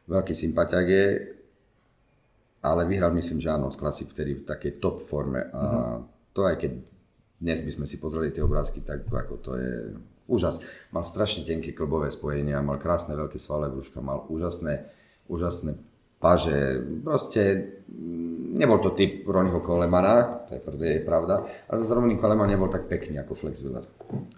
Veľký 0.06 0.38
sympatiak 0.38 0.86
je, 0.86 1.06
ale 2.62 2.86
vyhral 2.86 3.10
myslím, 3.18 3.42
že 3.42 3.50
áno, 3.50 3.74
klasik 3.74 4.14
vtedy 4.14 4.38
v 4.38 4.46
takej 4.46 4.78
top 4.78 5.02
forme. 5.02 5.42
A 5.50 5.62
uh-huh. 5.62 5.98
to 6.38 6.46
aj 6.46 6.62
keď 6.62 6.72
dnes 7.42 7.60
by 7.66 7.72
sme 7.74 7.86
si 7.90 7.98
pozreli 7.98 8.30
tie 8.30 8.46
obrázky, 8.46 8.86
tak 8.86 9.10
ako 9.10 9.34
to 9.42 9.52
je 9.58 9.74
úžas. 10.30 10.62
Mal 10.94 11.02
strašne 11.02 11.46
tenké 11.46 11.74
klbové 11.74 12.14
spojenia, 12.14 12.62
mal 12.62 12.78
krásne 12.78 13.18
veľké 13.18 13.38
svalé 13.42 13.70
brúška, 13.70 14.02
mal 14.02 14.26
úžasné, 14.30 14.86
úžasné 15.26 15.78
paže. 16.20 16.82
Proste 17.04 17.42
mm, 17.90 18.56
nebol 18.56 18.80
to 18.80 18.96
typ 18.96 19.28
Ronnieho 19.28 19.60
Kolemana, 19.60 20.48
to 20.48 20.56
je, 20.56 20.62
je 20.80 21.02
pravda, 21.04 21.44
ale 21.44 21.76
zase 21.78 21.94
Ronnie 21.94 22.18
Koleman 22.18 22.48
nebol 22.48 22.72
tak 22.72 22.88
pekný 22.88 23.20
ako 23.20 23.36
Flex 23.36 23.62
Wheeler. 23.62 23.86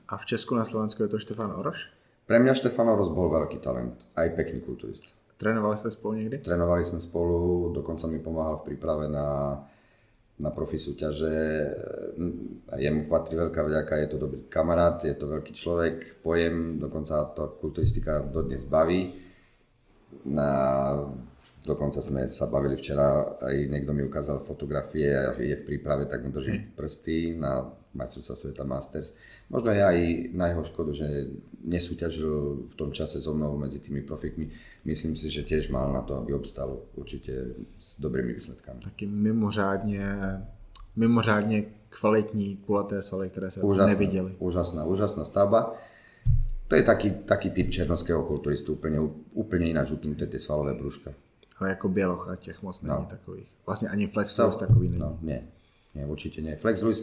A 0.10 0.18
v 0.18 0.26
Česku 0.26 0.58
na 0.58 0.66
Slovensku 0.66 1.06
je 1.06 1.12
to 1.12 1.22
Štefan 1.22 1.54
Oroš? 1.54 1.94
Pre 2.28 2.38
mňa 2.42 2.58
Štefan 2.58 2.90
Oroš 2.92 3.14
bol 3.14 3.32
veľký 3.32 3.62
talent, 3.64 4.04
aj 4.18 4.36
pekný 4.36 4.60
kulturista. 4.66 5.14
Trénovali 5.38 5.78
ste 5.78 5.94
spolu 5.94 6.18
niekdy? 6.18 6.42
Trénovali 6.42 6.82
sme 6.82 6.98
spolu, 6.98 7.70
dokonca 7.70 8.10
mi 8.10 8.18
pomáhal 8.18 8.58
v 8.58 8.74
príprave 8.74 9.06
na, 9.06 9.62
na 10.42 10.50
profi 10.50 10.82
súťaže. 10.82 11.38
Jemu 12.74 13.06
patrí 13.06 13.38
veľká 13.38 13.62
vďaka, 13.62 14.02
je 14.02 14.10
to 14.10 14.18
dobrý 14.18 14.50
kamarát, 14.50 14.98
je 15.06 15.14
to 15.14 15.30
veľký 15.30 15.54
človek, 15.54 16.26
pojem, 16.26 16.82
dokonca 16.82 17.38
to 17.38 17.54
kulturistika 17.62 18.26
dodnes 18.26 18.66
baví. 18.66 19.14
Na, 20.26 20.50
dokonca 21.68 22.00
sme 22.00 22.24
sa 22.32 22.48
bavili 22.48 22.80
včera, 22.80 23.36
aj 23.44 23.56
niekto 23.68 23.92
mi 23.92 24.08
ukázal 24.08 24.48
fotografie, 24.48 25.12
je 25.36 25.56
v 25.60 25.66
príprave, 25.68 26.08
tak 26.08 26.24
mu 26.24 26.32
držím 26.32 26.72
prsty 26.72 27.36
na 27.36 27.68
majstrovstva 27.92 28.36
sveta 28.36 28.64
Masters. 28.64 29.18
Možno 29.52 29.74
je 29.76 29.84
aj 29.84 29.98
na 30.32 30.54
jeho 30.54 30.64
škodu, 30.64 30.92
že 30.94 31.08
nesúťažil 31.66 32.70
v 32.72 32.76
tom 32.78 32.94
čase 32.94 33.20
so 33.20 33.34
mnou 33.34 33.58
medzi 33.58 33.84
tými 33.84 34.06
profikmi. 34.06 34.54
Myslím 34.86 35.18
si, 35.18 35.28
že 35.28 35.44
tiež 35.44 35.68
mal 35.74 35.92
na 35.92 36.06
to, 36.06 36.16
aby 36.16 36.32
obstal 36.32 36.88
určite 36.96 37.58
s 37.76 38.00
dobrými 38.00 38.38
výsledkami. 38.38 38.80
Taky 38.86 39.06
mimořádně, 39.06 40.06
mimořádně 40.96 41.66
kvalitní 41.90 42.58
kulaté 42.66 43.02
svaly, 43.02 43.30
které 43.30 43.52
se 43.52 43.62
úžasná, 43.62 43.94
neviděli. 43.94 44.36
Úžasná, 44.40 44.86
úžasná 44.86 45.26
stavba. 45.26 45.74
To 46.68 46.76
je 46.76 46.84
taký, 46.84 47.12
taký 47.24 47.50
typ 47.50 47.72
černovského 47.72 48.28
kulturistu, 48.28 48.76
úplne, 48.76 49.00
úplne 49.32 49.72
ináč 49.72 49.96
upnuté 49.96 50.28
tie 50.28 50.36
svalové 50.36 50.76
brúška. 50.76 51.16
Ale 51.60 51.70
jako 51.70 51.90
Běloch 51.90 52.30
a 52.30 52.36
těch 52.36 52.62
moc 52.62 52.82
není 52.82 52.96
no. 53.00 53.08
takových. 53.10 53.48
Vlastně 53.66 53.90
ani 53.90 54.08
Flex 54.08 54.38
no, 54.38 54.52
takový 54.52 54.90
není. 54.90 55.00
No, 55.00 55.18
nie. 55.22 55.48
Nie, 55.98 56.06
určite 56.06 56.46
nie. 56.46 56.54
Flex 56.62 56.86
Lewis 56.86 57.02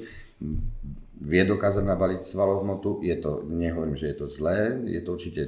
vie 1.19 1.43
dokázať 1.43 1.83
nabaliť 1.83 2.23
svalovú 2.23 2.63
hmotu, 2.63 2.91
je 3.03 3.17
to, 3.19 3.43
nehovorím, 3.51 3.99
že 3.99 4.15
je 4.15 4.17
to 4.23 4.27
zlé, 4.31 4.79
je 4.87 5.01
to 5.03 5.19
určite 5.19 5.43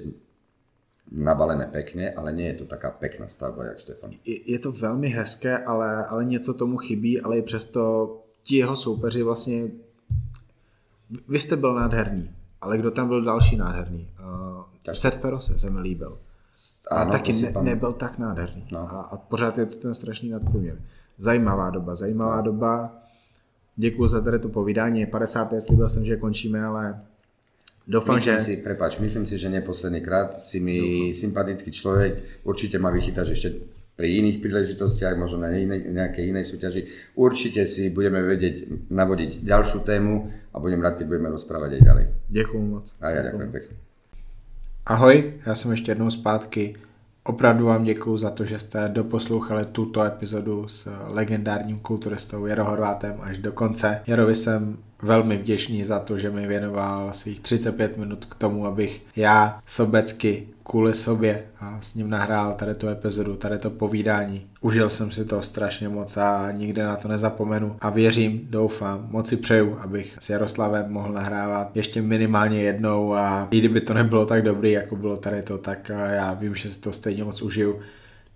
nabalené 1.15 1.71
pekne, 1.71 2.11
ale 2.11 2.35
nie 2.35 2.51
je 2.51 2.65
to 2.65 2.67
taká 2.67 2.91
pekná 2.91 3.31
stavba, 3.31 3.71
jak 3.71 3.79
Štefan. 3.79 4.11
Je, 4.27 4.51
je 4.51 4.59
to 4.59 4.73
velmi 4.73 5.09
hezké, 5.09 5.59
ale, 5.59 6.07
ale 6.07 6.25
něco 6.25 6.55
tomu 6.55 6.77
chybí, 6.77 7.21
ale 7.21 7.39
i 7.39 7.43
přesto 7.43 7.83
ti 8.43 8.57
jeho 8.57 8.77
soupeři 8.77 9.23
vlastně 9.23 9.71
vy 11.29 11.39
jste 11.41 11.57
byl 11.57 11.75
nádherný, 11.75 12.31
ale 12.61 12.79
kdo 12.79 12.91
tam 12.91 13.09
byl 13.09 13.23
další 13.23 13.57
nádherný? 13.57 14.09
Uh, 14.19 14.65
Seth 14.93 15.21
Ferose 15.21 15.59
se 15.59 15.71
mi 15.71 15.81
líbil. 15.81 16.19
A 16.91 17.03
ano, 17.03 17.13
taky 17.13 17.33
ne, 17.33 17.53
nebyl 17.61 17.93
tak 17.93 18.19
nádherný. 18.19 18.69
No. 18.73 18.79
A, 18.79 19.01
a 19.01 19.17
pořád 19.17 19.59
je 19.59 19.67
to 19.67 19.77
ten 19.77 19.95
strašný 19.95 20.31
nadprůměr. 20.31 20.79
Zajímavá 21.19 21.71
doba, 21.71 21.95
zajímavá 21.95 22.37
no. 22.37 22.43
doba 22.43 23.03
Děkuji 23.77 24.07
za 24.07 24.21
tady 24.21 24.39
to 24.39 24.49
povídání. 24.49 25.07
55 25.07 25.61
slíbil 25.61 25.89
jsem, 25.89 26.05
že 26.05 26.17
končíme, 26.17 26.65
ale 26.65 27.01
Dúfam, 27.89 28.15
myslím 28.15 28.35
že... 28.35 28.41
si, 28.41 28.57
prepač, 28.57 28.99
myslím 28.99 29.27
si, 29.27 29.39
že 29.39 29.49
neposledný 29.49 30.01
krát 30.01 30.43
si 30.43 30.59
mi 30.61 30.75
Dúfam. 30.75 31.15
sympatický 31.15 31.71
človek, 31.71 32.43
určite 32.43 32.83
ma 32.83 32.91
vychytáš 32.91 33.39
ešte 33.39 33.49
pri 33.95 34.11
iných 34.11 34.43
príležitostiach, 34.43 35.15
možno 35.15 35.47
na 35.47 35.55
inej, 35.55 35.95
nejakej 35.95 36.35
inej 36.35 36.45
súťaži. 36.51 36.91
Určite 37.15 37.63
si 37.71 37.95
budeme 37.95 38.27
vedieť 38.27 38.91
navodiť 38.91 39.47
ďalšiu 39.47 39.87
tému 39.87 40.15
a 40.51 40.57
budem 40.59 40.83
rád, 40.83 40.99
keď 40.99 41.07
budeme 41.07 41.31
rozprávať 41.31 41.79
aj 41.79 41.83
ďalej. 41.87 42.05
Ďakujem 42.27 42.67
moc. 42.67 42.87
A 42.99 43.07
ja 43.15 43.21
ďakujem 43.23 43.51
pekne. 43.55 43.75
Ahoj, 44.89 45.33
já 45.47 45.55
jsem 45.55 45.71
ještě 45.71 45.91
jednou 45.91 46.11
zpátky. 46.11 46.75
Opravdu 47.25 47.67
vám 47.67 47.85
děkuji 47.85 48.19
za 48.19 48.31
to, 48.31 48.45
že 48.45 48.59
jste 48.59 48.89
doposlouchali 48.89 49.65
tuto 49.65 50.03
epizodu 50.05 50.69
s 50.69 50.91
legendárním 51.09 51.79
kulturistou 51.79 52.47
Jaro 52.47 52.65
Horvátem 52.65 53.15
až 53.21 53.39
do 53.39 53.53
konce. 53.53 54.03
Jarovi 54.07 54.37
jsem 54.37 54.77
velmi 55.03 55.37
vděčný 55.37 55.85
za 55.85 55.99
to, 55.99 56.19
že 56.19 56.31
mi 56.31 56.47
věnoval 56.47 57.13
svých 57.13 57.41
35 57.41 57.97
minut 57.97 58.25
k 58.25 58.35
tomu, 58.35 58.67
abych 58.67 59.07
já 59.17 59.61
sobecky 59.67 60.49
kvůli 60.69 60.95
sobě 60.95 61.43
a 61.61 61.79
s 61.81 61.95
ním 61.95 62.11
nahrál 62.11 62.53
tady 62.53 62.75
tu 62.75 62.89
epizodu, 62.89 63.37
tady 63.37 63.59
to 63.59 63.71
povídání. 63.71 64.47
Užil 64.61 64.91
jsem 64.91 65.11
si 65.11 65.25
to 65.25 65.43
strašně 65.43 65.89
moc 65.89 66.17
a 66.17 66.51
nikde 66.51 66.87
na 66.87 66.97
to 66.97 67.09
nezapomenu 67.09 67.77
a 67.81 67.91
věřím, 67.91 68.47
doufám, 68.51 69.07
moc 69.11 69.29
si 69.29 69.37
přeju, 69.37 69.79
abych 69.81 70.17
s 70.21 70.31
Jaroslavem 70.31 70.93
mohl 70.93 71.13
nahrávat 71.13 71.77
ještě 71.77 72.03
minimálně 72.03 72.63
jednou 72.63 73.15
a 73.15 73.49
i 73.51 73.59
kdyby 73.59 73.81
to 73.81 73.95
nebylo 73.95 74.27
tak 74.27 74.43
dobrý, 74.43 74.73
jako 74.73 74.97
bylo 74.97 75.17
tady 75.17 75.43
to, 75.43 75.59
tak 75.59 75.91
já 76.11 76.35
vím, 76.35 76.55
že 76.55 76.71
si 76.71 76.81
to 76.81 76.93
stejně 76.93 77.25
moc 77.25 77.43
užiju. 77.43 77.79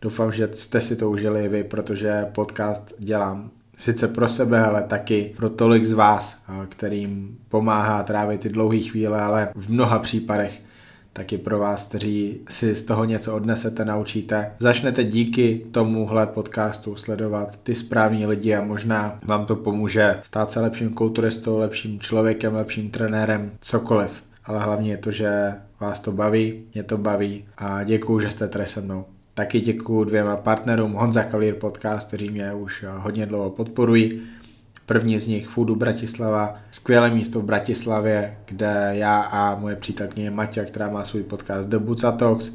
Doufám, 0.03 0.33
že 0.33 0.49
jste 0.53 0.81
si 0.81 0.97
to 0.97 1.11
užili 1.11 1.49
vy, 1.49 1.64
protože 1.64 2.26
podcast 2.33 2.95
dělám 2.99 3.51
sice 3.76 4.09
pro 4.09 4.28
sebe, 4.28 4.64
ale 4.64 4.83
taky 4.83 5.35
pro 5.37 5.51
tolik 5.51 5.85
z 5.85 5.93
vás, 5.93 6.43
kterým 6.68 7.39
pomáhá 7.49 8.03
trávit 8.03 8.41
ty 8.41 8.49
dlouhé 8.49 8.78
chvíle, 8.78 9.20
ale 9.20 9.49
v 9.55 9.70
mnoha 9.70 9.99
případech 9.99 10.70
taky 11.12 11.38
pro 11.38 11.58
vás, 11.58 11.88
kteří 11.88 12.40
si 12.48 12.74
z 12.74 12.84
toho 12.84 13.04
něco 13.04 13.34
odnesete, 13.34 13.84
naučíte. 13.84 14.52
Začnete 14.58 15.04
díky 15.04 15.66
tomuhle 15.70 16.26
podcastu 16.26 16.96
sledovat 16.96 17.58
ty 17.62 17.74
správní 17.74 18.26
lidi 18.26 18.54
a 18.54 18.64
možná 18.64 19.18
vám 19.22 19.46
to 19.46 19.56
pomůže 19.56 20.18
stát 20.22 20.50
se 20.50 20.61
lepším 20.61 20.94
kulturistou, 20.94 21.58
lepším 21.58 22.00
člověkem, 22.00 22.54
lepším 22.54 22.90
trenérem, 22.90 23.50
cokoliv. 23.61 24.22
Ale 24.44 24.61
hlavně 24.61 24.90
je 24.90 24.96
to, 24.96 25.12
že 25.12 25.54
vás 25.80 26.00
to 26.00 26.12
baví, 26.12 26.62
mě 26.74 26.82
to 26.82 26.98
baví 26.98 27.44
a 27.58 27.84
děkuju, 27.84 28.20
že 28.20 28.30
jste 28.30 28.48
tady 28.48 28.66
se 28.66 28.80
mnou. 28.80 29.04
Taky 29.34 29.61
děkuji 29.61 30.04
dvěma 30.04 30.36
partnerům 30.36 30.92
Honza 30.92 31.22
Kalír 31.22 31.54
Podcast, 31.54 32.08
kteří 32.08 32.30
mě 32.30 32.54
už 32.54 32.84
hodně 32.96 33.26
dlouho 33.26 33.50
podporují. 33.50 34.22
První 34.91 35.18
z 35.18 35.28
nich 35.28 35.49
Foodu 35.49 35.76
Bratislava, 35.76 36.55
skvělé 36.70 37.11
místo 37.11 37.41
v 37.41 37.45
Bratislavě, 37.45 38.36
kde 38.45 38.91
já 38.93 39.20
a 39.20 39.55
moje 39.55 39.76
přítelkyně 39.76 40.30
Maťa, 40.30 40.64
která 40.64 40.91
má 40.91 41.05
svůj 41.05 41.22
podcast 41.22 41.68
The 41.68 41.78
Buca 41.78 42.12
Talks, 42.12 42.53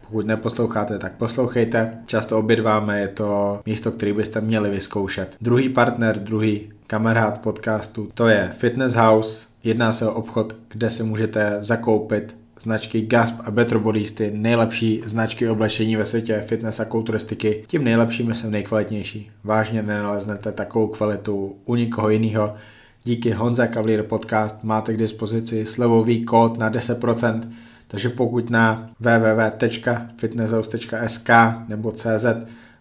pokud 0.00 0.26
neposloucháte, 0.26 0.98
tak 0.98 1.12
poslouchejte. 1.12 1.98
Často 2.06 2.38
obědváme, 2.38 3.00
je 3.00 3.08
to 3.08 3.60
místo, 3.66 3.90
které 3.92 4.12
byste 4.12 4.40
měli 4.40 4.70
vyzkoušet. 4.70 5.36
Druhý 5.40 5.68
partner, 5.68 6.18
druhý 6.18 6.72
kamarád 6.86 7.40
podcastu, 7.40 8.08
to 8.14 8.28
je 8.28 8.50
Fitness 8.58 8.94
House. 8.94 9.46
Jedná 9.64 9.92
se 9.92 10.08
o 10.08 10.12
obchod, 10.12 10.56
kde 10.68 10.90
se 10.90 11.02
můžete 11.02 11.56
zakoupit 11.60 12.36
značky 12.60 13.00
Gasp 13.00 13.40
a 13.44 13.50
Better 13.50 13.78
Bodies, 13.78 14.12
ty 14.12 14.30
nejlepší 14.34 15.02
značky 15.06 15.48
oblečení 15.48 15.96
ve 15.96 16.06
světě 16.06 16.44
fitness 16.46 16.80
a 16.80 16.84
kulturistiky, 16.84 17.64
tím 17.66 17.84
nejlepšími 17.84 18.34
jsem 18.34 18.50
nejkvalitnější. 18.50 19.30
Vážně 19.44 19.82
nenaleznete 19.82 20.52
takovou 20.52 20.86
kvalitu 20.86 21.56
u 21.64 21.74
nikoho 21.74 22.10
jiného. 22.10 22.54
Díky 23.04 23.30
Honza 23.30 23.66
Cavalier 23.66 24.02
Podcast 24.02 24.64
máte 24.64 24.94
k 24.94 24.96
dispozici 24.96 25.66
slevový 25.66 26.24
kód 26.24 26.58
na 26.58 26.70
10%, 26.70 27.40
takže 27.88 28.08
pokud 28.08 28.50
na 28.50 28.90
www.fitnesshouse.sk 29.00 31.30
nebo 31.68 31.92
cz 31.92 32.26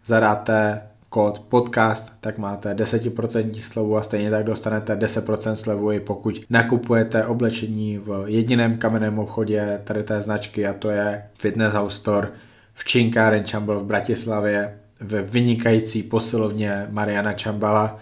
zadáte 0.05 0.82
kód 1.18 1.39
podcast, 1.39 2.13
tak 2.22 2.38
máte 2.38 2.74
10% 2.74 3.61
slevu 3.61 3.97
a 3.97 4.03
stejně 4.03 4.32
tak 4.32 4.45
dostanete 4.45 4.95
10% 4.95 5.53
slevu 5.53 5.91
i 5.91 5.99
pokud 5.99 6.41
nakupujete 6.49 7.26
oblečení 7.26 7.97
v 7.97 8.24
jediném 8.28 8.78
kamenném 8.78 9.20
obchodě 9.20 9.80
tady 9.84 10.03
té 10.03 10.22
značky 10.22 10.68
a 10.68 10.74
to 10.74 10.89
je 10.89 11.24
Fitness 11.39 11.74
House 11.74 11.97
Store 11.97 12.28
v 12.74 12.86
Činkáren 12.86 13.43
Čambal 13.43 13.80
v 13.80 13.86
Bratislavě 13.86 14.78
ve 14.99 15.22
vynikající 15.22 16.03
posilovně 16.03 16.88
Mariana 16.89 17.34
Čambala, 17.34 17.99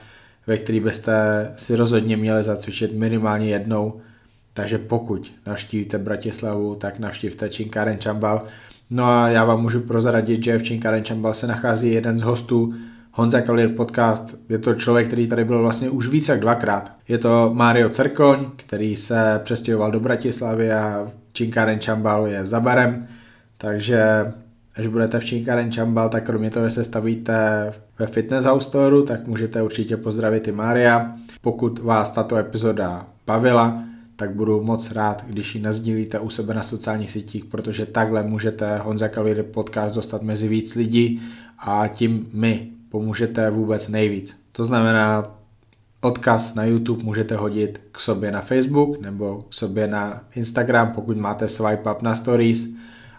ve 0.48 0.58
který 0.58 0.80
byste 0.80 1.14
si 1.56 1.76
rozhodně 1.76 2.18
měli 2.18 2.44
zacvičit 2.44 2.94
minimálně 2.94 3.50
jednou. 3.50 4.02
Takže 4.54 4.78
pokud 4.78 5.32
navštívíte 5.46 5.98
Bratislavu, 5.98 6.76
tak 6.76 7.00
navštívte 7.00 7.50
Činkáren 7.50 8.00
Čambal. 8.00 8.44
No 8.90 9.06
a 9.06 9.30
já 9.30 9.46
vám 9.46 9.62
můžu 9.62 9.80
prozradit, 9.80 10.44
že 10.44 10.58
v 10.58 10.64
Činkáren 10.64 11.04
Čambal 11.04 11.34
se 11.34 11.48
nachází 11.48 11.92
jeden 11.92 12.18
z 12.18 12.22
hostů 12.22 12.74
Honza 13.18 13.42
Kalir 13.42 13.70
podcast. 13.70 14.36
Je 14.50 14.60
to 14.60 14.74
člověk, 14.74 15.08
který 15.08 15.28
tady 15.28 15.46
byl 15.46 15.62
vlastně 15.62 15.90
už 15.90 16.08
více 16.08 16.32
jak 16.32 16.42
dvakrát. 16.42 16.92
Je 17.08 17.18
to 17.18 17.50
Mario 17.54 17.90
Cerkoň, 17.90 18.46
který 18.56 18.96
se 18.96 19.40
přestěhoval 19.44 19.92
do 19.92 20.00
Bratislavy 20.00 20.72
a 20.72 21.12
Činkáren 21.34 21.80
Čambal 21.80 22.28
je 22.28 22.46
za 22.46 22.60
barem. 22.60 23.08
Takže 23.58 24.04
až 24.76 24.88
budete 24.88 25.20
v 25.20 25.26
Činkáren 25.26 25.72
Čambal, 25.72 26.10
tak 26.10 26.26
kromě 26.26 26.50
toho, 26.50 26.66
že 26.66 26.76
se 26.76 26.84
stavíte 26.84 27.74
ve 28.00 28.08
Fitness 28.08 28.46
House 28.46 28.68
Store, 28.68 29.04
tak 29.04 29.28
můžete 29.28 29.62
určitě 29.62 29.98
pozdravit 29.98 30.48
i 30.48 30.52
Mária. 30.52 31.12
Pokud 31.42 31.80
vás 31.80 32.12
tato 32.12 32.38
epizoda 32.38 33.08
bavila, 33.28 33.84
tak 34.16 34.36
budu 34.36 34.64
moc 34.64 34.92
rád, 34.92 35.26
když 35.28 35.56
ji 35.56 35.62
nazdílíte 35.62 36.20
u 36.20 36.30
sebe 36.30 36.54
na 36.54 36.64
sociálních 36.64 37.12
sítích, 37.12 37.46
protože 37.46 37.86
takhle 37.86 38.24
můžete 38.24 38.78
Honza 38.78 39.08
Kalíry 39.08 39.44
podcast 39.44 39.96
dostat 39.96 40.22
mezi 40.22 40.48
víc 40.48 40.76
lidí 40.76 41.22
a 41.60 41.88
tím 41.88 42.28
my 42.34 42.75
pomůžete 42.96 43.50
vůbec 43.50 43.90
nejvíc. 43.90 44.40
To 44.52 44.66
znamená, 44.66 45.36
odkaz 46.02 46.56
na 46.56 46.66
YouTube 46.66 47.04
můžete 47.04 47.36
hodit 47.36 47.82
k 47.92 48.00
sobě 48.00 48.32
na 48.32 48.42
Facebook 48.42 49.02
nebo 49.02 49.42
k 49.50 49.54
sobě 49.54 49.88
na 49.88 50.24
Instagram, 50.36 50.92
pokud 50.92 51.18
máte 51.18 51.48
swipe 51.48 51.92
up 51.92 52.02
na 52.02 52.16
stories, 52.16 52.68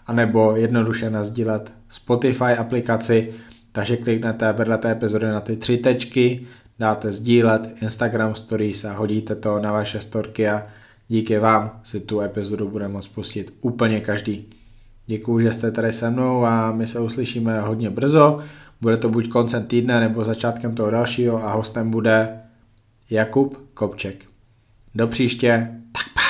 anebo 0.07 0.55
jednoduše 0.55 1.09
nazdílet 1.09 1.73
Spotify 1.89 2.43
aplikaci, 2.43 3.33
takže 3.71 3.97
kliknete 3.97 4.53
vedle 4.53 4.77
té 4.77 4.91
epizody 4.91 5.25
na 5.25 5.41
ty 5.41 5.55
tři 5.55 5.77
tečky, 5.77 6.45
dáte 6.79 7.11
sdílet 7.11 7.69
Instagram 7.81 8.35
stories 8.35 8.85
a 8.85 8.93
hodíte 8.93 9.35
to 9.35 9.59
na 9.59 9.71
vaše 9.71 10.01
storky 10.01 10.49
a 10.49 10.65
díky 11.07 11.39
vám 11.39 11.79
si 11.83 11.99
tu 11.99 12.21
epizodu 12.21 12.69
bude 12.69 12.87
moct 12.87 13.07
pustit 13.07 13.53
úplně 13.61 13.99
každý. 13.99 14.49
Děkuji, 15.07 15.39
že 15.39 15.51
jste 15.51 15.71
tady 15.71 15.91
se 15.91 16.09
mnou 16.09 16.45
a 16.45 16.71
my 16.71 16.87
se 16.87 16.99
uslyšíme 16.99 17.61
hodně 17.61 17.89
brzo. 17.89 18.39
Bude 18.81 18.97
to 18.97 19.09
buď 19.09 19.29
koncem 19.29 19.65
týdne 19.65 19.99
nebo 19.99 20.23
začátkem 20.23 20.75
toho 20.75 20.91
dalšího 20.91 21.45
a 21.45 21.53
hostem 21.53 21.91
bude 21.91 22.41
Jakub 23.09 23.69
Kopček. 23.73 24.25
Do 24.95 25.07
příště, 25.07 25.71
tak 25.91 26.26